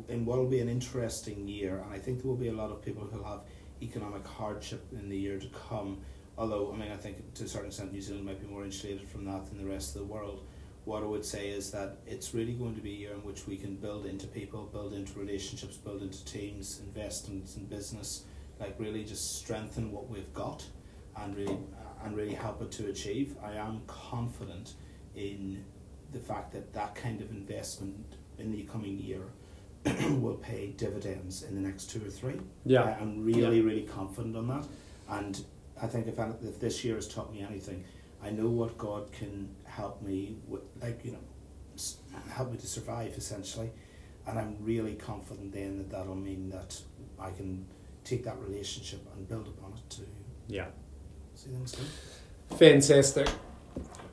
in 0.08 0.24
what 0.24 0.38
will 0.38 0.48
be 0.48 0.60
an 0.60 0.68
interesting 0.68 1.46
year, 1.46 1.82
and 1.84 1.92
I 1.92 1.98
think 1.98 2.22
there 2.22 2.28
will 2.28 2.36
be 2.36 2.48
a 2.48 2.52
lot 2.52 2.70
of 2.70 2.82
people 2.82 3.04
who 3.04 3.22
have 3.22 3.40
economic 3.82 4.26
hardship 4.26 4.86
in 4.92 5.08
the 5.08 5.16
year 5.16 5.38
to 5.38 5.48
come. 5.48 5.98
Although, 6.36 6.72
I 6.72 6.76
mean, 6.76 6.92
I 6.92 6.96
think 6.96 7.34
to 7.34 7.44
a 7.44 7.48
certain 7.48 7.68
extent 7.68 7.92
New 7.92 8.00
Zealand 8.00 8.24
might 8.24 8.40
be 8.40 8.46
more 8.46 8.64
insulated 8.64 9.08
from 9.08 9.24
that 9.24 9.46
than 9.46 9.58
the 9.58 9.68
rest 9.68 9.96
of 9.96 10.02
the 10.02 10.06
world. 10.06 10.46
What 10.84 11.02
I 11.02 11.06
would 11.06 11.24
say 11.24 11.48
is 11.48 11.70
that 11.72 11.98
it's 12.06 12.32
really 12.32 12.54
going 12.54 12.74
to 12.74 12.80
be 12.80 12.92
a 12.92 12.96
year 12.96 13.12
in 13.12 13.22
which 13.22 13.46
we 13.46 13.56
can 13.56 13.76
build 13.76 14.06
into 14.06 14.26
people, 14.26 14.66
build 14.72 14.94
into 14.94 15.18
relationships, 15.18 15.76
build 15.76 16.02
into 16.02 16.24
teams, 16.24 16.80
invest 16.86 17.28
in, 17.28 17.44
in 17.56 17.66
business, 17.66 18.24
like 18.58 18.74
really 18.78 19.04
just 19.04 19.38
strengthen 19.38 19.92
what 19.92 20.08
we've 20.08 20.32
got, 20.32 20.64
and 21.16 21.36
really 21.36 21.58
and 22.04 22.16
really 22.16 22.34
help 22.34 22.62
it 22.62 22.70
to 22.72 22.88
achieve. 22.88 23.34
I 23.42 23.54
am 23.54 23.82
confident 23.86 24.74
in 25.14 25.64
the 26.12 26.20
fact 26.20 26.52
that 26.52 26.72
that 26.72 26.94
kind 26.94 27.20
of 27.20 27.30
investment 27.30 28.16
in 28.38 28.52
the 28.52 28.62
coming 28.62 28.98
year 28.98 29.22
will 30.20 30.34
pay 30.36 30.68
dividends 30.76 31.42
in 31.42 31.54
the 31.54 31.60
next 31.60 31.90
two 31.90 32.04
or 32.04 32.10
three. 32.10 32.40
Yeah. 32.64 32.82
Uh, 32.82 32.96
I, 32.98 33.02
am 33.02 33.24
really, 33.24 33.60
really 33.60 33.82
confident 33.82 34.36
on 34.36 34.48
that. 34.48 34.66
And 35.08 35.42
I 35.80 35.86
think 35.86 36.06
if, 36.06 36.18
any- 36.18 36.34
if 36.42 36.60
this 36.60 36.84
year 36.84 36.96
has 36.96 37.08
taught 37.08 37.32
me 37.32 37.40
anything, 37.42 37.84
I 38.22 38.30
know 38.30 38.48
what 38.48 38.76
God 38.76 39.12
can 39.12 39.48
help 39.64 40.02
me 40.02 40.36
with, 40.48 40.62
like 40.82 41.04
you 41.04 41.12
know, 41.12 41.18
help 42.30 42.50
me 42.50 42.58
to 42.58 42.66
survive 42.66 43.12
essentially, 43.12 43.70
and 44.26 44.38
I'm 44.38 44.56
really 44.60 44.94
confident 44.94 45.52
then 45.52 45.78
that 45.78 45.90
that'll 45.90 46.16
mean 46.16 46.50
that 46.50 46.80
I 47.18 47.30
can 47.30 47.64
take 48.04 48.24
that 48.24 48.38
relationship 48.40 49.00
and 49.14 49.28
build 49.28 49.46
upon 49.46 49.72
it 49.74 49.90
to 49.90 50.02
Yeah. 50.48 50.66
see 51.34 51.50
things 51.50 51.72
through. 51.76 52.56
Fantastic. 52.58 53.28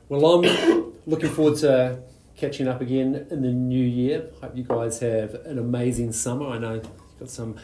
Well, 0.08 0.24
I'm 0.44 0.92
looking 1.06 1.30
forward 1.30 1.58
to 1.58 2.00
catching 2.36 2.68
up 2.68 2.80
again 2.80 3.26
in 3.30 3.42
the 3.42 3.52
new 3.52 3.84
year. 3.84 4.30
Hope 4.42 4.56
you 4.56 4.64
guys 4.64 4.98
have 5.00 5.34
an 5.46 5.58
amazing 5.58 6.12
summer. 6.12 6.48
I 6.48 6.58
know 6.58 6.74
you've 6.74 7.18
got 7.18 7.30
some 7.30 7.56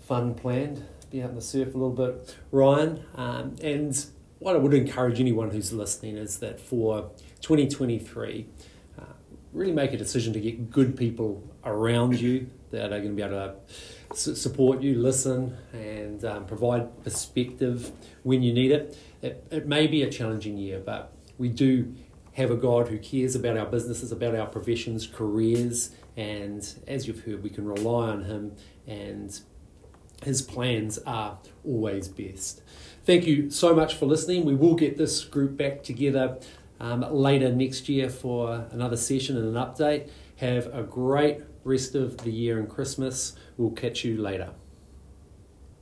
fun 0.00 0.34
planned. 0.34 0.84
Be 1.10 1.22
out 1.22 1.30
in 1.30 1.36
the 1.36 1.42
surf 1.42 1.74
a 1.74 1.78
little 1.78 1.90
bit, 1.90 2.36
Ryan. 2.50 3.02
Um, 3.14 3.56
and 3.62 4.04
what 4.40 4.56
I 4.56 4.58
would 4.58 4.74
encourage 4.74 5.20
anyone 5.20 5.50
who's 5.50 5.72
listening 5.72 6.16
is 6.16 6.38
that 6.40 6.60
for 6.60 7.10
2023, 7.40 8.46
uh, 8.98 9.04
really 9.52 9.72
make 9.72 9.92
a 9.92 9.96
decision 9.96 10.32
to 10.32 10.40
get 10.40 10.70
good 10.70 10.96
people 10.96 11.42
around 11.64 12.20
you 12.20 12.50
that 12.70 12.86
are 12.86 13.00
going 13.00 13.10
to 13.10 13.14
be 13.14 13.22
able 13.22 13.56
to 14.14 14.36
support 14.36 14.82
you, 14.82 14.98
listen, 14.98 15.56
and 15.72 16.24
um, 16.24 16.44
provide 16.46 17.02
perspective 17.04 17.92
when 18.24 18.42
you 18.42 18.52
need 18.52 18.72
it. 18.72 18.98
it. 19.22 19.46
It 19.50 19.66
may 19.66 19.86
be 19.86 20.02
a 20.02 20.10
challenging 20.10 20.58
year, 20.58 20.80
but 20.84 21.12
we 21.38 21.48
do 21.48 21.94
have 22.38 22.52
a 22.52 22.56
God 22.56 22.86
who 22.86 22.98
cares 22.98 23.34
about 23.34 23.56
our 23.56 23.66
businesses, 23.66 24.12
about 24.12 24.36
our 24.36 24.46
professions, 24.46 25.08
careers, 25.08 25.90
and 26.16 26.72
as 26.86 27.08
you've 27.08 27.24
heard, 27.24 27.42
we 27.42 27.50
can 27.50 27.64
rely 27.66 28.10
on 28.10 28.24
Him, 28.24 28.54
and 28.86 29.40
His 30.22 30.40
plans 30.40 30.98
are 30.98 31.38
always 31.64 32.06
best. 32.06 32.62
Thank 33.04 33.26
you 33.26 33.50
so 33.50 33.74
much 33.74 33.96
for 33.96 34.06
listening. 34.06 34.44
We 34.44 34.54
will 34.54 34.76
get 34.76 34.96
this 34.96 35.24
group 35.24 35.56
back 35.56 35.82
together 35.82 36.38
um, 36.78 37.00
later 37.10 37.52
next 37.52 37.88
year 37.88 38.08
for 38.08 38.66
another 38.70 38.96
session 38.96 39.36
and 39.36 39.56
an 39.56 39.60
update. 39.60 40.08
Have 40.36 40.66
a 40.72 40.84
great 40.84 41.40
rest 41.64 41.96
of 41.96 42.18
the 42.18 42.30
year 42.30 42.60
and 42.60 42.68
Christmas. 42.68 43.34
We'll 43.56 43.72
catch 43.72 44.04
you 44.04 44.16
later. 44.16 44.50